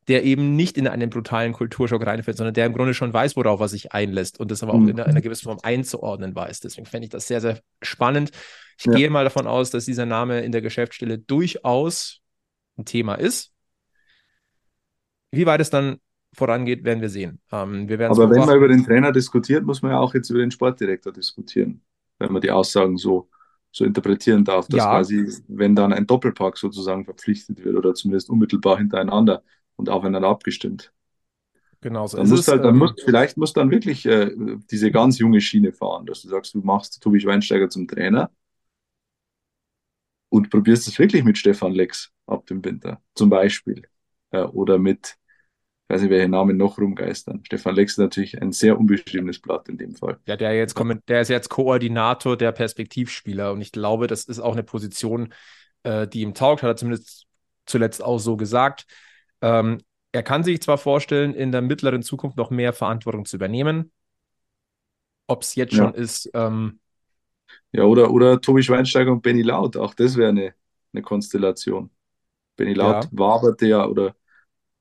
der 0.08 0.24
eben 0.24 0.56
nicht 0.56 0.78
in 0.78 0.88
einen 0.88 1.10
brutalen 1.10 1.54
Kulturschock 1.54 2.06
reinfällt, 2.06 2.38
sondern 2.38 2.54
der 2.54 2.66
im 2.66 2.74
Grunde 2.74 2.94
schon 2.94 3.14
weiß, 3.14 3.36
worauf 3.36 3.60
er 3.60 3.68
sich 3.68 3.92
einlässt 3.92 4.40
und 4.40 4.52
das 4.52 4.62
aber 4.62 4.74
auch 4.74 4.80
mhm. 4.80 4.90
in 4.90 5.00
einer 5.00 5.22
gewissen 5.22 5.46
Form 5.46 5.60
einzuordnen 5.64 6.36
weiß. 6.36 6.60
Deswegen 6.60 6.86
fände 6.86 7.06
ich 7.06 7.12
das 7.12 7.28
sehr, 7.28 7.42
sehr 7.42 7.60
spannend. 7.82 8.32
Ich 8.78 8.86
ja. 8.86 8.94
gehe 8.94 9.10
mal 9.10 9.24
davon 9.24 9.48
aus, 9.48 9.72
dass 9.72 9.86
dieser 9.86 10.06
Name 10.06 10.42
in 10.42 10.52
der 10.52 10.62
Geschäftsstelle 10.62 11.18
durchaus 11.18 12.22
ein 12.78 12.86
Thema 12.86 13.16
ist. 13.16 13.52
Wie 15.32 15.46
weit 15.46 15.62
es 15.62 15.70
dann 15.70 15.98
vorangeht, 16.34 16.84
werden 16.84 17.02
wir 17.02 17.10
sehen. 17.10 17.40
Ähm, 17.52 17.90
wir 17.90 18.00
aber 18.10 18.30
wenn 18.30 18.46
man 18.46 18.58
über 18.58 18.68
den 18.68 18.84
Trainer 18.86 19.12
diskutiert, 19.12 19.66
muss 19.66 19.82
man 19.82 19.92
ja 19.92 20.00
auch 20.00 20.14
jetzt 20.14 20.30
über 20.30 20.40
den 20.40 20.52
Sportdirektor 20.52 21.14
diskutieren, 21.14 21.82
wenn 22.20 22.32
man 22.32 22.42
die 22.42 22.52
Aussagen 22.52 22.98
so 22.98 23.30
so 23.76 23.84
interpretieren 23.84 24.46
darf, 24.46 24.70
dass 24.70 24.78
ja. 24.78 24.86
quasi, 24.86 25.30
wenn 25.50 25.76
dann 25.76 25.92
ein 25.92 26.08
Doppelpack 26.08 26.58
sozusagen 26.58 27.04
verpflichtet 27.04 27.62
wird 27.66 27.76
oder 27.76 27.94
zumindest 27.94 28.30
unmittelbar 28.30 28.78
hintereinander, 28.78 29.44
und 29.76 29.90
aufeinander 29.90 30.30
abgestimmt. 30.30 30.92
Genau 31.82 32.08
so. 32.08 32.18
Dann 32.18 32.30
musst 32.30 32.48
halt, 32.48 32.64
dann 32.64 32.74
ähm, 32.74 32.80
musst, 32.80 33.02
vielleicht 33.02 33.38
musst 33.38 33.56
du 33.56 33.60
dann 33.60 33.70
wirklich 33.70 34.06
äh, 34.06 34.32
diese 34.72 34.92
ganz 34.92 35.20
junge 35.20 35.40
Schiene 35.40 35.72
fahren, 35.72 36.06
dass 36.06 36.22
du 36.24 36.30
sagst, 36.30 36.56
du 36.56 36.60
machst 36.62 37.02
Tobi 37.02 37.20
Schweinsteiger 37.20 37.70
zum 37.70 37.88
Trainer 37.88 38.32
und 40.30 40.50
probierst 40.50 40.88
es 40.88 40.98
wirklich 40.98 41.24
mit 41.24 41.38
Stefan 41.38 41.74
Lex 41.74 42.12
ab 42.26 42.48
dem 42.48 42.64
Winter, 42.66 43.02
zum 43.14 43.30
Beispiel. 43.30 43.84
Äh, 44.32 44.42
oder 44.42 44.80
mit, 44.80 45.16
ich 45.88 45.94
weiß 45.94 46.02
nicht, 46.02 46.10
welche 46.10 46.28
Namen 46.28 46.58
noch 46.58 46.80
rumgeistern. 46.80 47.44
Stefan 47.46 47.76
Lex 47.76 47.94
ist 47.94 48.00
natürlich 48.00 48.42
ein 48.42 48.52
sehr 48.52 48.80
unbeschriebenes 48.80 49.40
Blatt 49.40 49.70
in 49.70 49.78
dem 49.78 49.96
Fall. 49.96 50.18
Ja, 50.26 50.38
der, 50.38 50.54
jetzt, 50.54 50.76
der 51.08 51.22
ist 51.22 51.30
jetzt 51.30 51.50
Koordinator 51.50 52.36
der 52.36 52.52
Perspektivspieler 52.52 53.52
und 53.54 53.62
ich 53.62 53.72
glaube, 53.72 54.08
das 54.08 54.26
ist 54.26 54.40
auch 54.40 54.54
eine 54.54 54.64
Position, 54.64 55.34
äh, 55.84 56.08
die 56.08 56.22
ihm 56.22 56.34
taugt, 56.34 56.64
hat 56.64 56.70
er 56.72 56.76
zumindest 56.78 57.28
zuletzt 57.68 58.04
auch 58.04 58.18
so 58.18 58.38
gesagt. 58.38 58.88
Ähm, 59.46 59.78
er 60.12 60.24
kann 60.24 60.44
sich 60.44 60.60
zwar 60.62 60.80
vorstellen, 60.80 61.36
in 61.36 61.52
der 61.52 61.62
mittleren 61.62 62.02
Zukunft 62.02 62.36
noch 62.36 62.50
mehr 62.50 62.74
Verantwortung 62.74 63.26
zu 63.26 63.36
übernehmen. 63.36 63.92
Ob 65.28 65.44
es 65.44 65.54
jetzt 65.54 65.74
ja. 65.74 65.84
schon 65.84 65.94
ist. 65.94 66.32
Ähm, 66.34 66.80
ja, 67.72 67.84
oder, 67.84 68.10
oder 68.12 68.42
Tobi 68.42 68.64
Schweinsteiger 68.64 69.12
und 69.12 69.22
Benny 69.22 69.44
Laut, 69.44 69.78
auch 69.78 69.94
das 69.94 70.18
wäre 70.18 70.30
eine, 70.30 70.56
eine 70.94 71.04
Konstellation. 71.04 71.92
Benny 72.56 72.74
Laut 72.74 73.04
ja. 73.04 73.10
war 73.12 73.36
aber 73.36 73.52
der, 73.54 73.90
oder 73.90 74.16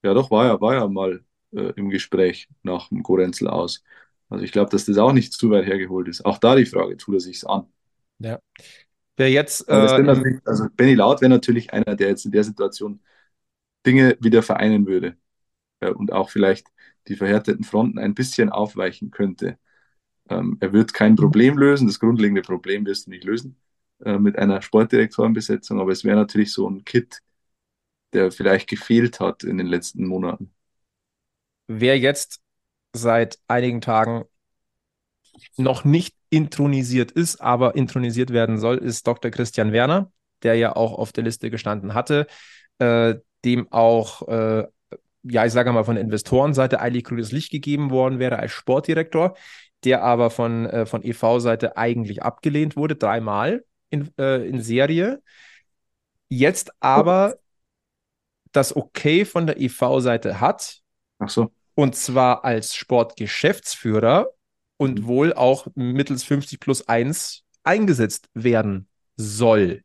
ja 0.03 0.15
doch, 0.15 0.31
war 0.31 0.47
ja, 0.47 0.61
war 0.61 0.75
ja 0.75 0.89
mal 0.89 1.23
äh, 1.53 1.73
im 1.77 1.91
Gespräch 1.91 2.49
nach 2.63 2.89
dem 2.89 3.03
Gorenzel 3.03 3.49
aus. 3.49 3.83
Also 4.31 4.45
ich 4.45 4.53
glaube, 4.53 4.71
dass 4.71 4.87
das 4.87 4.97
auch 4.97 5.13
nicht 5.13 5.35
zu 5.35 5.51
weit 5.51 5.67
hergeholt 5.67 6.09
ist. 6.09 6.25
Auch 6.25 6.39
da 6.39 6.55
die 6.55 6.67
Frage, 6.67 6.97
tut 6.97 7.17
er 7.17 7.21
sich's 7.21 7.45
an? 7.45 7.67
Ja. 8.19 8.39
Wer 9.17 9.31
jetzt. 9.31 9.69
Äh, 9.69 9.73
also 10.45 10.69
Benny 10.75 10.95
Laut 10.95 11.21
wäre 11.21 11.31
natürlich 11.31 11.73
einer, 11.73 11.97
der 11.97 12.09
jetzt 12.09 12.25
in 12.25 12.33
der 12.33 12.45
Situation 12.45 13.01
Dinge 13.87 14.17
wieder 14.21 14.43
vereinen 14.43 14.87
würde 14.87 15.17
äh, 15.81 15.91
und 15.91 16.13
auch 16.13 16.31
vielleicht 16.31 16.69
die 17.09 17.17
verhärteten 17.17 17.65
Fronten 17.65 17.99
ein 17.99 18.15
bisschen 18.15 18.51
aufweichen 18.51 19.11
könnte. 19.11 19.59
Ähm, 20.29 20.57
er 20.61 20.73
wird 20.73 20.95
kein 20.95 21.17
Problem 21.17 21.59
lösen, 21.59 21.87
das 21.87 22.01
grundlegende 22.01 22.43
Problem 22.43 22.87
wirst 22.87 23.07
du 23.07 23.11
nicht 23.11 23.25
lösen 23.25 23.57
äh, 24.05 24.19
mit 24.19 24.39
einer 24.39 24.63
Sportdirektorenbesetzung, 24.63 25.81
aber 25.81 25.93
es 25.93 26.05
wäre 26.05 26.17
natürlich 26.17 26.53
so 26.53 26.69
ein 26.69 26.85
Kit, 26.85 27.21
der 28.13 28.31
vielleicht 28.31 28.69
gefehlt 28.69 29.21
hat 29.21 29.43
in 29.45 29.59
den 29.59 29.67
letzten 29.67 30.07
Monaten. 30.07 30.55
Wer 31.67 31.99
jetzt 31.99 32.41
seit 32.93 33.39
einigen 33.49 33.81
Tagen 33.81 34.25
noch 35.57 35.85
nicht 35.85 36.15
intronisiert 36.31 37.11
ist, 37.11 37.41
aber 37.41 37.75
intronisiert 37.75 38.31
werden 38.31 38.59
soll, 38.59 38.79
ist 38.79 39.07
Dr. 39.07 39.31
Christian 39.31 39.73
Werner, 39.73 40.13
der 40.43 40.55
ja 40.55 40.75
auch 40.77 40.93
auf 40.93 41.13
der 41.13 41.25
Liste 41.25 41.51
gestanden 41.51 41.95
hatte. 41.95 42.27
Äh, 42.79 43.17
dem 43.45 43.71
auch, 43.73 44.27
äh, 44.29 44.67
ja, 45.23 45.47
ich 45.47 45.53
sage 45.53 45.73
mal, 45.73 45.85
von 45.85 45.95
der 45.95 46.05
Investorenseite 46.05 46.81
eigentlich 46.81 47.05
grünes 47.05 47.33
Licht 47.33 47.51
gegeben 47.51 47.91
worden 47.91 48.19
wäre 48.19 48.39
als 48.39 48.53
Sportdirektor, 48.53 49.37
der 49.85 50.03
aber 50.03 50.31
von, 50.31 50.67
äh, 50.67 50.87
von 50.87 51.03
EV-Seite 51.03 51.77
eigentlich 51.77 52.23
abgelehnt 52.23 52.77
wurde, 52.77 52.97
dreimal 52.97 53.65
in, 53.91 54.11
äh, 54.19 54.47
in 54.47 54.61
Serie. 54.61 55.23
Jetzt 56.29 56.73
aber 56.81 57.37
das 58.53 58.75
Okay 58.75 59.25
von 59.25 59.47
der 59.47 59.61
EV-Seite 59.61 60.41
hat. 60.41 60.81
Ach 61.19 61.29
so. 61.29 61.51
Und 61.75 61.97
zwar 61.97 62.45
als 62.45 62.75
Sportgeschäftsführer 62.77 64.29
und 64.77 65.01
mhm. 65.01 65.07
wohl 65.07 65.33
auch 65.33 65.67
mittels 65.75 66.25
50 66.25 66.61
plus 66.61 66.89
1 66.89 67.43
eingesetzt 67.65 68.29
werden 68.35 68.89
soll. 69.17 69.83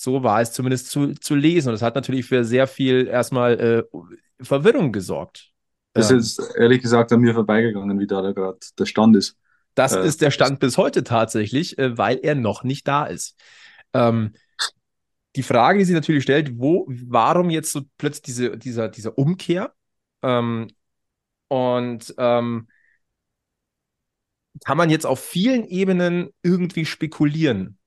So 0.00 0.22
war 0.22 0.40
es 0.40 0.52
zumindest 0.52 0.90
zu, 0.90 1.14
zu 1.14 1.34
lesen. 1.34 1.68
Und 1.68 1.74
das 1.74 1.82
hat 1.82 1.94
natürlich 1.94 2.26
für 2.26 2.44
sehr 2.44 2.66
viel 2.66 3.06
erstmal 3.06 3.60
äh, 3.60 4.44
Verwirrung 4.44 4.92
gesorgt. 4.92 5.52
Das 5.92 6.10
Ähm, 6.10 6.10
ist 6.10 6.38
jetzt 6.38 6.56
ehrlich 6.56 6.82
gesagt 6.82 7.12
an 7.12 7.20
mir 7.20 7.34
vorbeigegangen, 7.34 7.98
wie 7.98 8.06
da 8.06 8.20
gerade 8.32 8.58
der 8.78 8.86
Stand 8.86 9.16
ist. 9.16 9.36
Das 9.74 9.94
Äh, 9.94 9.96
ist 9.96 10.20
der 10.20 10.30
Stand 10.30 10.60
bis 10.60 10.76
heute 10.78 11.04
tatsächlich, 11.04 11.78
äh, 11.78 11.96
weil 11.96 12.18
er 12.22 12.34
noch 12.34 12.64
nicht 12.64 12.86
da 12.88 13.06
ist. 13.06 13.36
Ähm, 13.94 14.34
die 15.36 15.42
Frage, 15.42 15.78
die 15.78 15.84
sich 15.84 15.94
natürlich 15.94 16.24
stellt, 16.24 16.58
wo, 16.58 16.86
warum 16.88 17.50
jetzt 17.50 17.72
so 17.72 17.82
plötzlich 17.98 18.22
diese, 18.22 18.58
dieser, 18.58 18.88
dieser 18.88 19.16
Umkehr? 19.18 19.74
Ähm, 20.22 20.68
und 21.48 22.14
ähm, 22.18 22.68
kann 24.64 24.76
man 24.78 24.90
jetzt 24.90 25.06
auf 25.06 25.20
vielen 25.20 25.64
Ebenen 25.66 26.30
irgendwie 26.42 26.84
spekulieren? 26.84 27.78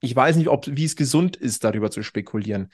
Ich 0.00 0.14
weiß 0.14 0.36
nicht, 0.36 0.48
ob, 0.48 0.66
wie 0.66 0.84
es 0.84 0.96
gesund 0.96 1.36
ist, 1.36 1.64
darüber 1.64 1.90
zu 1.90 2.02
spekulieren. 2.02 2.70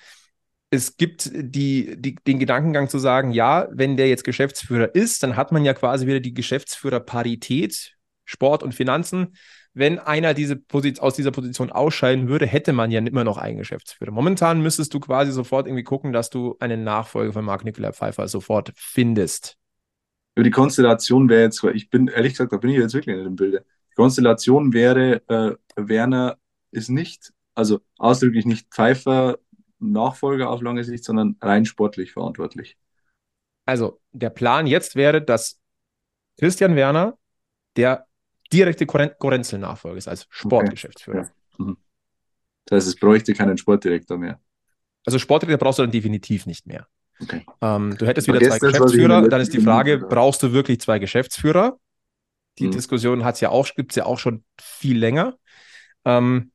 Es 0.70 0.96
gibt 0.96 1.30
die, 1.32 1.94
die, 1.96 2.16
den 2.16 2.38
Gedankengang 2.38 2.88
zu 2.88 2.98
sagen, 2.98 3.30
ja, 3.30 3.68
wenn 3.70 3.96
der 3.96 4.08
jetzt 4.08 4.24
Geschäftsführer 4.24 4.94
ist, 4.94 5.22
dann 5.22 5.36
hat 5.36 5.52
man 5.52 5.64
ja 5.64 5.72
quasi 5.72 6.06
wieder 6.06 6.20
die 6.20 6.34
Geschäftsführerparität, 6.34 7.94
Sport 8.24 8.62
und 8.62 8.74
Finanzen. 8.74 9.36
Wenn 9.72 9.98
einer 9.98 10.34
diese 10.34 10.62
aus 11.00 11.16
dieser 11.16 11.32
Position 11.32 11.72
ausscheiden 11.72 12.28
würde, 12.28 12.46
hätte 12.46 12.72
man 12.72 12.90
ja 12.90 13.00
immer 13.00 13.24
noch 13.24 13.38
einen 13.38 13.58
Geschäftsführer. 13.58 14.12
Momentan 14.12 14.62
müsstest 14.62 14.94
du 14.94 15.00
quasi 15.00 15.32
sofort 15.32 15.66
irgendwie 15.66 15.82
gucken, 15.82 16.12
dass 16.12 16.30
du 16.30 16.56
einen 16.60 16.84
Nachfolger 16.84 17.32
von 17.32 17.44
Marc 17.44 17.64
Nikolai 17.64 17.92
Pfeiffer 17.92 18.28
sofort 18.28 18.72
findest. 18.76 19.58
Die 20.36 20.50
Konstellation 20.50 21.28
wäre 21.28 21.42
jetzt, 21.42 21.62
ich 21.62 21.90
bin 21.90 22.08
ehrlich 22.08 22.32
gesagt, 22.32 22.52
da 22.52 22.56
bin 22.56 22.70
ich 22.70 22.78
jetzt 22.78 22.94
wirklich 22.94 23.16
nicht 23.16 23.26
im 23.26 23.36
Bilde. 23.36 23.64
Die 23.90 23.94
Konstellation 23.94 24.72
wäre, 24.72 25.22
äh, 25.28 25.54
Werner 25.76 26.38
ist 26.74 26.88
nicht, 26.88 27.32
also 27.54 27.80
ausdrücklich 27.98 28.44
nicht 28.46 28.68
Pfeiffer 28.72 29.38
Nachfolger 29.78 30.48
auf 30.50 30.62
lange 30.62 30.82
Sicht, 30.84 31.04
sondern 31.04 31.36
rein 31.40 31.64
sportlich 31.66 32.12
verantwortlich. 32.12 32.76
Also 33.66 34.00
der 34.12 34.30
Plan 34.30 34.66
jetzt 34.66 34.96
wäre, 34.96 35.22
dass 35.22 35.60
Christian 36.38 36.76
Werner 36.76 37.18
der 37.76 38.06
direkte 38.52 38.86
Koren- 38.86 39.12
Korenzel-Nachfolger 39.18 39.98
ist 39.98 40.08
als 40.08 40.26
Sportgeschäftsführer. 40.30 41.30
Ja. 41.58 41.64
Mhm. 41.64 41.76
Das 42.66 42.76
heißt, 42.76 42.88
es 42.88 42.96
bräuchte 42.96 43.34
keinen 43.34 43.58
Sportdirektor 43.58 44.16
mehr. 44.16 44.40
Also 45.04 45.18
Sportdirektor 45.18 45.58
brauchst 45.58 45.78
du 45.78 45.82
dann 45.82 45.90
definitiv 45.92 46.46
nicht 46.46 46.66
mehr. 46.66 46.86
Okay. 47.20 47.44
Ähm, 47.60 47.96
du 47.98 48.06
hättest 48.06 48.26
wieder 48.26 48.40
zwei 48.40 48.58
Geschäftsführer, 48.58 49.28
dann 49.28 49.40
ist 49.40 49.52
die 49.52 49.60
Frage, 49.60 49.98
brauchst 49.98 50.42
du 50.42 50.52
wirklich 50.52 50.80
zwei 50.80 50.98
Geschäftsführer? 50.98 51.78
Die 52.58 52.66
Mhm. 52.66 52.72
Diskussion 52.72 53.24
hat's 53.24 53.40
ja 53.40 53.50
auch, 53.50 53.68
gibt's 53.74 53.96
ja 53.96 54.06
auch 54.06 54.18
schon 54.18 54.44
viel 54.60 54.98
länger. 54.98 55.36
Ähm, 56.04 56.52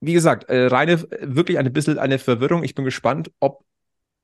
wie 0.00 0.12
gesagt, 0.12 0.48
äh, 0.48 0.66
reine, 0.66 1.00
wirklich 1.22 1.58
ein 1.58 1.72
bisschen 1.72 1.98
eine 1.98 2.18
Verwirrung. 2.18 2.62
Ich 2.64 2.74
bin 2.74 2.84
gespannt, 2.84 3.30
ob 3.40 3.64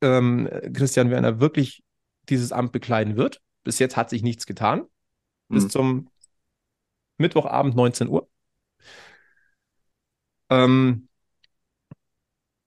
ähm, 0.03 0.49
Christian 0.75 1.11
Werner 1.11 1.41
wirklich 1.41 1.85
dieses 2.29 2.53
Amt 2.53 2.73
bekleiden 2.73 3.17
wird. 3.17 3.43
Bis 3.65 3.79
jetzt 3.81 3.97
hat 3.97 4.11
sich 4.11 4.23
nichts 4.23 4.47
getan. 4.47 4.85
Bis 5.53 5.69
Mhm. 5.69 5.69
zum 5.69 6.11
Mittwochabend 7.19 7.75
19 7.75 8.09
Uhr. 8.09 8.29
Ähm, 10.51 11.09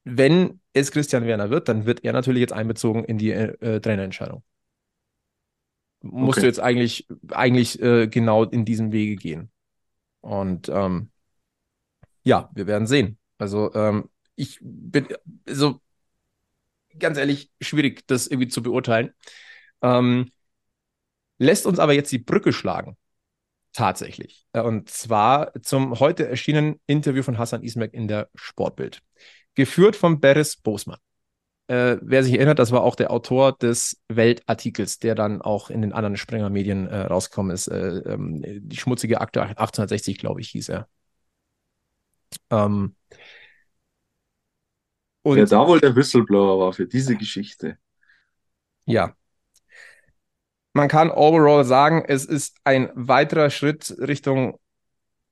wenn 0.04 0.60
es 0.72 0.90
Christian 0.92 1.24
Werner 1.26 1.50
wird, 1.50 1.68
dann 1.68 1.86
wird 1.86 2.04
er 2.04 2.12
natürlich 2.12 2.40
jetzt 2.40 2.52
einbezogen 2.52 3.04
in 3.04 3.18
die 3.18 3.30
äh, 3.32 3.80
Trainerentscheidung. 3.80 4.42
Musst 6.02 6.42
Okay. 6.42 6.42
du 6.42 6.46
jetzt 6.46 6.60
eigentlich, 6.60 7.08
eigentlich 7.30 7.80
äh, 7.82 8.06
genau 8.08 8.44
in 8.44 8.64
diesem 8.64 8.92
Wege 8.92 9.16
gehen. 9.16 9.50
Und 10.20 10.68
ähm, 10.70 11.10
ja, 12.28 12.50
wir 12.54 12.66
werden 12.66 12.86
sehen. 12.86 13.18
Also 13.38 13.72
ähm, 13.74 14.10
ich 14.36 14.58
bin 14.60 15.08
so 15.46 15.80
ganz 16.98 17.16
ehrlich 17.16 17.50
schwierig, 17.60 18.06
das 18.06 18.26
irgendwie 18.26 18.48
zu 18.48 18.62
beurteilen. 18.62 19.12
Ähm, 19.82 20.30
lässt 21.38 21.64
uns 21.66 21.78
aber 21.78 21.94
jetzt 21.94 22.12
die 22.12 22.18
Brücke 22.18 22.52
schlagen. 22.52 22.96
Tatsächlich. 23.72 24.46
Äh, 24.52 24.60
Und 24.60 24.90
zwar 24.90 25.52
zum 25.62 26.00
heute 26.00 26.28
erschienenen 26.28 26.80
Interview 26.86 27.22
von 27.22 27.38
Hassan 27.38 27.62
Ismail 27.62 27.90
in 27.92 28.08
der 28.08 28.28
Sportbild. 28.34 29.00
Geführt 29.54 29.96
von 29.96 30.20
Beres 30.20 30.56
Bosmann. 30.56 30.98
Äh, 31.68 31.96
wer 32.02 32.22
sich 32.24 32.34
erinnert, 32.34 32.58
das 32.58 32.72
war 32.72 32.82
auch 32.82 32.94
der 32.94 33.10
Autor 33.10 33.52
des 33.56 34.02
Weltartikels, 34.08 34.98
der 34.98 35.14
dann 35.14 35.40
auch 35.40 35.70
in 35.70 35.80
den 35.80 35.92
anderen 35.92 36.16
Springer-Medien 36.16 36.88
äh, 36.88 37.00
rausgekommen 37.06 37.52
ist. 37.54 37.68
Äh, 37.68 37.98
ähm, 38.00 38.42
die 38.44 38.76
schmutzige 38.76 39.20
Akte 39.22 39.42
1860, 39.42 40.18
glaube 40.18 40.40
ich, 40.42 40.50
hieß 40.50 40.68
er. 40.70 40.88
Ähm, 42.50 42.94
und 45.22 45.36
Wer 45.36 45.46
da 45.46 45.66
wohl 45.66 45.80
der 45.80 45.94
Whistleblower 45.94 46.58
war 46.58 46.72
für 46.72 46.86
diese 46.86 47.16
Geschichte. 47.16 47.76
Ja. 48.86 49.14
Man 50.72 50.88
kann 50.88 51.10
overall 51.10 51.64
sagen, 51.64 52.04
es 52.06 52.24
ist 52.24 52.56
ein 52.64 52.90
weiterer 52.94 53.50
Schritt 53.50 53.94
Richtung 53.98 54.58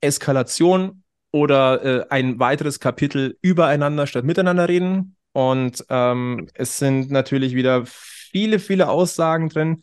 Eskalation 0.01 1.03
oder 1.30 1.84
äh, 1.84 2.07
ein 2.11 2.38
weiteres 2.38 2.80
Kapitel 2.80 3.38
übereinander 3.42 4.07
statt 4.07 4.24
miteinander 4.24 4.68
reden. 4.68 5.16
Und 5.32 5.84
ähm, 5.88 6.49
es 6.55 6.78
sind 6.78 7.11
natürlich 7.11 7.55
wieder 7.55 7.84
viele, 7.86 8.59
viele 8.59 8.88
Aussagen 8.88 9.49
drin, 9.49 9.82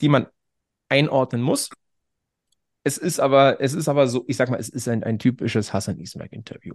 die 0.00 0.08
man 0.08 0.26
einordnen 0.88 1.42
muss. 1.42 1.70
Es 2.86 2.98
ist 2.98 3.18
aber, 3.18 3.60
es 3.60 3.74
ist 3.74 3.88
aber 3.88 4.06
so, 4.06 4.24
ich 4.28 4.36
sag 4.36 4.48
mal, 4.48 4.60
es 4.60 4.68
ist 4.68 4.86
ein, 4.86 5.02
ein 5.02 5.18
typisches 5.18 5.72
Hassan 5.72 5.98
Ismail-Interview. 5.98 6.74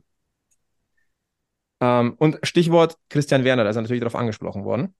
Ähm, 1.80 2.16
und 2.18 2.38
Stichwort 2.43 2.97
Christian 3.07 3.45
Werner, 3.45 3.64
da 3.64 3.70
ist 3.70 3.78
er 3.78 3.84
natürlich 3.84 4.01
darauf 4.01 4.18
angesprochen 4.18 4.66
worden. 4.66 4.93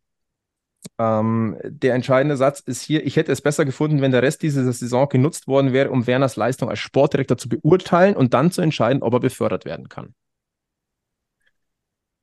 Ähm, 0.98 1.58
der 1.66 1.96
entscheidende 1.96 2.38
Satz 2.38 2.62
ist 2.62 2.82
hier, 2.82 3.06
ich 3.06 3.18
hätte 3.18 3.34
es 3.34 3.42
besser 3.42 3.66
gefunden, 3.66 4.00
wenn 4.00 4.14
der 4.14 4.22
Rest 4.22 4.42
dieser 4.42 4.72
Saison 4.72 5.10
genutzt 5.10 5.50
worden 5.50 5.74
wäre, 5.74 5.92
um 5.92 6.08
Werners 6.08 6.38
Leistung 6.38 6.70
als 6.70 6.80
Sportdirektor 6.80 7.38
zu 7.38 7.50
beurteilen 7.50 8.16
und 8.16 8.34
dann 8.34 8.50
zu 8.50 8.62
entscheiden, 8.62 9.04
ob 9.04 9.12
er 9.12 9.20
befördert 9.20 9.66
werden 9.66 9.90
kann. 9.90 10.16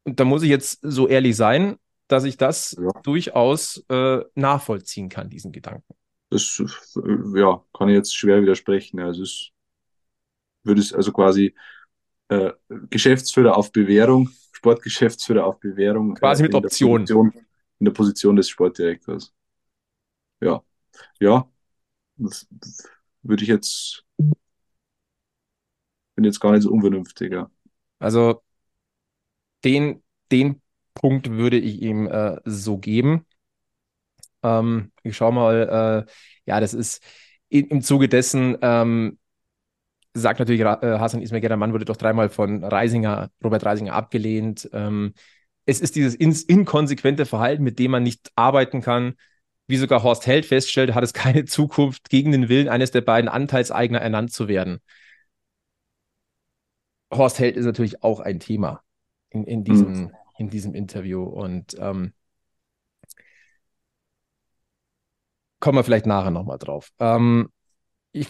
Und 0.05 0.19
da 0.19 0.25
muss 0.25 0.43
ich 0.43 0.49
jetzt 0.49 0.79
so 0.81 1.07
ehrlich 1.09 1.37
sein, 1.37 1.77
dass 2.07 2.25
ich 2.25 2.39
das 2.39 2.75
Ja. 2.81 2.91
durchaus 3.03 3.85
äh, 3.91 4.21
nachvollziehen 4.35 5.11
kann, 5.11 5.29
diesen 5.29 5.53
Gedanken. 5.53 5.93
Das 6.31 6.63
äh, 6.97 7.39
ja, 7.41 7.65
kann 7.73 7.89
ich 7.89 7.95
jetzt 7.95 8.15
schwer 8.15 8.43
widersprechen. 8.43 9.01
Also 9.01 9.23
es 9.23 9.51
würde 10.63 10.81
es 10.81 10.93
also 10.93 11.13
quasi 11.13 11.55
äh, 12.29 12.53
Geschäftsführer 12.91 13.57
auf 13.57 13.73
Bewährung, 13.73 14.29
Sportgeschäftsführer 14.53 15.47
auf 15.47 15.59
Bewährung. 15.61 16.15
Quasi 16.15 16.43
äh, 16.43 16.45
mit 16.45 16.53
der 16.53 16.65
Option. 16.65 17.01
Position, 17.01 17.33
in 17.79 17.85
der 17.85 17.93
Position 17.93 18.37
des 18.37 18.49
Sportdirektors. 18.49 19.33
Ja, 20.41 20.63
ja, 21.21 21.51
das 22.17 22.47
würde 23.23 23.43
ich 23.43 23.49
jetzt, 23.49 24.05
bin 26.15 26.25
jetzt 26.25 26.41
gar 26.41 26.53
nicht 26.53 26.63
so 26.63 26.71
unvernünftig, 26.71 27.33
ja. 27.33 27.51
Also 27.99 28.43
den, 29.65 30.03
den 30.31 30.61
Punkt 30.95 31.31
würde 31.31 31.59
ich 31.59 31.81
ihm 31.83 32.07
äh, 32.07 32.41
so 32.45 32.79
geben. 32.79 33.27
Ähm, 34.43 34.93
ich 35.03 35.17
schau 35.17 35.33
mal, 35.33 36.07
äh, 36.07 36.13
ja, 36.47 36.61
das 36.61 36.75
ist 36.75 37.03
in, 37.49 37.67
im 37.69 37.83
Zuge 37.83 38.09
dessen, 38.09 38.57
ähm, 38.63 39.19
sagt 40.15 40.39
natürlich 40.39 40.61
äh, 40.61 40.65
Hasan 40.65 41.23
Ismail, 41.23 41.41
der 41.41 41.57
Mann 41.57 41.73
wurde 41.73 41.85
doch 41.85 41.97
dreimal 41.97 42.29
von 42.29 42.65
Reisinger, 42.65 43.31
Robert 43.43 43.65
Reisinger 43.65 43.95
abgelehnt. 43.95 44.69
Ähm, 44.73 45.15
es 45.65 45.81
ist 45.81 45.97
dieses 45.97 46.15
ins, 46.15 46.43
inkonsequente 46.43 47.27
Verhalten, 47.27 47.63
mit 47.63 47.79
dem 47.79 47.91
man 47.91 48.03
nicht 48.03 48.33
arbeiten 48.37 48.81
kann. 48.81 49.15
Wie 49.67 49.77
sogar 49.77 50.03
Horst 50.03 50.27
Held 50.27 50.47
feststellt, 50.47 50.95
hat 50.95 51.05
es 51.05 51.13
keine 51.13 51.45
Zukunft, 51.47 52.09
gegen 52.09 52.33
den 52.33 52.49
Willen 52.49 52.69
eines 52.69 52.91
der 52.91 53.03
beiden 53.03 53.29
Anteilseigner 53.29 54.01
ernannt 54.01 54.33
zu 54.33 54.49
werden. 54.49 54.81
Horst 57.13 57.39
Held 57.39 57.57
ist 57.57 57.67
natürlich 57.67 58.03
auch 58.03 58.21
ein 58.21 58.41
Thema 58.41 58.83
in, 59.31 59.45
in, 59.45 59.65
diesem, 59.65 60.13
in 60.39 60.51
diesem 60.51 60.75
Interview. 60.75 61.23
Und 61.23 61.77
ähm, 61.79 62.13
kommen 65.61 65.79
wir 65.79 65.85
vielleicht 65.85 66.07
nachher 66.07 66.31
nochmal 66.31 66.59
drauf. 66.59 66.91
Ähm, 66.99 67.49
ich, 68.13 68.29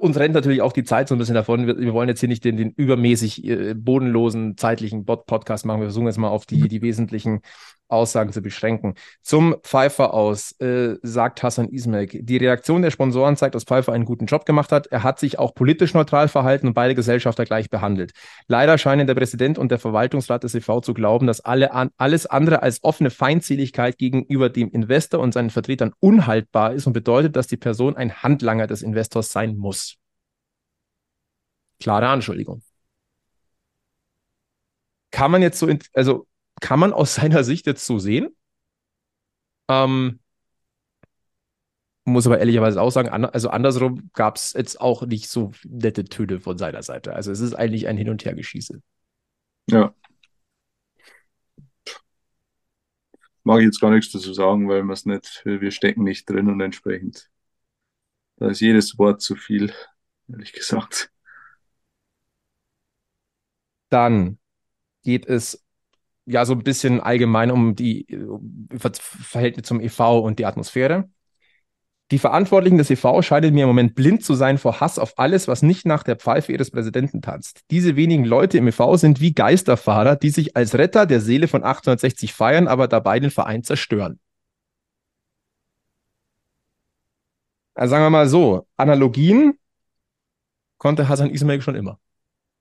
uns 0.00 0.18
rennt 0.18 0.34
natürlich 0.34 0.62
auch 0.62 0.72
die 0.72 0.84
Zeit 0.84 1.08
so 1.08 1.14
ein 1.14 1.18
bisschen 1.18 1.34
davon. 1.34 1.66
Wir, 1.66 1.78
wir 1.78 1.92
wollen 1.92 2.08
jetzt 2.08 2.20
hier 2.20 2.28
nicht 2.28 2.44
den, 2.44 2.56
den 2.56 2.70
übermäßig 2.70 3.44
äh, 3.46 3.74
bodenlosen 3.74 4.56
zeitlichen 4.56 5.04
Bot 5.04 5.26
Podcast 5.26 5.66
machen. 5.66 5.80
Wir 5.80 5.86
versuchen 5.86 6.06
jetzt 6.06 6.18
mal 6.18 6.28
auf 6.28 6.46
die, 6.46 6.68
die 6.68 6.82
wesentlichen 6.82 7.40
Aussagen 7.88 8.32
zu 8.32 8.42
beschränken. 8.42 8.94
Zum 9.22 9.56
Pfeiffer 9.62 10.14
aus, 10.14 10.52
äh, 10.60 10.96
sagt 11.02 11.42
Hassan 11.42 11.68
Ismail. 11.68 12.06
Die 12.06 12.36
Reaktion 12.36 12.82
der 12.82 12.90
Sponsoren 12.90 13.36
zeigt, 13.36 13.54
dass 13.54 13.64
Pfeiffer 13.64 13.92
einen 13.92 14.04
guten 14.04 14.26
Job 14.26 14.46
gemacht 14.46 14.72
hat. 14.72 14.86
Er 14.88 15.02
hat 15.02 15.18
sich 15.18 15.38
auch 15.38 15.54
politisch 15.54 15.94
neutral 15.94 16.28
verhalten 16.28 16.68
und 16.68 16.74
beide 16.74 16.94
Gesellschafter 16.94 17.44
gleich 17.44 17.70
behandelt. 17.70 18.12
Leider 18.46 18.78
scheinen 18.78 19.06
der 19.06 19.14
Präsident 19.14 19.58
und 19.58 19.70
der 19.70 19.78
Verwaltungsrat 19.78 20.44
des 20.44 20.54
EV 20.54 20.80
zu 20.80 20.94
glauben, 20.94 21.26
dass 21.26 21.40
alle 21.40 21.72
an, 21.72 21.90
alles 21.96 22.26
andere 22.26 22.62
als 22.62 22.82
offene 22.84 23.10
Feindseligkeit 23.10 23.98
gegenüber 23.98 24.50
dem 24.50 24.70
Investor 24.70 25.20
und 25.20 25.32
seinen 25.32 25.50
Vertretern 25.50 25.92
unhaltbar 26.00 26.74
ist 26.74 26.86
und 26.86 26.92
bedeutet, 26.92 27.36
dass 27.36 27.46
die 27.46 27.56
Person 27.56 27.96
ein 27.96 28.22
Handlanger 28.22 28.66
des 28.66 28.82
Investors 28.82 29.32
sein 29.32 29.56
muss. 29.56 29.96
Klare 31.80 32.08
Anschuldigung. 32.08 32.62
Kann 35.10 35.30
man 35.30 35.42
jetzt 35.42 35.58
so, 35.58 35.68
also 35.94 36.27
kann 36.60 36.78
man 36.80 36.92
aus 36.92 37.14
seiner 37.16 37.44
Sicht 37.44 37.66
jetzt 37.66 37.86
so 37.86 37.98
sehen? 37.98 38.34
Ähm, 39.68 40.20
muss 42.08 42.26
aber 42.26 42.38
ehrlicherweise 42.38 42.80
auch 42.80 42.90
sagen, 42.90 43.08
also 43.08 43.50
andersrum 43.50 44.10
gab 44.14 44.36
es 44.36 44.54
jetzt 44.54 44.80
auch 44.80 45.02
nicht 45.02 45.28
so 45.28 45.52
nette 45.64 46.04
Töne 46.04 46.40
von 46.40 46.58
seiner 46.58 46.82
Seite. 46.82 47.12
Also 47.12 47.30
es 47.30 47.40
ist 47.40 47.54
eigentlich 47.54 47.86
ein 47.86 47.96
Hin- 47.96 48.08
und 48.08 48.24
Hergeschieße. 48.24 48.80
Ja. 49.70 49.94
Mag 53.44 53.60
ich 53.60 53.66
jetzt 53.66 53.80
gar 53.80 53.90
nichts 53.90 54.12
dazu 54.12 54.32
sagen, 54.32 54.68
weil 54.68 54.82
wir 54.82 54.92
es 54.92 55.06
nicht, 55.06 55.42
wir 55.44 55.70
stecken 55.70 56.04
nicht 56.04 56.28
drin 56.28 56.48
und 56.48 56.60
entsprechend. 56.60 57.30
Da 58.36 58.48
ist 58.48 58.60
jedes 58.60 58.98
Wort 58.98 59.20
zu 59.20 59.36
viel, 59.36 59.72
ehrlich 60.28 60.52
gesagt. 60.52 61.10
Dann 63.88 64.38
geht 65.02 65.26
es 65.26 65.64
ja 66.28 66.44
so 66.44 66.52
ein 66.52 66.62
bisschen 66.62 67.00
allgemein 67.00 67.50
um 67.50 67.74
die 67.74 68.06
Verhältnisse 69.00 69.66
zum 69.68 69.80
EV 69.80 70.20
und 70.20 70.38
die 70.38 70.46
Atmosphäre. 70.46 71.08
Die 72.10 72.18
Verantwortlichen 72.18 72.78
des 72.78 72.90
EV 72.90 73.22
scheinen 73.22 73.52
mir 73.52 73.64
im 73.64 73.68
Moment 73.68 73.94
blind 73.94 74.24
zu 74.24 74.34
sein 74.34 74.56
vor 74.56 74.80
Hass 74.80 74.98
auf 74.98 75.18
alles, 75.18 75.46
was 75.46 75.62
nicht 75.62 75.84
nach 75.84 76.02
der 76.02 76.16
Pfeife 76.16 76.52
ihres 76.52 76.70
Präsidenten 76.70 77.20
tanzt. 77.20 77.60
Diese 77.70 77.96
wenigen 77.96 78.24
Leute 78.24 78.56
im 78.56 78.68
EV 78.68 78.96
sind 78.96 79.20
wie 79.20 79.34
Geisterfahrer, 79.34 80.16
die 80.16 80.30
sich 80.30 80.56
als 80.56 80.76
Retter 80.76 81.04
der 81.04 81.20
Seele 81.20 81.48
von 81.48 81.62
1860 81.62 82.32
feiern, 82.32 82.66
aber 82.66 82.88
dabei 82.88 83.20
den 83.20 83.30
Verein 83.30 83.62
zerstören. 83.62 84.20
Also 87.74 87.90
sagen 87.90 88.04
wir 88.04 88.10
mal 88.10 88.28
so, 88.28 88.66
Analogien 88.76 89.58
konnte 90.78 91.08
Hassan 91.08 91.30
Ismail 91.30 91.60
schon 91.60 91.74
immer. 91.74 92.00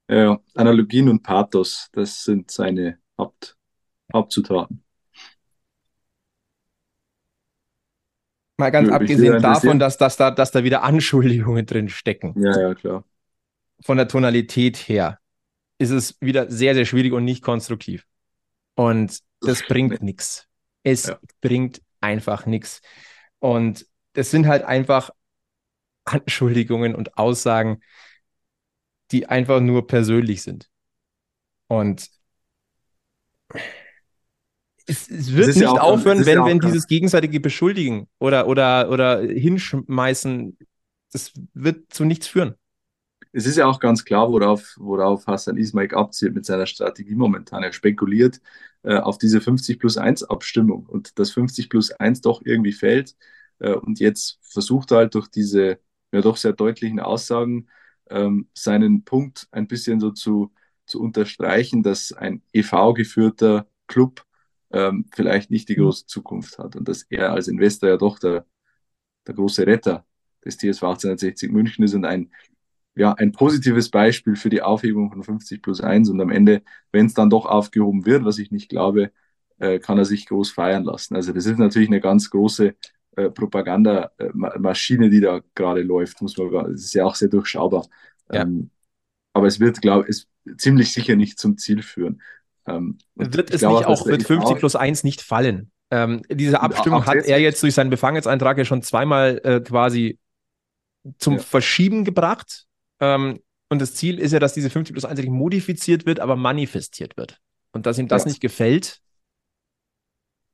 Ja, 0.09 0.39
Analogien 0.55 1.09
und 1.09 1.23
Pathos, 1.23 1.89
das 1.91 2.23
sind 2.23 2.51
seine 2.51 2.99
Haupt, 3.17 3.57
Hauptzutaten. 4.13 4.83
Mal 8.57 8.71
ganz 8.71 8.89
abgesehen 8.89 9.41
davon, 9.41 9.77
dass, 9.77 9.97
dass, 9.97 10.17
da, 10.17 10.31
dass 10.31 10.51
da 10.51 10.63
wieder 10.63 10.83
Anschuldigungen 10.83 11.65
drin 11.65 11.89
stecken. 11.89 12.33
Ja, 12.41 12.59
ja, 12.59 12.73
klar. 12.73 13.03
Von 13.81 13.97
der 13.97 14.07
Tonalität 14.07 14.77
her 14.77 15.19
ist 15.77 15.91
es 15.91 16.19
wieder 16.21 16.49
sehr, 16.49 16.73
sehr 16.73 16.85
schwierig 16.85 17.13
und 17.13 17.23
nicht 17.23 17.43
konstruktiv. 17.43 18.07
Und 18.73 19.19
das 19.41 19.61
bringt 19.67 20.01
nichts. 20.01 20.47
Es 20.81 21.07
ja. 21.07 21.19
bringt 21.41 21.81
einfach 22.01 22.47
nichts. 22.47 22.81
Und 23.39 23.85
das 24.13 24.31
sind 24.31 24.47
halt 24.47 24.63
einfach 24.63 25.11
Anschuldigungen 26.05 26.95
und 26.95 27.17
Aussagen, 27.17 27.81
die 29.11 29.27
einfach 29.27 29.59
nur 29.59 29.85
persönlich 29.85 30.41
sind. 30.41 30.69
Und 31.67 32.09
es, 34.87 35.09
es 35.09 35.35
wird 35.35 35.47
nicht 35.47 35.59
ja 35.59 35.71
auch, 35.71 35.79
aufhören, 35.79 36.25
wenn, 36.25 36.37
ja 36.37 36.45
wenn 36.45 36.59
dieses 36.59 36.87
gegenseitige 36.87 37.39
Beschuldigen 37.39 38.07
oder, 38.19 38.47
oder, 38.47 38.89
oder 38.89 39.21
Hinschmeißen, 39.21 40.57
das 41.11 41.33
wird 41.53 41.93
zu 41.93 42.05
nichts 42.05 42.27
führen. 42.27 42.55
Es 43.33 43.45
ist 43.45 43.57
ja 43.57 43.65
auch 43.65 43.79
ganz 43.79 44.05
klar, 44.05 44.31
worauf, 44.31 44.75
worauf 44.77 45.27
Hassan 45.27 45.57
Ismail 45.57 45.93
abzielt 45.93 46.33
mit 46.33 46.45
seiner 46.45 46.65
Strategie 46.65 47.15
momentan. 47.15 47.63
Er 47.63 47.73
spekuliert 47.73 48.39
äh, 48.83 48.95
auf 48.95 49.17
diese 49.17 49.41
50 49.41 49.79
plus 49.79 49.97
1 49.97 50.23
Abstimmung 50.23 50.85
und 50.85 51.19
dass 51.19 51.31
50 51.31 51.69
plus 51.69 51.91
1 51.91 52.21
doch 52.21 52.41
irgendwie 52.45 52.71
fällt. 52.71 53.15
Äh, 53.59 53.73
und 53.73 53.99
jetzt 53.99 54.39
versucht 54.41 54.91
er 54.91 54.97
halt 54.97 55.15
durch 55.15 55.27
diese 55.27 55.79
ja 56.13 56.21
doch 56.21 56.37
sehr 56.37 56.53
deutlichen 56.53 57.01
Aussagen 57.01 57.67
ähm, 58.09 58.47
seinen 58.53 59.03
Punkt 59.03 59.47
ein 59.51 59.67
bisschen 59.67 59.99
so 59.99 60.11
zu, 60.11 60.53
zu 60.87 61.01
unterstreichen, 61.01 61.83
dass 61.83 62.13
ein 62.13 62.41
EV-geführter 62.53 63.67
Club 63.87 64.25
ähm, 64.71 65.05
vielleicht 65.13 65.51
nicht 65.51 65.69
die 65.69 65.77
mhm. 65.77 65.83
große 65.83 66.05
Zukunft 66.07 66.57
hat 66.57 66.75
und 66.75 66.87
dass 66.87 67.03
er 67.03 67.31
als 67.31 67.47
Investor 67.47 67.89
ja 67.89 67.97
doch 67.97 68.19
der, 68.19 68.45
der 69.25 69.35
große 69.35 69.65
Retter 69.65 70.05
des 70.43 70.57
TSV 70.57 70.83
1860 70.83 71.51
München 71.51 71.83
ist 71.83 71.93
und 71.93 72.05
ein, 72.05 72.31
ja, 72.95 73.13
ein 73.13 73.31
positives 73.31 73.89
Beispiel 73.89 74.35
für 74.35 74.49
die 74.49 74.61
Aufhebung 74.61 75.11
von 75.11 75.23
50 75.23 75.61
plus 75.61 75.81
1 75.81 76.09
und 76.09 76.19
am 76.21 76.31
Ende, 76.31 76.63
wenn 76.91 77.05
es 77.05 77.13
dann 77.13 77.29
doch 77.29 77.45
aufgehoben 77.45 78.05
wird, 78.05 78.25
was 78.25 78.39
ich 78.39 78.51
nicht 78.51 78.69
glaube, 78.69 79.11
äh, 79.59 79.79
kann 79.79 79.97
er 79.97 80.05
sich 80.05 80.25
groß 80.25 80.51
feiern 80.51 80.83
lassen. 80.83 81.15
Also 81.15 81.33
das 81.33 81.45
ist 81.45 81.59
natürlich 81.59 81.89
eine 81.89 82.01
ganz 82.01 82.29
große 82.29 82.75
äh, 83.15 83.29
Propagandamaschine, 83.29 85.09
die 85.09 85.21
da 85.21 85.41
gerade 85.55 85.81
läuft, 85.81 86.21
muss 86.21 86.37
man, 86.37 86.71
das 86.71 86.81
ist 86.81 86.93
ja 86.93 87.05
auch 87.05 87.15
sehr 87.15 87.29
durchschaubar. 87.29 87.87
Ja. 88.31 88.41
Ähm, 88.41 88.69
aber 89.33 89.47
es 89.47 89.59
wird, 89.59 89.81
glaube 89.81 90.07
ich, 90.09 90.25
ziemlich 90.57 90.93
sicher 90.93 91.15
nicht 91.15 91.39
zum 91.39 91.57
Ziel 91.57 91.81
führen. 91.81 92.21
Ähm, 92.65 92.97
wird 93.15 93.51
es 93.51 93.59
glaube, 93.61 93.77
nicht 93.77 93.87
auch, 93.87 94.05
wird 94.05 94.23
50 94.23 94.57
plus 94.57 94.75
1 94.75 95.03
nicht 95.03 95.21
fallen? 95.21 95.71
Ähm, 95.89 96.21
diese 96.29 96.61
Abstimmung 96.61 97.05
hat 97.05 97.25
er 97.25 97.39
jetzt 97.39 97.63
durch 97.63 97.73
seinen 97.73 97.89
Befangenseintrag 97.89 98.57
ja 98.57 98.65
schon 98.65 98.81
zweimal 98.81 99.39
äh, 99.43 99.61
quasi 99.61 100.19
zum 101.17 101.35
ja. 101.35 101.39
Verschieben 101.39 102.03
gebracht. 102.03 102.65
Ähm, 102.99 103.39
und 103.69 103.81
das 103.81 103.95
Ziel 103.95 104.19
ist 104.19 104.31
ja, 104.31 104.39
dass 104.39 104.53
diese 104.53 104.69
50 104.69 104.93
plus 104.93 105.05
1 105.05 105.19
nicht 105.19 105.29
modifiziert 105.29 106.05
wird, 106.05 106.19
aber 106.19 106.35
manifestiert 106.35 107.17
wird. 107.17 107.39
Und 107.71 107.85
dass 107.85 107.97
ihm 107.97 108.07
das 108.07 108.23
ja. 108.23 108.29
nicht 108.29 108.41
gefällt, 108.41 109.01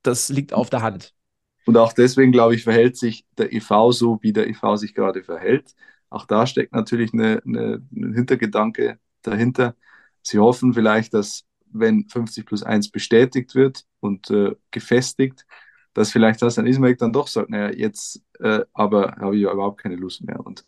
das 0.02 0.28
liegt 0.28 0.52
auf 0.52 0.70
der 0.70 0.82
Hand. 0.82 1.12
Und 1.66 1.76
auch 1.76 1.92
deswegen, 1.92 2.32
glaube 2.32 2.54
ich, 2.54 2.64
verhält 2.64 2.96
sich 2.96 3.24
der 3.38 3.52
EV 3.52 3.90
so, 3.92 4.18
wie 4.20 4.32
der 4.32 4.48
EV 4.48 4.76
sich 4.76 4.94
gerade 4.94 5.22
verhält. 5.22 5.74
Auch 6.10 6.26
da 6.26 6.46
steckt 6.46 6.72
natürlich 6.72 7.12
eine, 7.12 7.42
eine, 7.44 7.82
ein 7.94 8.14
Hintergedanke 8.14 8.98
dahinter. 9.22 9.74
Sie 10.22 10.38
hoffen 10.38 10.74
vielleicht, 10.74 11.14
dass 11.14 11.44
wenn 11.74 12.08
50 12.08 12.46
plus 12.46 12.62
1 12.62 12.90
bestätigt 12.90 13.54
wird 13.54 13.84
und 14.00 14.30
äh, 14.30 14.54
gefestigt, 14.70 15.44
dass 15.92 16.12
vielleicht 16.12 16.42
Hassan 16.42 16.66
Ismail 16.66 16.96
dann 16.96 17.12
doch 17.12 17.28
sagt, 17.28 17.50
naja, 17.50 17.70
jetzt 17.70 18.22
äh, 18.40 18.60
aber 18.72 19.16
habe 19.16 19.36
ich 19.36 19.42
ja 19.42 19.52
überhaupt 19.52 19.80
keine 19.80 19.96
Lust 19.96 20.22
mehr. 20.24 20.40
Und 20.44 20.64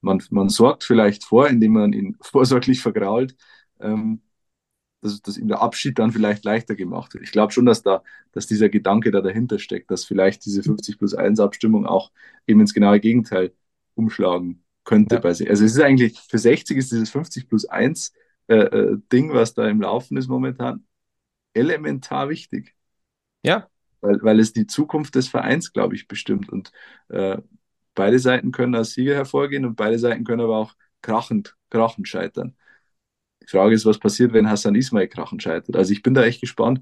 man, 0.00 0.22
man 0.30 0.48
sorgt 0.48 0.84
vielleicht 0.84 1.24
vor, 1.24 1.48
indem 1.48 1.72
man 1.74 1.92
ihn 1.92 2.16
vorsorglich 2.22 2.82
vergrault, 2.82 3.36
ähm, 3.80 4.22
dass, 5.00 5.20
dass 5.22 5.38
ihm 5.38 5.48
der 5.48 5.62
Abschied 5.62 5.98
dann 5.98 6.12
vielleicht 6.12 6.44
leichter 6.44 6.76
gemacht 6.76 7.14
wird. 7.14 7.24
Ich 7.24 7.32
glaube 7.32 7.52
schon, 7.52 7.66
dass 7.66 7.82
da, 7.82 8.02
dass 8.32 8.46
dieser 8.46 8.68
Gedanke 8.68 9.10
da 9.10 9.20
dahinter 9.20 9.58
steckt, 9.58 9.90
dass 9.90 10.04
vielleicht 10.04 10.44
diese 10.46 10.62
50 10.62 10.98
plus 10.98 11.14
1 11.14 11.40
Abstimmung 11.40 11.86
auch 11.86 12.12
eben 12.46 12.60
ins 12.60 12.74
genaue 12.74 13.00
Gegenteil 13.00 13.52
umschlagen 13.94 14.61
könnte 14.84 15.16
ja. 15.16 15.20
bei 15.20 15.32
sich. 15.34 15.48
Also 15.48 15.64
es 15.64 15.72
ist 15.72 15.80
eigentlich, 15.80 16.18
für 16.18 16.38
60 16.38 16.76
ist 16.76 16.92
dieses 16.92 17.10
50 17.10 17.48
plus 17.48 17.66
1 17.66 18.12
äh, 18.48 18.56
äh, 18.56 18.98
Ding, 19.12 19.32
was 19.32 19.54
da 19.54 19.68
im 19.68 19.80
Laufen 19.80 20.16
ist 20.16 20.28
momentan, 20.28 20.84
elementar 21.54 22.28
wichtig. 22.28 22.74
Ja. 23.42 23.68
Weil, 24.00 24.22
weil 24.22 24.40
es 24.40 24.52
die 24.52 24.66
Zukunft 24.66 25.14
des 25.14 25.28
Vereins, 25.28 25.72
glaube 25.72 25.94
ich, 25.94 26.08
bestimmt. 26.08 26.50
Und 26.50 26.72
äh, 27.08 27.38
beide 27.94 28.18
Seiten 28.18 28.52
können 28.52 28.74
als 28.74 28.92
Sieger 28.92 29.14
hervorgehen 29.14 29.64
und 29.64 29.76
beide 29.76 29.98
Seiten 29.98 30.24
können 30.24 30.42
aber 30.42 30.56
auch 30.56 30.74
krachend, 31.02 31.56
krachend 31.70 32.08
scheitern. 32.08 32.56
Die 33.42 33.48
Frage 33.48 33.74
ist, 33.74 33.86
was 33.86 33.98
passiert, 33.98 34.32
wenn 34.32 34.48
Hassan 34.48 34.74
Ismail 34.74 35.08
krachend 35.08 35.42
scheitert. 35.42 35.76
Also 35.76 35.92
ich 35.92 36.02
bin 36.02 36.14
da 36.14 36.24
echt 36.24 36.40
gespannt. 36.40 36.80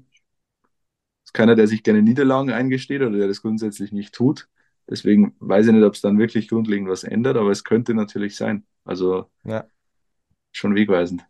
Das 1.23 1.29
ist 1.29 1.33
keiner, 1.33 1.55
der 1.55 1.67
sich 1.67 1.83
gerne 1.83 2.01
Niederlagen 2.01 2.51
eingesteht 2.51 3.01
oder 3.01 3.17
der 3.17 3.27
das 3.27 3.41
grundsätzlich 3.41 3.91
nicht 3.91 4.13
tut. 4.13 4.47
Deswegen 4.89 5.35
weiß 5.39 5.67
ich 5.67 5.73
nicht, 5.73 5.83
ob 5.83 5.93
es 5.93 6.01
dann 6.01 6.19
wirklich 6.19 6.47
grundlegend 6.47 6.89
was 6.89 7.03
ändert, 7.03 7.37
aber 7.37 7.51
es 7.51 7.63
könnte 7.63 7.93
natürlich 7.93 8.35
sein. 8.35 8.65
Also 8.83 9.29
ja. 9.43 9.65
schon 10.51 10.75
wegweisend. 10.75 11.25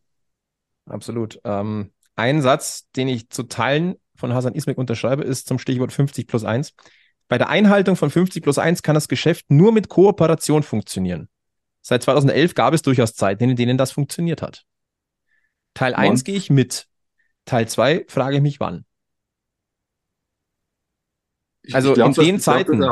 Absolut. 0.85 1.39
Ähm, 1.43 1.91
ein 2.15 2.41
Satz, 2.41 2.89
den 2.95 3.07
ich 3.07 3.29
zu 3.29 3.43
Teilen 3.43 3.95
von 4.15 4.33
Hasan 4.33 4.55
Ismek 4.55 4.77
unterschreibe, 4.77 5.23
ist 5.23 5.47
zum 5.47 5.59
Stichwort 5.59 5.91
50 5.91 6.27
plus 6.27 6.43
1. 6.43 6.73
Bei 7.27 7.37
der 7.37 7.49
Einhaltung 7.49 7.95
von 7.95 8.09
50 8.09 8.43
plus 8.43 8.57
1 8.57 8.83
kann 8.83 8.95
das 8.95 9.07
Geschäft 9.07 9.45
nur 9.49 9.71
mit 9.71 9.89
Kooperation 9.89 10.63
funktionieren. 10.63 11.29
Seit 11.81 12.03
2011 12.03 12.55
gab 12.55 12.73
es 12.73 12.81
durchaus 12.81 13.13
Zeiten, 13.13 13.49
in 13.49 13.55
denen 13.55 13.77
das 13.77 13.91
funktioniert 13.91 14.41
hat. 14.41 14.65
Teil 15.73 15.95
1 15.95 16.23
gehe 16.23 16.35
ich 16.35 16.49
mit. 16.49 16.87
Teil 17.45 17.67
2 17.67 18.05
frage 18.07 18.37
ich 18.37 18.41
mich 18.41 18.59
wann. 18.59 18.85
Ich, 21.63 21.75
also 21.75 21.93
glaub, 21.93 22.17
in 22.17 22.25
den 22.25 22.39
Zeiten, 22.39 22.83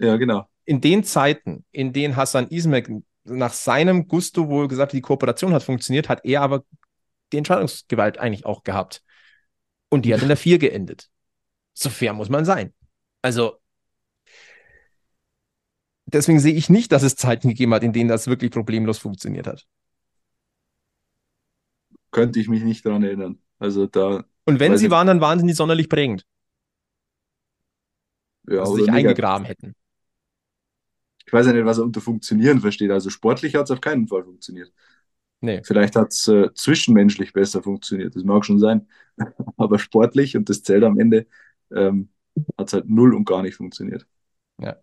ja, 0.00 0.16
genau. 0.16 0.48
in 0.64 0.80
den 0.80 1.04
Zeiten, 1.04 1.64
in 1.70 1.92
denen 1.92 2.16
Hassan 2.16 2.48
Ismek 2.48 2.90
nach 3.24 3.52
seinem 3.52 4.08
Gusto 4.08 4.48
wohl 4.48 4.68
gesagt, 4.68 4.92
die 4.92 5.00
Kooperation 5.00 5.52
hat 5.52 5.62
funktioniert, 5.62 6.08
hat 6.08 6.24
er 6.24 6.42
aber 6.42 6.64
die 7.32 7.38
Entscheidungsgewalt 7.38 8.18
eigentlich 8.18 8.46
auch 8.46 8.62
gehabt. 8.62 9.02
Und 9.88 10.04
die 10.04 10.14
hat 10.14 10.22
in 10.22 10.28
der 10.28 10.36
4 10.36 10.58
geendet. 10.58 11.10
So 11.74 11.90
fair 11.90 12.12
muss 12.12 12.28
man 12.28 12.44
sein. 12.44 12.72
Also, 13.22 13.58
deswegen 16.06 16.40
sehe 16.40 16.54
ich 16.54 16.70
nicht, 16.70 16.92
dass 16.92 17.02
es 17.02 17.16
Zeiten 17.16 17.48
gegeben 17.48 17.74
hat, 17.74 17.82
in 17.82 17.92
denen 17.92 18.08
das 18.08 18.26
wirklich 18.26 18.50
problemlos 18.50 18.98
funktioniert 18.98 19.46
hat. 19.46 19.66
Könnte 22.10 22.40
ich 22.40 22.48
mich 22.48 22.62
nicht 22.62 22.84
daran 22.86 23.02
erinnern. 23.02 23.40
Also 23.58 23.86
da. 23.86 24.24
Und 24.44 24.58
wenn 24.58 24.76
sie 24.78 24.90
waren, 24.90 25.06
dann 25.06 25.20
waren 25.20 25.38
sie 25.38 25.44
nicht 25.44 25.56
sonderlich 25.56 25.88
prägend. 25.88 26.24
Ja, 28.48 28.58
dass 28.58 28.70
sie 28.70 28.82
sich 28.82 28.90
eingegraben 28.90 29.46
hätten. 29.46 29.74
Ich 31.30 31.32
weiß 31.32 31.46
ja 31.46 31.52
nicht, 31.52 31.64
was 31.64 31.78
er 31.78 31.84
unter 31.84 32.00
Funktionieren 32.00 32.60
versteht. 32.60 32.90
Also 32.90 33.08
sportlich 33.08 33.54
hat 33.54 33.66
es 33.66 33.70
auf 33.70 33.80
keinen 33.80 34.08
Fall 34.08 34.24
funktioniert. 34.24 34.72
Nee. 35.40 35.60
Vielleicht 35.62 35.94
hat 35.94 36.10
es 36.10 36.26
äh, 36.26 36.52
zwischenmenschlich 36.54 37.32
besser 37.32 37.62
funktioniert, 37.62 38.16
das 38.16 38.24
mag 38.24 38.44
schon 38.44 38.58
sein. 38.58 38.88
Aber 39.56 39.78
sportlich, 39.78 40.36
und 40.36 40.48
das 40.48 40.64
zählt 40.64 40.82
am 40.82 40.98
Ende, 40.98 41.28
ähm, 41.72 42.08
hat 42.58 42.66
es 42.66 42.72
halt 42.72 42.90
null 42.90 43.14
und 43.14 43.26
gar 43.26 43.42
nicht 43.42 43.54
funktioniert. 43.54 44.08
Ja. 44.58 44.76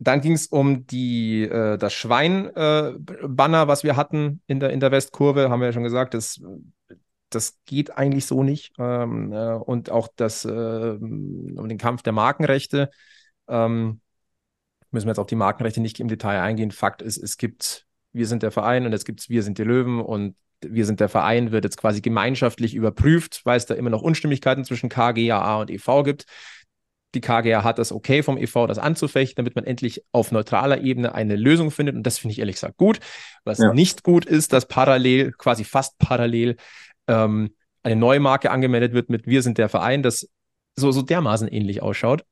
Dann 0.00 0.20
ging 0.20 0.32
es 0.32 0.48
um 0.48 0.84
die, 0.88 1.42
äh, 1.42 1.78
das 1.78 1.92
Schwein-Banner, 1.92 3.62
äh, 3.62 3.68
was 3.68 3.84
wir 3.84 3.94
hatten 3.94 4.42
in 4.48 4.58
der, 4.58 4.70
in 4.70 4.80
der 4.80 4.90
Westkurve, 4.90 5.48
haben 5.48 5.60
wir 5.60 5.66
ja 5.66 5.72
schon 5.72 5.84
gesagt, 5.84 6.14
das, 6.14 6.42
das 7.28 7.56
geht 7.66 7.96
eigentlich 7.96 8.26
so 8.26 8.42
nicht. 8.42 8.72
Ähm, 8.80 9.32
äh, 9.32 9.54
und 9.54 9.90
auch 9.90 10.08
das, 10.16 10.44
äh, 10.44 10.48
um 10.48 11.68
den 11.68 11.78
Kampf 11.78 12.02
der 12.02 12.12
Markenrechte. 12.12 12.90
Ähm, 13.50 14.00
müssen 14.90 15.06
wir 15.06 15.10
jetzt 15.10 15.18
auf 15.18 15.26
die 15.26 15.36
Markenrechte 15.36 15.80
nicht 15.80 16.00
im 16.00 16.08
Detail 16.08 16.40
eingehen. 16.40 16.70
Fakt 16.70 17.02
ist, 17.02 17.16
es 17.16 17.36
gibt, 17.36 17.86
wir 18.12 18.26
sind 18.26 18.42
der 18.42 18.50
Verein 18.50 18.86
und 18.86 18.92
jetzt 18.92 19.04
gibt 19.04 19.20
es 19.20 19.28
Wir 19.28 19.42
sind 19.42 19.58
die 19.58 19.64
Löwen 19.64 20.00
und 20.00 20.36
wir 20.62 20.84
sind 20.84 21.00
der 21.00 21.08
Verein, 21.08 21.52
wird 21.52 21.64
jetzt 21.64 21.78
quasi 21.78 22.00
gemeinschaftlich 22.00 22.74
überprüft, 22.74 23.42
weil 23.44 23.56
es 23.56 23.66
da 23.66 23.74
immer 23.74 23.90
noch 23.90 24.02
Unstimmigkeiten 24.02 24.64
zwischen 24.64 24.88
KGAA 24.88 25.60
und 25.60 25.70
EV 25.70 26.02
gibt. 26.04 26.26
Die 27.14 27.20
KGA 27.20 27.64
hat 27.64 27.78
das 27.78 27.90
okay 27.92 28.22
vom 28.22 28.38
EV, 28.38 28.66
das 28.66 28.78
anzufechten, 28.78 29.36
damit 29.36 29.56
man 29.56 29.64
endlich 29.64 30.04
auf 30.12 30.30
neutraler 30.30 30.80
Ebene 30.82 31.14
eine 31.14 31.34
Lösung 31.34 31.70
findet. 31.70 31.96
Und 31.96 32.04
das 32.04 32.18
finde 32.18 32.32
ich 32.32 32.38
ehrlich 32.38 32.56
gesagt 32.56 32.76
gut. 32.76 33.00
Was 33.44 33.58
ja. 33.58 33.72
nicht 33.72 34.04
gut 34.04 34.26
ist, 34.26 34.52
dass 34.52 34.68
parallel, 34.68 35.32
quasi 35.32 35.64
fast 35.64 35.98
parallel, 35.98 36.56
ähm, 37.08 37.54
eine 37.82 37.96
neue 37.96 38.20
Marke 38.20 38.50
angemeldet 38.50 38.92
wird 38.92 39.08
mit 39.08 39.26
Wir 39.26 39.42
sind 39.42 39.58
der 39.58 39.68
Verein, 39.68 40.02
das 40.02 40.28
so, 40.76 40.92
so 40.92 41.02
dermaßen 41.02 41.48
ähnlich 41.48 41.82
ausschaut. 41.82 42.24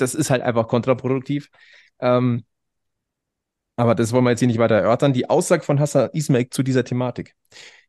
Das 0.00 0.14
ist 0.14 0.30
halt 0.30 0.42
einfach 0.42 0.68
kontraproduktiv. 0.68 1.50
Ähm, 2.00 2.44
aber 3.76 3.94
das 3.94 4.12
wollen 4.12 4.24
wir 4.24 4.30
jetzt 4.30 4.40
hier 4.40 4.48
nicht 4.48 4.58
weiter 4.58 4.74
erörtern. 4.74 5.14
Die 5.14 5.30
Aussage 5.30 5.62
von 5.62 5.80
Hassan 5.80 6.10
Ismail 6.12 6.50
zu 6.50 6.62
dieser 6.62 6.84
Thematik. 6.84 7.34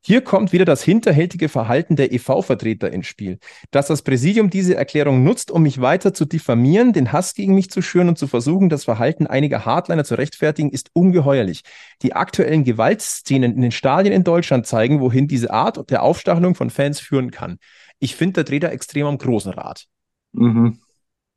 Hier 0.04 0.22
kommt 0.22 0.52
wieder 0.52 0.66
das 0.66 0.82
hinterhältige 0.82 1.48
Verhalten 1.48 1.96
der 1.96 2.12
EV-Vertreter 2.12 2.92
ins 2.92 3.08
Spiel. 3.08 3.38
Dass 3.70 3.88
das 3.88 4.02
Präsidium 4.02 4.50
diese 4.50 4.76
Erklärung 4.76 5.24
nutzt, 5.24 5.52
um 5.52 5.62
mich 5.62 5.80
weiter 5.80 6.14
zu 6.14 6.26
diffamieren, 6.26 6.92
den 6.92 7.12
Hass 7.12 7.36
gegen 7.36 7.54
mich 7.54 7.70
zu 7.70 7.84
schüren 7.84 8.08
und 8.08 8.18
zu 8.18 8.28
versuchen, 8.28 8.70
das 8.70 8.86
Verhalten 8.86 9.28
einiger 9.28 9.66
Hardliner 9.66 10.04
zu 10.04 10.16
rechtfertigen, 10.16 10.72
ist 10.72 10.90
ungeheuerlich. 10.94 11.62
Die 12.02 12.14
aktuellen 12.14 12.64
Gewaltszenen 12.64 13.54
in 13.54 13.62
den 13.62 13.72
Stadien 13.72 14.14
in 14.14 14.24
Deutschland 14.24 14.66
zeigen, 14.66 15.02
wohin 15.02 15.28
diese 15.28 15.52
Art 15.52 15.92
der 15.92 16.02
Aufstachelung 16.02 16.56
von 16.56 16.70
Fans 16.72 17.00
führen 17.00 17.30
kann. 17.30 17.60
Ich 18.00 18.16
finde, 18.16 18.36
der 18.36 18.44
dreht 18.46 18.64
da 18.64 18.70
extrem 18.70 19.06
am 19.06 19.18
großen 19.20 19.52
Rad. 19.52 19.86
Mhm. 20.32 20.80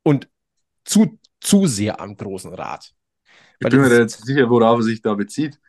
Und 0.01 0.27
zu, 0.85 1.19
zu 1.41 1.67
sehr 1.67 1.99
am 1.99 2.15
großen 2.15 2.53
Rad. 2.53 2.93
Ich 3.59 3.69
bin 3.69 3.81
mir 3.81 3.89
da 3.89 3.99
jetzt 3.99 4.25
sicher, 4.25 4.49
worauf 4.49 4.79
er 4.79 4.83
sich 4.83 5.01
da 5.01 5.13
bezieht. 5.13 5.59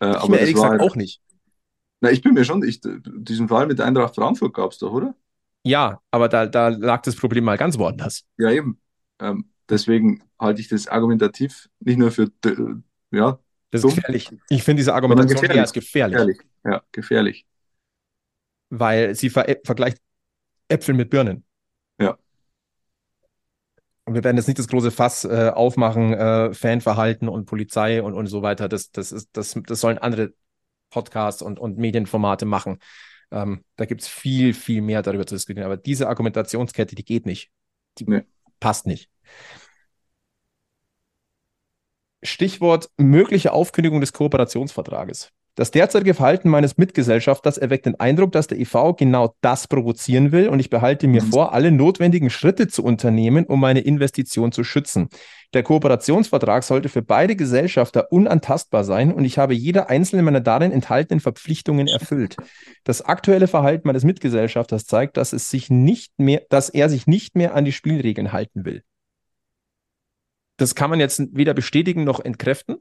Äh, 0.00 0.10
ich 0.10 0.16
aber 0.16 0.28
mir 0.28 0.38
ehrlich 0.40 0.54
gesagt 0.54 0.72
halt, 0.72 0.80
auch 0.80 0.96
nicht. 0.96 1.22
Na, 2.00 2.10
ich 2.10 2.22
bin 2.22 2.34
mir 2.34 2.44
schon, 2.44 2.62
ich, 2.62 2.80
diesen 2.82 3.48
Fall 3.48 3.66
mit 3.66 3.80
Eintracht 3.80 4.14
Frankfurt 4.14 4.52
gab 4.52 4.72
es 4.72 4.78
doch, 4.78 4.92
oder? 4.92 5.14
Ja, 5.62 6.00
aber 6.10 6.28
da, 6.28 6.46
da 6.46 6.68
lag 6.68 7.02
das 7.02 7.16
Problem 7.16 7.44
mal 7.44 7.56
ganz 7.56 7.78
woanders. 7.78 8.24
Ja, 8.36 8.50
eben. 8.50 8.80
Ähm, 9.18 9.50
deswegen 9.68 10.22
halte 10.38 10.60
ich 10.60 10.68
das 10.68 10.86
argumentativ 10.86 11.68
nicht 11.80 11.98
nur 11.98 12.10
für, 12.10 12.30
ja, 13.10 13.38
das 13.70 13.84
ist 13.84 13.96
gefährlich. 13.96 14.30
Ich 14.48 14.62
finde 14.62 14.80
diese 14.80 14.94
Argumentation 14.94 15.40
gefährlich. 15.40 15.56
eher 15.56 15.72
gefährlich. 15.72 16.16
gefährlich. 16.16 16.38
Ja, 16.64 16.82
gefährlich. 16.92 17.46
Weil 18.70 19.14
sie 19.14 19.30
ver 19.30 19.56
vergleicht 19.64 19.98
Äpfel 20.68 20.94
mit 20.94 21.10
Birnen. 21.10 21.45
Und 24.06 24.14
wir 24.14 24.22
werden 24.22 24.36
jetzt 24.36 24.46
nicht 24.46 24.60
das 24.60 24.68
große 24.68 24.92
Fass 24.92 25.24
äh, 25.24 25.50
aufmachen, 25.52 26.14
äh, 26.14 26.54
Fanverhalten 26.54 27.28
und 27.28 27.46
Polizei 27.46 28.00
und, 28.00 28.14
und 28.14 28.28
so 28.28 28.40
weiter. 28.40 28.68
Das, 28.68 28.92
das, 28.92 29.10
ist, 29.10 29.30
das, 29.32 29.60
das 29.66 29.80
sollen 29.80 29.98
andere 29.98 30.32
Podcasts 30.90 31.42
und, 31.42 31.58
und 31.58 31.76
Medienformate 31.76 32.46
machen. 32.46 32.78
Ähm, 33.32 33.64
da 33.74 33.84
gibt 33.84 34.02
es 34.02 34.08
viel, 34.08 34.54
viel 34.54 34.80
mehr 34.80 35.02
darüber 35.02 35.26
zu 35.26 35.34
diskutieren. 35.34 35.66
Aber 35.66 35.76
diese 35.76 36.08
Argumentationskette, 36.08 36.94
die 36.94 37.04
geht 37.04 37.26
nicht. 37.26 37.50
Die 37.98 38.04
nee. 38.04 38.22
passt 38.60 38.86
nicht. 38.86 39.10
Stichwort 42.22 42.90
mögliche 42.96 43.52
Aufkündigung 43.52 44.00
des 44.00 44.12
Kooperationsvertrages. 44.12 45.32
Das 45.56 45.70
derzeitige 45.70 46.12
Verhalten 46.12 46.50
meines 46.50 46.76
Mitgesellschafters 46.76 47.56
erweckt 47.56 47.86
den 47.86 47.98
Eindruck, 47.98 48.30
dass 48.30 48.46
der 48.46 48.60
EV 48.60 48.94
genau 48.94 49.34
das 49.40 49.66
provozieren 49.66 50.30
will 50.30 50.50
und 50.50 50.60
ich 50.60 50.68
behalte 50.68 51.08
mir 51.08 51.22
mhm. 51.22 51.30
vor, 51.30 51.54
alle 51.54 51.72
notwendigen 51.72 52.28
Schritte 52.28 52.68
zu 52.68 52.84
unternehmen, 52.84 53.46
um 53.46 53.58
meine 53.58 53.80
Investition 53.80 54.52
zu 54.52 54.64
schützen. 54.64 55.08
Der 55.54 55.62
Kooperationsvertrag 55.62 56.62
sollte 56.62 56.90
für 56.90 57.00
beide 57.00 57.36
Gesellschafter 57.36 58.12
unantastbar 58.12 58.84
sein 58.84 59.10
und 59.10 59.24
ich 59.24 59.38
habe 59.38 59.54
jede 59.54 59.88
einzelne 59.88 60.22
meiner 60.22 60.40
darin 60.40 60.72
enthaltenen 60.72 61.20
Verpflichtungen 61.20 61.88
erfüllt. 61.88 62.36
Das 62.84 63.00
aktuelle 63.00 63.48
Verhalten 63.48 63.88
meines 63.88 64.04
Mitgesellschafters 64.04 64.84
zeigt, 64.84 65.16
dass 65.16 65.32
es 65.32 65.48
sich 65.48 65.70
nicht 65.70 66.12
mehr, 66.18 66.42
dass 66.50 66.68
er 66.68 66.90
sich 66.90 67.06
nicht 67.06 67.34
mehr 67.34 67.54
an 67.54 67.64
die 67.64 67.72
Spielregeln 67.72 68.32
halten 68.32 68.66
will. 68.66 68.82
Das 70.58 70.74
kann 70.74 70.90
man 70.90 71.00
jetzt 71.00 71.22
weder 71.32 71.54
bestätigen 71.54 72.04
noch 72.04 72.20
entkräften. 72.20 72.76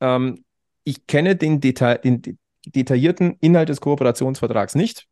Ähm, 0.00 0.44
ich 0.84 1.06
kenne 1.06 1.36
den, 1.36 1.60
Deta 1.60 1.96
den 1.96 2.38
detaillierten 2.66 3.36
Inhalt 3.40 3.68
des 3.68 3.80
Kooperationsvertrags 3.80 4.74
nicht. 4.74 5.06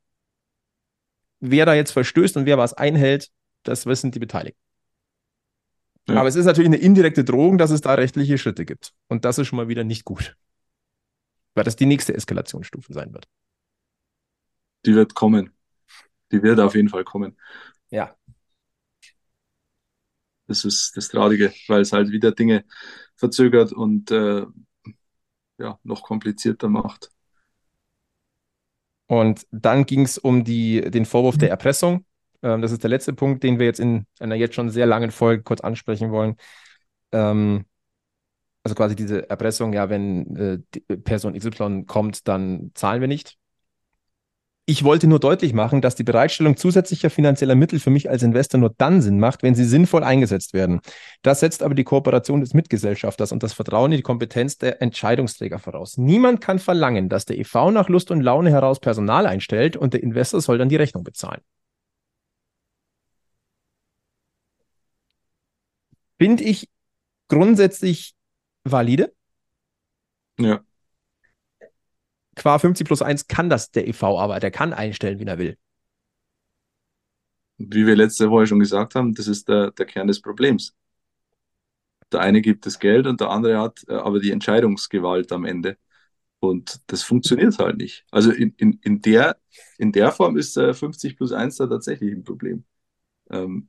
Wer 1.41 1.67
da 1.67 1.75
jetzt 1.75 1.93
verstößt 1.93 2.37
und 2.37 2.47
wer 2.47 2.59
was 2.59 2.75
einhält, 2.75 3.31
das 3.63 3.87
wissen 3.87 4.11
die 4.11 4.19
Beteiligten. 4.19 4.61
Ja. 6.09 6.17
Aber 6.17 6.29
es 6.29 6.37
ist 6.37 6.47
natürlich 6.47 6.69
eine 6.69 6.79
indirekte 6.79 7.23
Drohung, 7.23 7.59
dass 7.59 7.71
es 7.71 7.81
da 7.81 7.95
rechtliche 7.95 8.39
Schritte 8.39 8.65
gibt. 8.65 8.95
Und 9.09 9.25
das 9.25 9.39
ist 9.39 9.47
schon 9.47 9.59
mal 9.59 9.69
wieder 9.69 9.85
nicht 9.85 10.05
gut. 10.05 10.37
Weil 11.55 11.65
das 11.65 11.77
die 11.77 11.87
nächste 11.87 12.15
Eskalationsstufe 12.15 12.93
sein 12.93 13.13
wird. 13.13 13.29
Die 14.87 14.95
wird 14.95 15.15
kommen. 15.15 15.51
Die 16.33 16.43
wird 16.43 16.61
auf 16.61 16.75
jeden 16.75 16.89
Fall 16.89 17.05
kommen. 17.05 17.37
Ja. 17.91 18.17
Das 20.47 20.65
ist 20.65 20.97
das 20.97 21.09
Traurige, 21.09 21.53
weil 21.67 21.83
es 21.83 21.93
halt 21.93 22.11
wieder 22.11 22.33
Dinge 22.33 22.65
verzögert 23.17 23.73
und 23.73 24.11
äh, 24.11 24.47
ja, 25.59 25.79
noch 25.83 26.03
komplizierter 26.03 26.69
macht. 26.69 27.11
Und 29.07 29.47
dann 29.51 29.87
ging 29.87 30.03
es 30.03 30.19
um 30.19 30.45
die, 30.45 30.83
den 30.91 31.07
Vorwurf 31.07 31.39
der 31.39 31.49
Erpressung. 31.51 32.05
Ähm, 32.43 32.61
das 32.63 32.73
ist 32.73 32.83
der 32.83 32.91
letzte 32.91 33.13
Punkt, 33.15 33.43
den 33.43 33.59
wir 33.59 33.67
jetzt 33.67 33.81
in 33.81 34.07
einer 34.21 34.35
jetzt 34.35 34.55
schon 34.55 34.71
sehr 34.71 34.87
langen 34.87 35.11
Folge 35.11 35.43
kurz 35.43 35.61
ansprechen 35.61 36.11
wollen. 36.11 36.37
Ähm, 37.13 37.65
also 38.65 38.75
quasi 38.75 38.97
diese 38.97 39.29
Erpressung, 39.31 39.73
ja, 39.73 39.89
wenn 39.91 40.37
äh, 40.37 40.97
Person 40.99 41.35
XY 41.35 41.85
kommt, 41.87 42.29
dann 42.29 42.71
zahlen 42.75 43.01
wir 43.01 43.09
nicht. 43.09 43.38
Ich 44.71 44.85
wollte 44.85 45.07
nur 45.07 45.19
deutlich 45.19 45.55
machen, 45.55 45.81
dass 45.81 45.95
die 45.95 46.05
Bereitstellung 46.05 46.59
zusätzlicher 46.59 47.09
finanzieller 47.09 47.55
Mittel 47.55 47.81
für 47.81 47.89
mich 47.89 48.11
als 48.11 48.23
Investor 48.23 48.61
nur 48.61 48.75
dann 48.77 49.01
Sinn 49.01 49.19
macht, 49.19 49.43
wenn 49.43 49.55
sie 49.55 49.65
sinnvoll 49.65 50.05
eingesetzt 50.05 50.53
werden. 50.53 50.81
Das 51.23 51.41
setzt 51.41 51.63
aber 51.63 51.75
die 51.75 51.85
Kooperation 51.85 52.43
des 52.43 52.53
Mitgesellschafters 52.53 53.33
und 53.33 53.43
das 53.43 53.55
Vertrauen 53.55 53.93
in 53.93 53.97
die 53.97 54.03
Kompetenz 54.03 54.59
der 54.59 54.83
Entscheidungsträger 54.83 55.59
voraus. 55.59 55.97
Niemand 55.97 56.43
kann 56.43 56.59
verlangen, 56.59 57.09
dass 57.09 57.25
der 57.25 57.39
EV 57.39 57.71
nach 57.71 57.89
Lust 57.89 58.11
und 58.11 58.21
Laune 58.21 58.51
heraus 58.51 58.79
Personal 58.79 59.25
einstellt 59.25 59.75
und 59.75 59.95
der 59.95 60.03
Investor 60.03 60.43
soll 60.43 60.59
dann 60.59 60.69
die 60.69 60.77
Rechnung 60.77 61.03
bezahlen. 61.03 61.41
Finde 66.19 66.45
ich 66.45 66.69
grundsätzlich 67.29 68.15
valide. 68.65 69.15
Ja 70.39 70.61
qua 72.39 72.59
50 72.59 72.87
plus 72.87 73.03
1 73.03 73.29
kann 73.29 73.51
das 73.51 73.71
der 73.71 73.87
EV 73.87 74.03
aber, 74.19 74.41
der 74.41 74.51
kann 74.51 74.73
einstellen, 74.73 75.19
wie 75.19 75.25
er 75.25 75.39
will. 75.39 75.57
Wie 77.59 77.87
wir 77.87 77.97
letzte 77.97 78.31
Woche 78.31 78.47
schon 78.47 78.61
gesagt 78.61 78.95
haben, 78.95 79.15
das 79.15 79.27
ist 79.27 79.49
der, 79.49 79.73
der 79.73 79.87
Kern 79.87 80.07
des 80.07 80.23
Problems. 80.23 80.75
Der 82.13 82.21
eine 82.21 82.41
gibt 82.41 82.65
das 82.65 82.79
Geld 82.79 83.07
und 83.07 83.21
der 83.21 83.31
andere 83.31 83.61
hat 83.61 83.85
äh, 83.89 83.95
aber 83.95 84.21
die 84.21 84.31
Entscheidungsgewalt 84.31 85.31
am 85.33 85.45
Ende. 85.45 85.77
Und 86.41 86.81
das 86.87 87.03
funktioniert 87.03 87.59
halt 87.59 87.77
nicht. 87.77 88.05
Also 88.11 88.31
in, 88.31 88.55
in, 88.57 88.79
in, 88.83 89.03
der, 89.03 89.37
in 89.77 89.91
der 89.93 90.13
Form 90.13 90.37
ist 90.37 90.57
äh, 90.57 90.73
50 90.73 91.17
plus 91.17 91.33
1 91.33 91.57
da 91.57 91.67
tatsächlich 91.67 92.13
ein 92.13 92.23
Problem. 92.23 92.65
Ähm, 93.31 93.69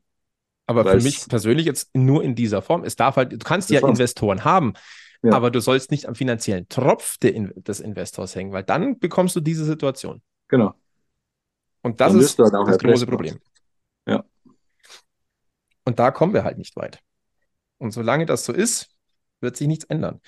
aber 0.67 0.86
für 0.86 1.01
mich 1.01 1.28
persönlich 1.28 1.65
jetzt 1.65 1.89
nur 1.95 2.24
in 2.24 2.36
dieser 2.36 2.61
Form. 2.61 2.84
Es 2.84 2.95
darf 2.95 3.15
halt, 3.15 3.32
du 3.32 3.38
kannst 3.39 3.72
ja 3.72 3.86
Investoren 3.86 4.45
haben, 4.45 4.74
ja. 5.22 5.34
Aber 5.34 5.51
du 5.51 5.59
sollst 5.59 5.91
nicht 5.91 6.07
am 6.07 6.15
finanziellen 6.15 6.67
Tropf 6.70 7.17
In 7.24 7.51
des 7.55 7.80
Investors 7.80 8.36
hängen, 8.36 8.51
weil 8.53 8.63
dann 8.63 8.99
bekommst 8.99 9.36
du 9.36 9.41
diese 9.41 9.65
Situation. 9.65 10.22
Genau. 10.47 10.74
Und 11.82 12.01
das 12.01 12.13
ist 12.13 12.39
halt 12.39 12.53
das 12.53 12.78
große 12.78 13.05
Problem. 13.05 13.39
Ja. 14.07 14.24
Und 15.86 15.99
da 15.99 16.11
kommen 16.11 16.34
wir 16.34 16.43
halt 16.43 16.57
nicht 16.57 16.76
weit. 16.76 16.99
Und 17.78 17.91
solange 17.91 18.26
das 18.26 18.45
so 18.45 18.53
ist, 18.53 18.95
wird 19.41 19.57
sich 19.57 19.67
nichts 19.67 19.86
ändern. 19.86 20.22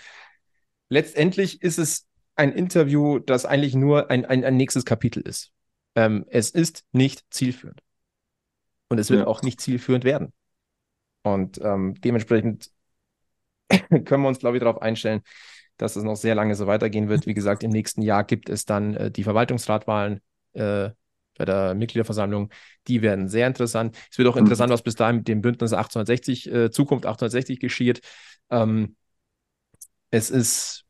Letztendlich 0.89 1.61
ist 1.61 1.77
es 1.77 2.07
ein 2.35 2.51
Interview, 2.51 3.19
das 3.19 3.45
eigentlich 3.45 3.75
nur 3.75 4.09
ein, 4.09 4.25
ein, 4.25 4.43
ein 4.43 4.57
nächstes 4.57 4.85
Kapitel 4.85 5.21
ist. 5.21 5.51
Ähm, 5.95 6.25
es 6.29 6.49
ist 6.49 6.85
nicht 6.91 7.25
zielführend. 7.29 7.81
Und 8.89 8.97
es 8.97 9.09
wird 9.09 9.21
ja. 9.21 9.27
auch 9.27 9.41
nicht 9.41 9.61
zielführend 9.61 10.03
werden. 10.03 10.33
Und 11.23 11.59
ähm, 11.61 11.95
dementsprechend 12.01 12.71
können 14.05 14.23
wir 14.23 14.27
uns, 14.27 14.39
glaube 14.39 14.57
ich, 14.57 14.63
darauf 14.63 14.81
einstellen, 14.81 15.21
dass 15.77 15.95
es 15.95 16.03
noch 16.03 16.15
sehr 16.15 16.35
lange 16.35 16.55
so 16.55 16.67
weitergehen 16.67 17.09
wird. 17.09 17.25
Wie 17.25 17.33
gesagt, 17.33 17.63
im 17.63 17.71
nächsten 17.71 18.01
Jahr 18.01 18.23
gibt 18.23 18.49
es 18.49 18.65
dann 18.65 18.95
äh, 18.95 19.11
die 19.11 19.23
Verwaltungsratwahlen. 19.23 20.21
Äh, 20.53 20.89
bei 21.37 21.45
der 21.45 21.73
Mitgliederversammlung. 21.73 22.51
Die 22.87 23.01
werden 23.01 23.27
sehr 23.27 23.47
interessant. 23.47 23.97
Es 24.11 24.17
wird 24.17 24.27
auch 24.27 24.35
mhm. 24.35 24.41
interessant, 24.41 24.71
was 24.71 24.83
bis 24.83 24.95
dahin 24.95 25.17
mit 25.17 25.27
dem 25.27 25.41
Bündnis 25.41 25.73
1860, 25.73 26.51
äh, 26.51 26.71
Zukunft 26.71 27.05
1860 27.05 27.59
geschieht. 27.59 28.01
Ähm, 28.49 28.95
es 30.11 30.29
ist 30.29 30.85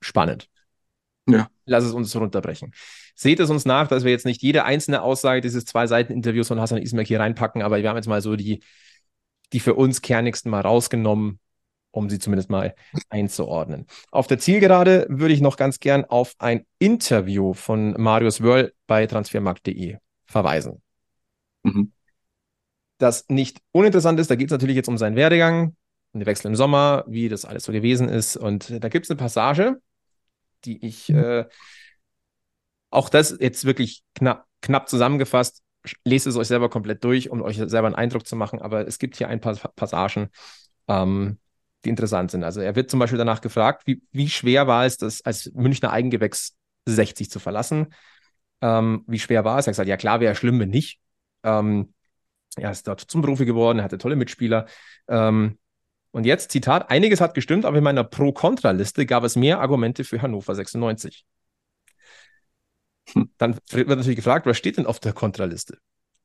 spannend. 0.00 0.48
Ja. 1.26 1.48
Lass 1.66 1.84
es 1.84 1.92
uns 1.92 2.14
runterbrechen. 2.16 2.72
Seht 3.14 3.40
es 3.40 3.50
uns 3.50 3.66
nach, 3.66 3.88
dass 3.88 4.04
wir 4.04 4.10
jetzt 4.10 4.24
nicht 4.26 4.42
jede 4.42 4.64
einzelne 4.64 5.02
Aussage 5.02 5.40
dieses 5.40 5.64
zwei 5.64 5.86
Seiten 5.86 6.12
Interviews 6.12 6.48
von 6.48 6.60
Hassan 6.60 6.78
Ismail 6.78 7.04
hier 7.04 7.20
reinpacken, 7.20 7.62
aber 7.62 7.82
wir 7.82 7.88
haben 7.88 7.96
jetzt 7.96 8.08
mal 8.08 8.22
so 8.22 8.36
die, 8.36 8.62
die 9.52 9.60
für 9.60 9.74
uns 9.74 10.02
kernigsten 10.02 10.50
mal 10.50 10.60
rausgenommen, 10.60 11.40
um 11.90 12.10
sie 12.10 12.18
zumindest 12.18 12.50
mal 12.50 12.74
einzuordnen. 13.08 13.86
Auf 14.10 14.26
der 14.26 14.38
Zielgerade 14.38 15.06
würde 15.08 15.34
ich 15.34 15.40
noch 15.40 15.56
ganz 15.56 15.80
gern 15.80 16.04
auf 16.04 16.34
ein 16.38 16.66
Interview 16.78 17.54
von 17.54 17.92
Marius 18.00 18.42
Wörl 18.42 18.72
bei 18.86 19.06
transfermarkt.de 19.06 19.96
verweisen. 20.26 20.82
Mhm. 21.62 21.92
Das 22.98 23.26
nicht 23.28 23.60
uninteressant 23.72 24.18
ist, 24.20 24.30
da 24.30 24.34
geht 24.34 24.48
es 24.48 24.52
natürlich 24.52 24.76
jetzt 24.76 24.88
um 24.88 24.98
seinen 24.98 25.16
Werdegang, 25.16 25.76
um 26.12 26.20
den 26.20 26.26
Wechsel 26.26 26.48
im 26.48 26.56
Sommer, 26.56 27.04
wie 27.06 27.28
das 27.28 27.44
alles 27.44 27.64
so 27.64 27.72
gewesen 27.72 28.08
ist. 28.08 28.36
Und 28.36 28.82
da 28.82 28.88
gibt 28.88 29.06
es 29.06 29.10
eine 29.10 29.18
Passage, 29.18 29.80
die 30.64 30.84
ich 30.84 31.08
mhm. 31.08 31.18
äh, 31.18 31.44
auch 32.90 33.08
das 33.08 33.36
jetzt 33.38 33.64
wirklich 33.64 34.02
knapp, 34.14 34.46
knapp 34.62 34.88
zusammengefasst, 34.88 35.62
lest 36.04 36.26
es 36.26 36.36
euch 36.36 36.48
selber 36.48 36.68
komplett 36.68 37.04
durch, 37.04 37.30
um 37.30 37.42
euch 37.42 37.56
selber 37.56 37.86
einen 37.86 37.94
Eindruck 37.94 38.26
zu 38.26 38.36
machen. 38.36 38.60
Aber 38.60 38.86
es 38.86 38.98
gibt 38.98 39.16
hier 39.16 39.28
ein 39.28 39.40
paar 39.40 39.56
Passagen, 39.76 40.28
ähm, 40.88 41.38
die 41.84 41.90
interessant 41.90 42.30
sind. 42.30 42.44
Also 42.44 42.60
er 42.60 42.76
wird 42.76 42.90
zum 42.90 43.00
Beispiel 43.00 43.18
danach 43.18 43.40
gefragt, 43.40 43.82
wie, 43.86 44.02
wie 44.12 44.28
schwer 44.28 44.66
war 44.66 44.84
es, 44.84 44.96
das 44.96 45.22
als 45.22 45.52
Münchner 45.54 45.92
Eigengewächs 45.92 46.56
60 46.86 47.30
zu 47.30 47.38
verlassen? 47.38 47.94
Ähm, 48.60 49.04
wie 49.06 49.18
schwer 49.18 49.44
war 49.44 49.58
es? 49.58 49.66
Er 49.66 49.68
hat 49.68 49.72
gesagt, 49.72 49.88
ja 49.88 49.96
klar, 49.96 50.20
wäre 50.20 50.34
schlimm, 50.34 50.58
wenn 50.60 50.70
nicht. 50.70 51.00
Ähm, 51.44 51.92
er 52.56 52.70
ist 52.70 52.88
dort 52.88 53.00
zum 53.00 53.22
Profi 53.22 53.44
geworden, 53.44 53.78
er 53.78 53.84
hatte 53.84 53.98
tolle 53.98 54.16
Mitspieler. 54.16 54.66
Ähm, 55.08 55.58
und 56.10 56.24
jetzt, 56.24 56.50
Zitat, 56.50 56.90
einiges 56.90 57.20
hat 57.20 57.34
gestimmt, 57.34 57.64
aber 57.64 57.78
in 57.78 57.84
meiner 57.84 58.04
Pro-Kontra-Liste 58.04 59.06
gab 59.06 59.24
es 59.24 59.36
mehr 59.36 59.60
Argumente 59.60 60.04
für 60.04 60.20
Hannover 60.22 60.54
96. 60.54 61.24
Dann 63.38 63.58
wird 63.70 63.88
natürlich 63.88 64.16
gefragt, 64.16 64.46
was 64.46 64.56
steht 64.56 64.76
denn 64.76 64.86
auf 64.86 65.00
der 65.00 65.12
Kontraliste? 65.12 65.78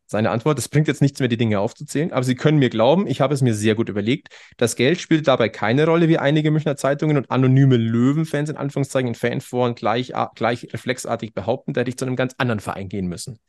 Seine 0.06 0.32
Antwort, 0.32 0.60
es 0.60 0.68
bringt 0.68 0.88
jetzt 0.88 1.02
nichts 1.02 1.20
mehr, 1.20 1.30
die 1.30 1.38
Dinge 1.38 1.60
aufzuzählen, 1.60 2.12
aber 2.12 2.24
Sie 2.24 2.36
können 2.36 2.60
mir 2.60 2.70
glauben, 2.70 3.08
ich 3.08 3.22
habe 3.22 3.34
es 3.34 3.42
mir 3.42 3.56
sehr 3.56 3.74
gut 3.74 3.90
überlegt. 3.90 4.28
Das 4.58 4.76
Geld 4.76 5.00
spielt 5.00 5.28
dabei 5.28 5.50
keine 5.50 5.86
Rolle, 5.86 6.10
wie 6.10 6.18
einige 6.18 6.52
Münchner 6.52 6.76
Zeitungen 6.76 7.18
und 7.18 7.32
anonyme 7.32 7.78
Löwenfans 7.78 8.50
in 8.50 8.58
Anführungszeichen 8.58 9.08
in 9.08 9.16
Fanforen 9.16 9.76
gleich, 9.76 10.14
gleich 10.36 10.72
reflexartig 10.74 11.34
behaupten, 11.34 11.74
da 11.74 11.82
hätte 11.82 11.90
ich 11.90 11.98
zu 11.98 12.06
einem 12.06 12.16
ganz 12.16 12.36
anderen 12.38 12.60
Verein 12.60 12.90
gehen 12.90 13.08
müssen. 13.08 13.40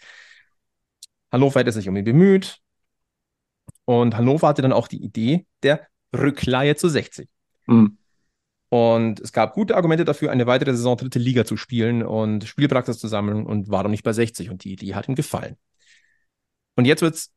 Hannover 1.33 1.61
hätte 1.61 1.73
sich 1.73 1.89
um 1.89 1.97
ihn 1.97 2.05
bemüht 2.05 2.61
und 3.85 4.17
Hannover 4.17 4.49
hatte 4.49 4.63
dann 4.63 4.73
auch 4.73 4.89
die 4.89 5.03
Idee 5.03 5.47
der 5.63 5.87
Rückleihe 6.17 6.77
zu 6.77 6.89
60. 6.89 7.29
Mhm. 7.67 7.99
Und 8.75 9.21
es 9.21 9.33
gab 9.33 9.55
gute 9.55 9.77
Argumente 9.77 10.05
dafür, 10.05 10.33
eine 10.33 10.49
weitere 10.49 10.73
Saison 10.73 10.97
dritte 10.97 11.21
Liga 11.21 11.45
zu 11.45 11.57
spielen 11.57 12.03
und 12.03 12.43
Spielpraxis 12.43 12.99
zu 12.99 13.07
sammeln 13.07 13.47
und 13.47 13.71
war 13.71 13.85
doch 13.85 13.91
nicht 13.91 14.03
bei 14.03 14.13
60 14.13 14.51
und 14.51 14.65
die 14.65 14.73
Idee 14.73 14.97
hat 14.97 15.07
ihm 15.07 15.15
gefallen. 15.15 15.57
Und 16.75 16.85
jetzt 16.85 17.01
wird 17.01 17.15
es 17.15 17.33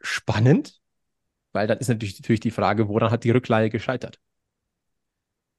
spannend, 0.00 0.80
weil 1.52 1.68
dann 1.68 1.78
ist 1.78 1.86
natürlich, 1.86 2.18
natürlich 2.18 2.40
die 2.40 2.50
Frage, 2.50 2.88
woran 2.88 3.12
hat 3.12 3.22
die 3.22 3.30
Rückleihe 3.30 3.70
gescheitert? 3.70 4.18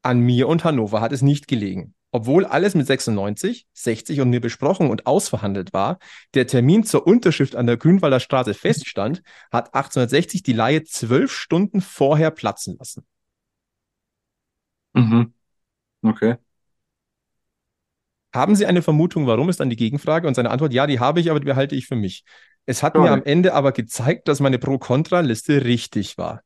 An 0.01 0.19
mir 0.19 0.49
und 0.49 0.65
Hannover 0.65 0.99
hat 0.99 1.13
es 1.13 1.21
nicht 1.21 1.47
gelegen. 1.47 1.95
Obwohl 2.11 2.43
alles 2.43 2.75
mit 2.75 2.88
96, 2.88 3.67
60 3.71 4.19
und 4.19 4.32
mir 4.32 4.41
besprochen 4.41 4.89
und 4.89 5.07
ausverhandelt 5.07 5.71
war, 5.71 5.99
der 6.34 6.45
Termin 6.45 6.84
zur 6.84 7.07
Unterschrift 7.07 7.55
an 7.55 7.67
der 7.67 7.77
Grünwalder 7.77 8.19
Straße 8.19 8.53
feststand, 8.53 9.23
hat 9.49 9.67
1860 9.67 10.43
die 10.43 10.51
Laie 10.51 10.84
zwölf 10.84 11.32
Stunden 11.32 11.79
vorher 11.79 12.32
platzen 12.32 12.75
lassen. 12.77 13.05
Mhm. 14.93 15.33
Okay. 16.03 16.37
Haben 18.33 18.55
Sie 18.55 18.65
eine 18.65 18.81
Vermutung, 18.81 19.27
warum 19.27 19.49
ist 19.49 19.59
dann 19.59 19.69
die 19.69 19.75
Gegenfrage? 19.75 20.27
Und 20.27 20.35
seine 20.35 20.51
Antwort, 20.51 20.73
ja, 20.73 20.87
die 20.87 20.99
habe 20.99 21.19
ich, 21.19 21.29
aber 21.29 21.39
die 21.39 21.45
behalte 21.45 21.75
ich 21.75 21.87
für 21.87 21.95
mich. 21.97 22.23
Es 22.65 22.81
hat 22.81 22.93
Sorry. 22.93 23.07
mir 23.07 23.13
am 23.13 23.23
Ende 23.23 23.53
aber 23.53 23.71
gezeigt, 23.71 24.27
dass 24.27 24.39
meine 24.39 24.57
Pro-Kontra-Liste 24.57 25.65
richtig 25.65 26.17
war. 26.17 26.41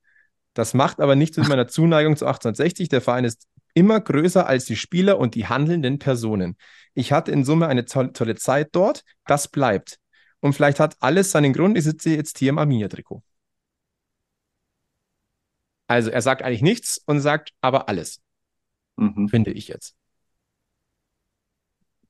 Das 0.54 0.74
macht 0.74 1.00
aber 1.00 1.16
nichts 1.16 1.38
mit 1.38 1.48
meiner 1.50 1.68
Zuneigung 1.68 2.18
zu 2.18 2.26
1860. 2.26 2.90
Der 2.90 3.02
Verein 3.02 3.26
ist 3.26 3.48
immer 3.76 4.00
größer 4.00 4.48
als 4.48 4.66
die 4.66 4.78
Spieler 4.78 5.20
und 5.20 5.36
die 5.36 5.48
handelnden 5.48 6.00
Personen. 6.00 6.58
Ich 6.94 7.12
hatte 7.12 7.32
in 7.32 7.44
Summe 7.44 7.68
eine 7.68 7.86
tolle, 7.86 8.14
tolle 8.14 8.36
Zeit 8.36 8.70
dort. 8.72 9.04
Das 9.28 9.48
bleibt. 9.48 10.00
Und 10.40 10.54
vielleicht 10.54 10.80
hat 10.80 10.96
alles 11.02 11.32
seinen 11.32 11.54
Grund. 11.54 11.78
Ich 11.78 11.84
sitze 11.84 12.12
jetzt 12.12 12.40
hier 12.40 12.50
im 12.50 12.58
Arminia-Trikot. 12.58 13.22
Also 15.88 16.10
er 16.10 16.22
sagt 16.22 16.42
eigentlich 16.42 16.62
nichts 16.62 17.00
und 17.06 17.20
sagt 17.20 17.52
aber 17.62 17.90
alles. 17.90 18.22
Mhm. 18.98 19.30
Finde 19.30 19.52
ich 19.52 19.68
jetzt. 19.68 19.96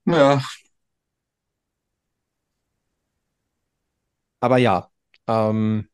Ja. 0.05 0.39
Aber 4.39 4.57
ja, 4.57 4.89
ähm, 5.27 5.88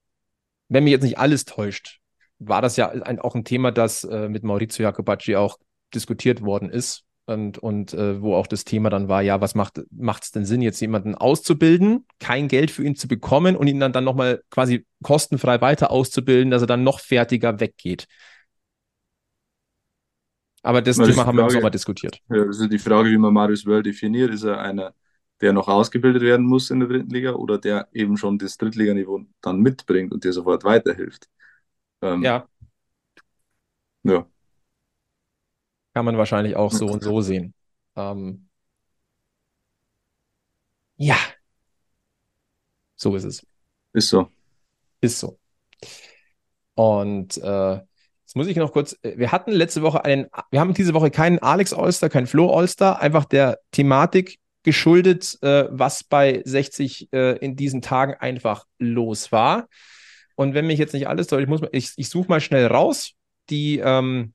wenn 0.69 0.83
mir 0.83 0.91
jetzt 0.91 1.03
nicht 1.03 1.19
alles 1.19 1.45
täuscht, 1.45 1.99
war 2.39 2.61
das 2.61 2.77
ja 2.77 2.89
ein, 2.89 3.19
auch 3.19 3.35
ein 3.35 3.45
Thema, 3.45 3.71
das 3.71 4.03
äh, 4.03 4.29
mit 4.29 4.43
Maurizio 4.43 4.83
Jacobacci 4.83 5.35
auch 5.35 5.57
diskutiert 5.93 6.41
worden 6.43 6.69
ist. 6.69 7.05
Und, 7.27 7.59
und 7.59 7.93
äh, 7.93 8.21
wo 8.21 8.35
auch 8.35 8.47
das 8.47 8.65
Thema 8.65 8.89
dann 8.89 9.07
war, 9.07 9.21
ja, 9.21 9.41
was 9.41 9.55
macht 9.55 9.77
es 10.23 10.31
denn 10.31 10.45
Sinn, 10.45 10.61
jetzt 10.61 10.81
jemanden 10.81 11.15
auszubilden, 11.15 12.05
kein 12.19 12.47
Geld 12.49 12.71
für 12.71 12.83
ihn 12.83 12.95
zu 12.95 13.07
bekommen 13.07 13.55
und 13.55 13.67
ihn 13.67 13.79
dann, 13.79 13.93
dann 13.93 14.03
nochmal 14.03 14.43
quasi 14.49 14.85
kostenfrei 15.03 15.61
weiter 15.61 15.91
auszubilden, 15.91 16.51
dass 16.51 16.63
er 16.63 16.67
dann 16.67 16.83
noch 16.83 16.99
fertiger 16.99 17.59
weggeht. 17.61 18.07
Aber 20.64 20.82
das, 20.82 20.97
das 20.97 21.07
Thema 21.07 21.26
haben 21.26 21.38
Frage, 21.38 21.38
wir 21.38 21.43
im 21.43 21.49
Sommer 21.62 21.72
diskutiert. 21.72 22.22
Ja, 22.30 22.45
das 22.45 22.59
ist 22.59 22.72
die 22.72 22.80
Frage, 22.80 23.09
wie 23.09 23.18
man 23.18 23.34
Marius 23.34 23.66
Wörl 23.66 23.84
definiert. 23.84 24.32
Ist 24.32 24.43
er 24.43 24.59
einer, 24.59 24.93
der 25.41 25.53
noch 25.53 25.68
ausgebildet 25.68 26.22
werden 26.22 26.45
muss 26.45 26.70
in 26.70 26.80
der 26.80 26.89
dritten 26.89 27.09
Liga 27.09 27.34
oder 27.34 27.57
der 27.57 27.88
eben 27.93 28.18
schon 28.18 28.38
das 28.38 28.57
Drittliganiveau 28.57 29.26
dann 29.41 29.59
mitbringt 29.59 30.12
und 30.14 30.24
dir 30.24 30.34
sofort 30.34 30.64
weiterhilft? 30.64 31.28
Ähm, 32.01 32.22
ja. 32.24 32.47
Ja. 34.03 34.28
Kann 35.93 36.05
man 36.05 36.18
wahrscheinlich 36.18 36.55
auch 36.55 36.72
so 36.72 36.88
und 36.88 37.03
so 37.03 37.22
sehen. 37.22 37.53
Ähm, 37.95 38.47
ja. 40.97 41.18
So 42.95 43.16
ist 43.16 43.24
es. 43.24 43.45
Ist 43.93 44.09
so. 44.09 44.30
Ist 45.01 45.20
so. 45.20 45.39
Und 46.76 47.38
äh, 47.38 47.80
jetzt 48.32 48.38
muss 48.38 48.47
ich 48.47 48.55
noch 48.55 48.71
kurz, 48.71 48.97
äh, 49.01 49.17
wir 49.17 49.34
hatten 49.34 49.51
letzte 49.51 49.82
Woche 49.82 50.05
einen, 50.05 50.27
wir 50.51 50.61
haben 50.61 50.73
diese 50.73 50.93
Woche 50.93 51.11
keinen 51.11 51.39
Alex 51.39 51.73
Olster, 51.73 52.07
keinen 52.07 52.27
Flo 52.27 52.49
Olster, 52.49 53.01
einfach 53.01 53.25
der 53.25 53.59
Thematik 53.71 54.39
geschuldet, 54.63 55.38
äh, 55.41 55.65
was 55.69 56.05
bei 56.05 56.41
60 56.45 57.11
äh, 57.11 57.38
in 57.39 57.57
diesen 57.57 57.82
Tagen 57.82 58.13
einfach 58.13 58.67
los 58.79 59.34
war. 59.34 59.67
Und 60.36 60.53
wenn 60.53 60.65
mich 60.65 60.79
jetzt 60.79 60.93
nicht 60.93 61.09
alles 61.09 61.27
täuscht, 61.27 61.49
ich, 61.51 61.73
ich, 61.73 61.91
ich 61.97 62.09
suche 62.09 62.29
mal 62.29 62.39
schnell 62.39 62.67
raus, 62.67 63.15
die, 63.49 63.79
ähm, 63.79 64.34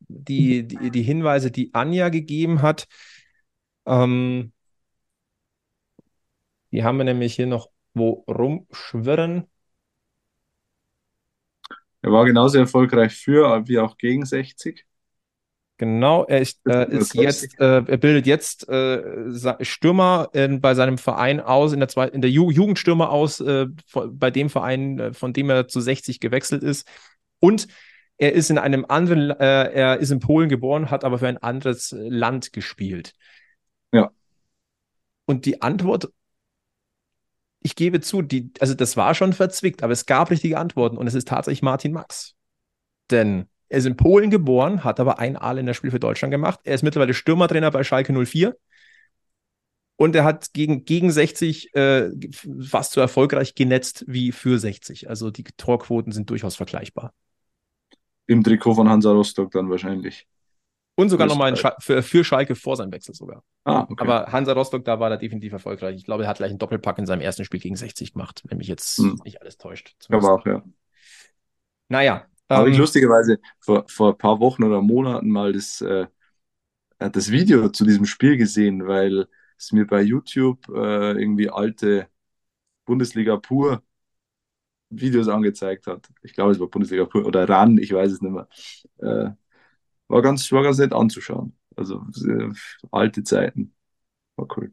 die, 0.00 0.66
die, 0.66 0.90
die, 0.90 1.02
Hinweise, 1.02 1.52
die 1.52 1.72
Anja 1.74 2.08
gegeben 2.08 2.60
hat. 2.60 2.88
Ähm, 3.86 4.52
die 6.72 6.82
haben 6.82 6.98
wir 6.98 7.04
nämlich 7.04 7.36
hier 7.36 7.46
noch 7.46 7.70
wo 7.94 8.24
rumschwirren. 8.28 9.46
Er 12.06 12.12
war 12.12 12.24
genauso 12.24 12.58
erfolgreich 12.58 13.16
für 13.16 13.66
wie 13.66 13.80
auch 13.80 13.98
gegen 13.98 14.24
60. 14.24 14.86
Genau, 15.76 16.24
er 16.24 16.40
ist, 16.40 16.60
äh, 16.64 16.88
ist 16.88 17.14
jetzt, 17.14 17.58
äh, 17.58 17.82
er 17.84 17.96
bildet 17.96 18.28
jetzt 18.28 18.68
äh, 18.68 19.34
Stürmer 19.62 20.28
in, 20.32 20.60
bei 20.60 20.74
seinem 20.74 20.98
Verein 20.98 21.40
aus, 21.40 21.72
in 21.72 21.80
der, 21.80 21.88
zwei, 21.88 22.06
in 22.06 22.20
der 22.20 22.30
Ju 22.30 22.52
Jugendstürmer 22.52 23.10
aus, 23.10 23.40
äh, 23.40 23.66
bei 23.92 24.30
dem 24.30 24.50
Verein, 24.50 25.00
äh, 25.00 25.12
von 25.14 25.32
dem 25.32 25.50
er 25.50 25.66
zu 25.66 25.80
60 25.80 26.20
gewechselt 26.20 26.62
ist. 26.62 26.86
Und 27.40 27.66
er 28.18 28.34
ist 28.34 28.50
in 28.50 28.58
einem 28.58 28.86
anderen, 28.88 29.30
äh, 29.30 29.72
er 29.72 29.98
ist 29.98 30.12
in 30.12 30.20
Polen 30.20 30.48
geboren, 30.48 30.92
hat 30.92 31.02
aber 31.02 31.18
für 31.18 31.26
ein 31.26 31.38
anderes 31.38 31.92
Land 31.98 32.52
gespielt. 32.52 33.14
Ja. 33.92 34.12
Und 35.24 35.44
die 35.44 35.60
Antwort, 35.60 36.08
ich 37.66 37.74
gebe 37.74 38.00
zu, 38.00 38.22
die, 38.22 38.52
also 38.60 38.74
das 38.74 38.96
war 38.96 39.12
schon 39.14 39.32
verzwickt, 39.32 39.82
aber 39.82 39.92
es 39.92 40.06
gab 40.06 40.30
richtige 40.30 40.56
Antworten 40.56 40.96
und 40.96 41.08
es 41.08 41.14
ist 41.14 41.26
tatsächlich 41.26 41.62
Martin 41.62 41.92
Max. 41.92 42.36
Denn 43.10 43.46
er 43.68 43.78
ist 43.78 43.86
in 43.86 43.96
Polen 43.96 44.30
geboren, 44.30 44.84
hat 44.84 45.00
aber 45.00 45.18
ein 45.18 45.36
A-Länderspiel 45.36 45.90
für 45.90 45.98
Deutschland 45.98 46.30
gemacht. 46.30 46.60
Er 46.62 46.76
ist 46.76 46.82
mittlerweile 46.82 47.12
Stürmertrainer 47.12 47.72
bei 47.72 47.82
Schalke 47.82 48.12
04. 48.12 48.56
Und 49.96 50.14
er 50.14 50.22
hat 50.22 50.52
gegen, 50.52 50.84
gegen 50.84 51.10
60 51.10 51.74
äh, 51.74 52.10
fast 52.62 52.92
so 52.92 53.00
erfolgreich 53.00 53.56
genetzt 53.56 54.04
wie 54.06 54.30
für 54.30 54.60
60. 54.60 55.08
Also 55.08 55.32
die 55.32 55.42
Torquoten 55.56 56.12
sind 56.12 56.30
durchaus 56.30 56.54
vergleichbar. 56.54 57.12
Im 58.26 58.44
Trikot 58.44 58.74
von 58.74 58.88
Hansa 58.88 59.10
Rostock 59.10 59.50
dann 59.50 59.70
wahrscheinlich. 59.70 60.28
Und 60.96 61.10
sogar 61.10 61.26
nochmal 61.26 61.54
für, 61.78 62.02
für 62.02 62.24
Schalke 62.24 62.54
vor 62.54 62.76
seinem 62.76 62.90
Wechsel 62.90 63.14
sogar. 63.14 63.44
Ah, 63.64 63.86
okay. 63.88 63.94
Aber 63.98 64.32
Hansa 64.32 64.52
Rostock, 64.52 64.84
da 64.84 64.98
war 64.98 65.10
er 65.10 65.18
definitiv 65.18 65.52
erfolgreich. 65.52 65.96
Ich 65.96 66.04
glaube, 66.04 66.24
er 66.24 66.28
hat 66.28 66.38
gleich 66.38 66.50
einen 66.50 66.58
Doppelpack 66.58 66.98
in 66.98 67.06
seinem 67.06 67.20
ersten 67.20 67.44
Spiel 67.44 67.60
gegen 67.60 67.76
60 67.76 68.14
gemacht, 68.14 68.42
wenn 68.46 68.58
mich 68.58 68.66
jetzt 68.66 68.98
Hm. 68.98 69.20
nicht 69.24 69.40
alles 69.42 69.58
täuscht. 69.58 69.94
aber 70.08 70.32
auch, 70.32 70.46
ja. 70.46 70.62
Naja. 71.88 72.26
Habe 72.48 72.70
ich 72.70 72.76
ähm, 72.76 72.80
lustigerweise 72.80 73.38
vor, 73.60 73.84
vor 73.88 74.12
ein 74.12 74.18
paar 74.18 74.40
Wochen 74.40 74.64
oder 74.64 74.80
Monaten 74.80 75.28
mal 75.28 75.52
das, 75.52 75.80
äh, 75.80 76.06
das 76.98 77.30
Video 77.30 77.68
zu 77.68 77.84
diesem 77.84 78.06
Spiel 78.06 78.36
gesehen, 78.36 78.86
weil 78.86 79.26
es 79.58 79.72
mir 79.72 79.86
bei 79.86 80.00
YouTube 80.00 80.66
äh, 80.68 81.12
irgendwie 81.20 81.50
alte 81.50 82.08
Bundesliga 82.84 83.36
pur 83.36 83.82
Videos 84.90 85.28
angezeigt 85.28 85.86
hat. 85.86 86.08
Ich 86.22 86.32
glaube, 86.34 86.52
es 86.52 86.60
war 86.60 86.68
Bundesliga 86.68 87.04
pur 87.04 87.26
oder 87.26 87.48
RAN, 87.48 87.78
ich 87.78 87.92
weiß 87.92 88.12
es 88.12 88.22
nicht 88.22 88.32
mehr. 88.32 88.48
Äh, 88.98 89.30
war 90.08 90.22
ganz, 90.22 90.50
war 90.52 90.62
ganz 90.62 90.78
nett 90.78 90.92
anzuschauen. 90.92 91.56
Also 91.76 92.04
äh, 92.28 92.50
alte 92.90 93.22
Zeiten. 93.24 93.74
War 94.36 94.48
cool. 94.56 94.72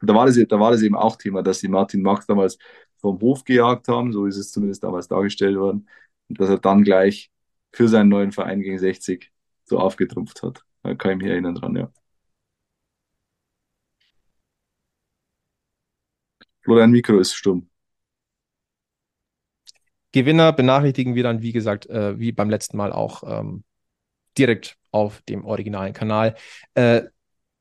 Da 0.00 0.14
war 0.14 0.26
das, 0.26 0.36
da 0.48 0.60
war 0.60 0.72
das 0.72 0.82
eben 0.82 0.96
auch 0.96 1.16
Thema, 1.16 1.42
dass 1.42 1.60
sie 1.60 1.68
Martin 1.68 2.02
Max 2.02 2.26
damals 2.26 2.58
vom 2.98 3.20
Hof 3.20 3.44
gejagt 3.44 3.88
haben, 3.88 4.12
so 4.12 4.26
ist 4.26 4.36
es 4.36 4.52
zumindest 4.52 4.82
damals 4.84 5.08
dargestellt 5.08 5.56
worden, 5.58 5.88
und 6.28 6.40
dass 6.40 6.48
er 6.50 6.58
dann 6.58 6.82
gleich 6.84 7.30
für 7.72 7.88
seinen 7.88 8.08
neuen 8.08 8.32
Verein 8.32 8.60
gegen 8.60 8.78
60 8.78 9.32
so 9.64 9.78
aufgetrumpft 9.78 10.42
hat. 10.42 10.64
Da 10.82 10.94
kann 10.94 11.12
ich 11.12 11.18
mich 11.18 11.28
erinnern 11.28 11.54
dran, 11.54 11.76
ja. 11.76 11.92
Florian 16.62 16.90
Mikro 16.90 17.18
ist 17.18 17.34
stumm. 17.34 17.68
Gewinner 20.12 20.52
benachrichtigen 20.52 21.14
wir 21.14 21.24
dann, 21.24 21.42
wie 21.42 21.52
gesagt, 21.52 21.86
äh, 21.86 22.18
wie 22.18 22.32
beim 22.32 22.48
letzten 22.48 22.76
Mal 22.76 22.92
auch 22.92 23.22
ähm, 23.26 23.64
direkt 24.38 24.76
auf 24.90 25.22
dem 25.22 25.44
originalen 25.44 25.92
Kanal. 25.92 26.34
Äh, 26.74 27.02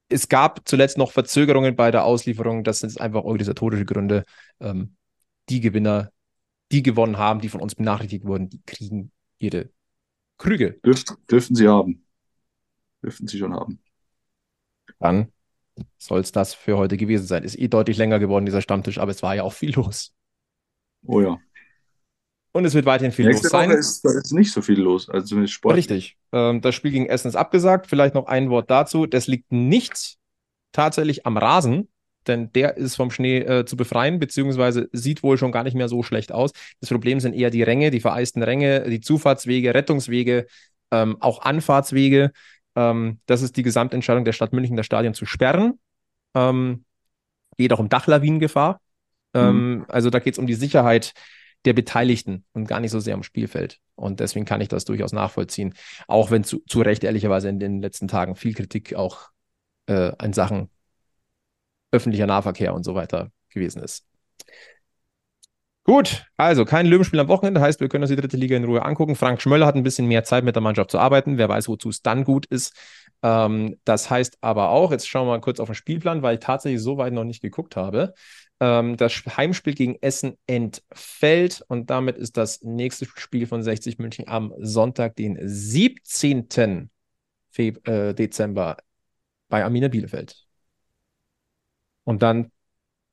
es 0.10 0.30
gab 0.30 0.68
zuletzt 0.68 0.98
noch 0.98 1.12
Verzögerungen 1.12 1.76
bei 1.76 1.90
der 1.90 2.06
Auslieferung. 2.06 2.64
Das 2.64 2.80
sind 2.80 3.00
einfach 3.02 3.24
organisatorische 3.24 3.86
Gründe. 3.86 4.26
Ähm, 4.60 4.96
die 5.50 5.60
Gewinner, 5.60 6.12
die 6.72 6.84
gewonnen 6.84 7.18
haben, 7.18 7.42
die 7.42 7.50
von 7.50 7.62
uns 7.62 7.76
benachrichtigt 7.76 8.26
wurden, 8.26 8.50
die 8.50 8.62
kriegen 8.66 9.12
ihre 9.40 9.70
Krüge. 10.38 10.80
Dürf, 10.86 11.04
dürfen 11.30 11.56
sie 11.56 11.68
haben. 11.68 12.06
Dürfen 13.02 13.28
sie 13.28 13.38
schon 13.38 13.54
haben. 13.54 13.82
Dann 15.00 15.32
soll 15.98 16.22
es 16.22 16.32
das 16.32 16.54
für 16.54 16.78
heute 16.78 16.98
gewesen 16.98 17.26
sein. 17.26 17.44
Ist 17.44 17.58
eh 17.58 17.68
deutlich 17.68 17.98
länger 17.98 18.20
geworden, 18.20 18.46
dieser 18.46 18.62
Stammtisch, 18.62 19.00
aber 19.00 19.12
es 19.12 19.24
war 19.24 19.36
ja 19.36 19.44
auch 19.44 19.54
viel 19.54 19.74
los. 19.74 20.14
Oh 21.06 21.22
ja. 21.22 21.40
Und 22.54 22.66
es 22.66 22.76
wird 22.76 22.86
weiterhin 22.86 23.12
viel 23.12 23.26
Nächste 23.26 23.48
los 23.48 23.52
sein. 23.52 23.70
Woche 23.70 23.78
ist, 23.80 24.06
da 24.06 24.12
ist 24.12 24.32
nicht 24.32 24.52
so 24.52 24.62
viel 24.62 24.80
los, 24.80 25.10
also 25.10 25.26
zumindest 25.26 25.56
Sport. 25.56 25.76
Richtig. 25.76 26.18
Ähm, 26.32 26.62
das 26.62 26.76
Spiel 26.76 26.92
gegen 26.92 27.08
Essen 27.08 27.28
ist 27.28 27.36
abgesagt. 27.36 27.88
Vielleicht 27.88 28.14
noch 28.14 28.28
ein 28.28 28.50
Wort 28.52 28.70
dazu. 28.70 29.08
Das 29.08 29.28
liegt 29.28 29.52
nicht 29.52 30.18
tatsächlich 30.72 31.26
am 31.26 31.38
Rasen, 31.38 31.90
denn 32.28 32.52
der 32.54 32.78
ist 32.78 32.96
vom 32.96 33.10
Schnee 33.10 33.40
äh, 33.40 33.66
zu 33.66 33.76
befreien, 33.76 34.20
beziehungsweise 34.20 34.88
sieht 34.92 35.24
wohl 35.24 35.38
schon 35.40 35.52
gar 35.52 35.64
nicht 35.64 35.74
mehr 35.74 35.90
so 35.90 36.04
schlecht 36.04 36.32
aus. 36.32 36.52
Das 36.80 36.90
Problem 36.90 37.20
sind 37.20 37.34
eher 37.34 37.50
die 37.50 37.64
Ränge, 37.64 37.90
die 37.90 38.00
vereisten 38.00 38.44
Ränge, 38.44 38.88
die 38.88 39.02
Zufahrtswege, 39.02 39.74
Rettungswege, 39.74 40.46
ähm, 40.92 41.18
auch 41.22 41.42
Anfahrtswege. 41.42 42.32
Ähm, 42.76 43.20
das 43.26 43.42
ist 43.42 43.58
die 43.58 43.64
Gesamtentscheidung 43.64 44.26
der 44.26 44.34
Stadt 44.34 44.54
München, 44.54 44.78
das 44.78 44.86
Stadion 44.86 45.16
zu 45.16 45.26
sperren. 45.26 45.80
Ähm, 46.36 46.86
geht 47.58 47.74
auch 47.74 47.80
um 47.80 47.90
Dachlawinengefahr. 47.90 48.80
Ähm, 49.34 49.86
Also 49.88 50.12
da 50.12 50.20
geht 50.20 50.36
es 50.36 50.40
um 50.40 50.48
die 50.48 50.54
Sicherheit 50.54 51.14
der 51.66 51.74
Beteiligten 51.74 52.46
und 52.54 52.68
gar 52.68 52.80
nicht 52.80 52.92
so 52.92 53.00
sehr 53.00 53.14
am 53.14 53.24
Spielfeld. 53.24 53.80
Und 53.96 54.20
deswegen 54.20 54.46
kann 54.46 54.62
ich 54.62 54.68
das 54.68 54.86
durchaus 54.86 55.14
nachvollziehen. 55.14 55.74
Auch 56.08 56.32
wenn 56.32 56.44
zu, 56.44 56.60
zu 56.68 56.82
Recht 56.82 57.04
ehrlicherweise 57.04 57.50
in 57.50 57.60
den 57.60 57.82
letzten 57.82 58.08
Tagen 58.08 58.36
viel 58.36 58.54
Kritik 58.54 58.96
auch 58.96 59.30
äh, 59.88 60.12
in 60.24 60.34
Sachen 60.34 60.70
öffentlicher 61.92 62.28
Nahverkehr 62.28 62.74
und 62.74 62.84
so 62.84 62.96
weiter 62.96 63.32
gewesen 63.50 63.82
ist. 63.82 64.06
Gut, 65.86 66.26
also 66.38 66.64
kein 66.64 66.86
Löwenspiel 66.86 67.20
am 67.20 67.28
Wochenende, 67.28 67.60
heißt, 67.60 67.82
wir 67.82 67.90
können 67.90 68.04
uns 68.04 68.10
die 68.10 68.16
dritte 68.16 68.38
Liga 68.38 68.56
in 68.56 68.64
Ruhe 68.64 68.84
angucken. 68.84 69.18
Frank 69.18 69.42
Schmöller 69.42 69.66
hat 69.66 69.76
ein 69.76 69.84
bisschen 69.84 70.08
mehr 70.08 70.24
Zeit 70.24 70.46
mit 70.46 70.56
der 70.56 70.64
Mannschaft 70.64 70.92
zu 70.92 70.98
arbeiten. 70.98 71.38
Wer 71.38 71.50
weiß, 71.50 71.68
wozu 71.68 71.90
es 71.90 72.02
dann 72.02 72.24
gut 72.24 72.46
ist. 72.46 72.74
Ähm, 73.22 73.76
das 73.84 74.10
heißt 74.10 74.38
aber 74.40 74.70
auch, 74.70 74.92
jetzt 74.92 75.10
schauen 75.10 75.28
wir 75.28 75.32
mal 75.32 75.42
kurz 75.42 75.60
auf 75.60 75.68
den 75.68 75.76
Spielplan, 75.76 76.22
weil 76.22 76.36
ich 76.36 76.40
tatsächlich 76.40 76.82
so 76.82 76.98
weit 76.98 77.12
noch 77.12 77.26
nicht 77.26 77.42
geguckt 77.42 77.76
habe. 77.76 78.14
Ähm, 78.64 78.96
das 78.96 79.12
Heimspiel 79.12 79.74
gegen 79.74 79.98
Essen 80.02 80.38
entfällt 80.48 81.66
und 81.68 81.90
damit 81.90 82.18
ist 82.18 82.38
das 82.38 82.62
nächste 82.62 83.06
Spiel 83.06 83.46
von 83.46 83.62
60 83.62 84.00
München 84.00 84.30
am 84.30 84.54
Sonntag, 84.58 85.18
den 85.18 85.38
17. 85.42 86.90
Feb 87.50 87.86
äh, 87.86 88.14
Dezember 88.14 88.78
bei 89.50 89.66
Arminia 89.66 89.90
Bielefeld. 89.90 90.46
Und 92.06 92.24
dann 92.24 92.52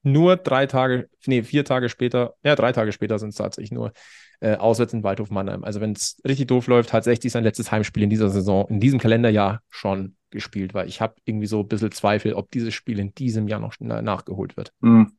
nur 0.04 0.36
drei 0.36 0.66
Tage, 0.66 1.10
nee, 1.26 1.42
vier 1.42 1.64
Tage 1.64 1.88
später, 1.88 2.36
ja, 2.44 2.54
drei 2.54 2.70
Tage 2.70 2.92
später 2.92 3.18
sind 3.18 3.30
es 3.30 3.34
tatsächlich 3.34 3.72
nur 3.72 3.92
äh, 4.38 4.54
auswärts 4.54 4.92
in 4.92 5.02
Waldhof 5.02 5.30
Mannheim. 5.30 5.64
Also 5.64 5.80
wenn 5.80 5.92
es 5.92 6.20
richtig 6.24 6.46
doof 6.46 6.68
läuft, 6.68 6.92
hat 6.92 7.02
60 7.02 7.32
sein 7.32 7.42
letztes 7.42 7.72
Heimspiel 7.72 8.04
in 8.04 8.10
dieser 8.10 8.30
Saison, 8.30 8.68
in 8.68 8.78
diesem 8.78 9.00
Kalenderjahr 9.00 9.62
schon 9.68 10.14
gespielt, 10.30 10.74
weil 10.74 10.88
ich 10.88 11.00
habe 11.00 11.16
irgendwie 11.24 11.48
so 11.48 11.58
ein 11.58 11.68
bisschen 11.68 11.90
Zweifel, 11.90 12.34
ob 12.34 12.52
dieses 12.52 12.72
Spiel 12.72 13.00
in 13.00 13.12
diesem 13.16 13.48
Jahr 13.48 13.58
noch 13.58 13.74
na 13.80 14.00
nachgeholt 14.00 14.56
wird. 14.56 14.72
Hm. 14.80 15.12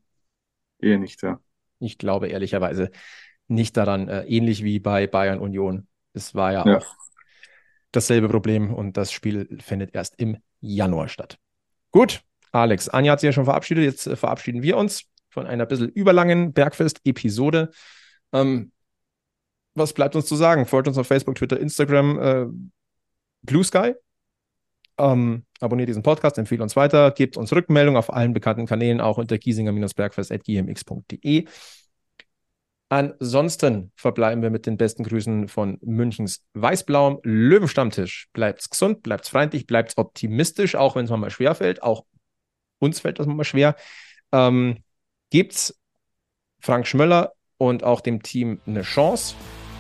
Eher 0.82 0.98
nicht, 0.98 1.22
ja. 1.24 1.40
Ich 1.80 1.98
glaube 1.98 2.28
ehrlicherweise 2.28 2.92
nicht 3.48 3.76
daran, 3.78 4.08
äh, 4.08 4.24
ähnlich 4.26 4.64
wie 4.64 4.80
bei 4.80 5.08
Bayern 5.08 5.40
Union. 5.40 5.88
Es 6.14 6.36
war 6.36 6.52
ja, 6.54 6.66
Ja. 6.68 6.78
auch 6.78 6.96
dasselbe 7.92 8.30
Problem 8.30 8.74
und 8.74 8.98
das 8.98 9.12
Spiel 9.12 9.58
findet 9.62 9.94
erst 9.94 10.20
im 10.20 10.38
Januar 10.60 11.08
statt. 11.08 11.38
Gut, 11.92 12.22
Alex, 12.52 12.90
Anja 12.90 13.14
hat 13.14 13.20
sich 13.20 13.28
ja 13.28 13.34
schon 13.34 13.46
verabschiedet. 13.46 13.84
Jetzt 13.84 14.08
äh, 14.08 14.16
verabschieden 14.16 14.62
wir 14.64 14.78
uns 14.78 15.04
von 15.30 15.48
einer 15.48 15.66
bisschen 15.66 15.90
überlangen 15.90 16.54
Bergfest-Episode. 16.54 17.72
Ähm, 18.34 18.72
was 19.74 19.94
bleibt 19.94 20.16
uns 20.16 20.26
zu 20.26 20.36
sagen? 20.36 20.66
Folgt 20.66 20.88
uns 20.88 20.98
auf 20.98 21.08
Facebook, 21.08 21.36
Twitter, 21.36 21.60
Instagram, 21.60 22.20
äh, 22.20 22.46
Blue 23.42 23.64
Sky. 23.64 23.94
Ähm, 25.02 25.46
abonniert 25.60 25.90
diesen 25.90 26.04
Podcast, 26.04 26.38
empfehlt 26.38 26.62
uns 26.62 26.76
weiter, 26.76 27.10
gebt 27.10 27.36
uns 27.36 27.52
Rückmeldung 27.52 27.98
auf 27.98 28.14
allen 28.14 28.34
bekannten 28.34 28.68
Kanälen, 28.68 29.02
auch 29.02 29.18
unter 29.18 29.40
giesinger-bergfest.gmx.de. 29.40 31.46
Ansonsten 32.90 33.92
verbleiben 33.96 34.44
wir 34.44 34.52
mit 34.52 34.68
den 34.68 34.78
besten 34.78 35.04
Grüßen 35.04 35.48
von 35.48 35.80
Münchens 35.82 36.46
Weißblauem 36.54 37.18
Löwenstammtisch. 37.24 38.28
Bleibt's 38.32 38.70
gesund, 38.70 39.02
bleibt's 39.02 39.30
freundlich, 39.30 39.66
bleibt's 39.66 39.98
optimistisch, 39.98 40.76
auch 40.76 40.96
wenn 40.96 41.06
es 41.06 41.10
manchmal 41.10 41.32
schwer 41.32 41.56
fällt. 41.56 41.82
Auch 41.82 42.06
uns 42.78 43.00
fällt 43.00 43.18
das 43.18 43.26
manchmal 43.26 43.46
schwer. 43.46 43.76
Ähm, 44.32 44.84
gebt's 45.32 45.76
Frank 46.60 46.86
Schmöller 46.86 47.34
und 47.58 47.84
auch 47.84 48.02
dem 48.02 48.22
Team 48.22 48.62
eine 48.68 48.84
Chance. 48.84 49.34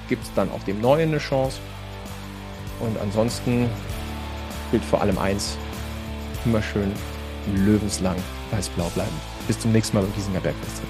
Gibt's 0.10 0.34
dann 0.34 0.50
auch 0.50 0.64
dem 0.64 0.82
Neuen 0.82 1.10
eine 1.10 1.20
Chance. 1.20 1.60
Und 2.80 2.98
ansonsten 2.98 3.70
gilt 4.72 4.84
vor 4.84 5.02
allem 5.02 5.18
eins: 5.18 5.57
immer 6.45 6.61
schön 6.61 6.91
löwenslang 7.56 8.18
weiß-blau 8.52 8.89
bleiben. 8.89 9.15
Bis 9.48 9.60
zum 9.60 9.72
nächsten 9.72 9.98
Mal 9.98 10.03
beim 10.03 10.14
Giesinger 10.14 10.41
Bergfest. 10.41 10.81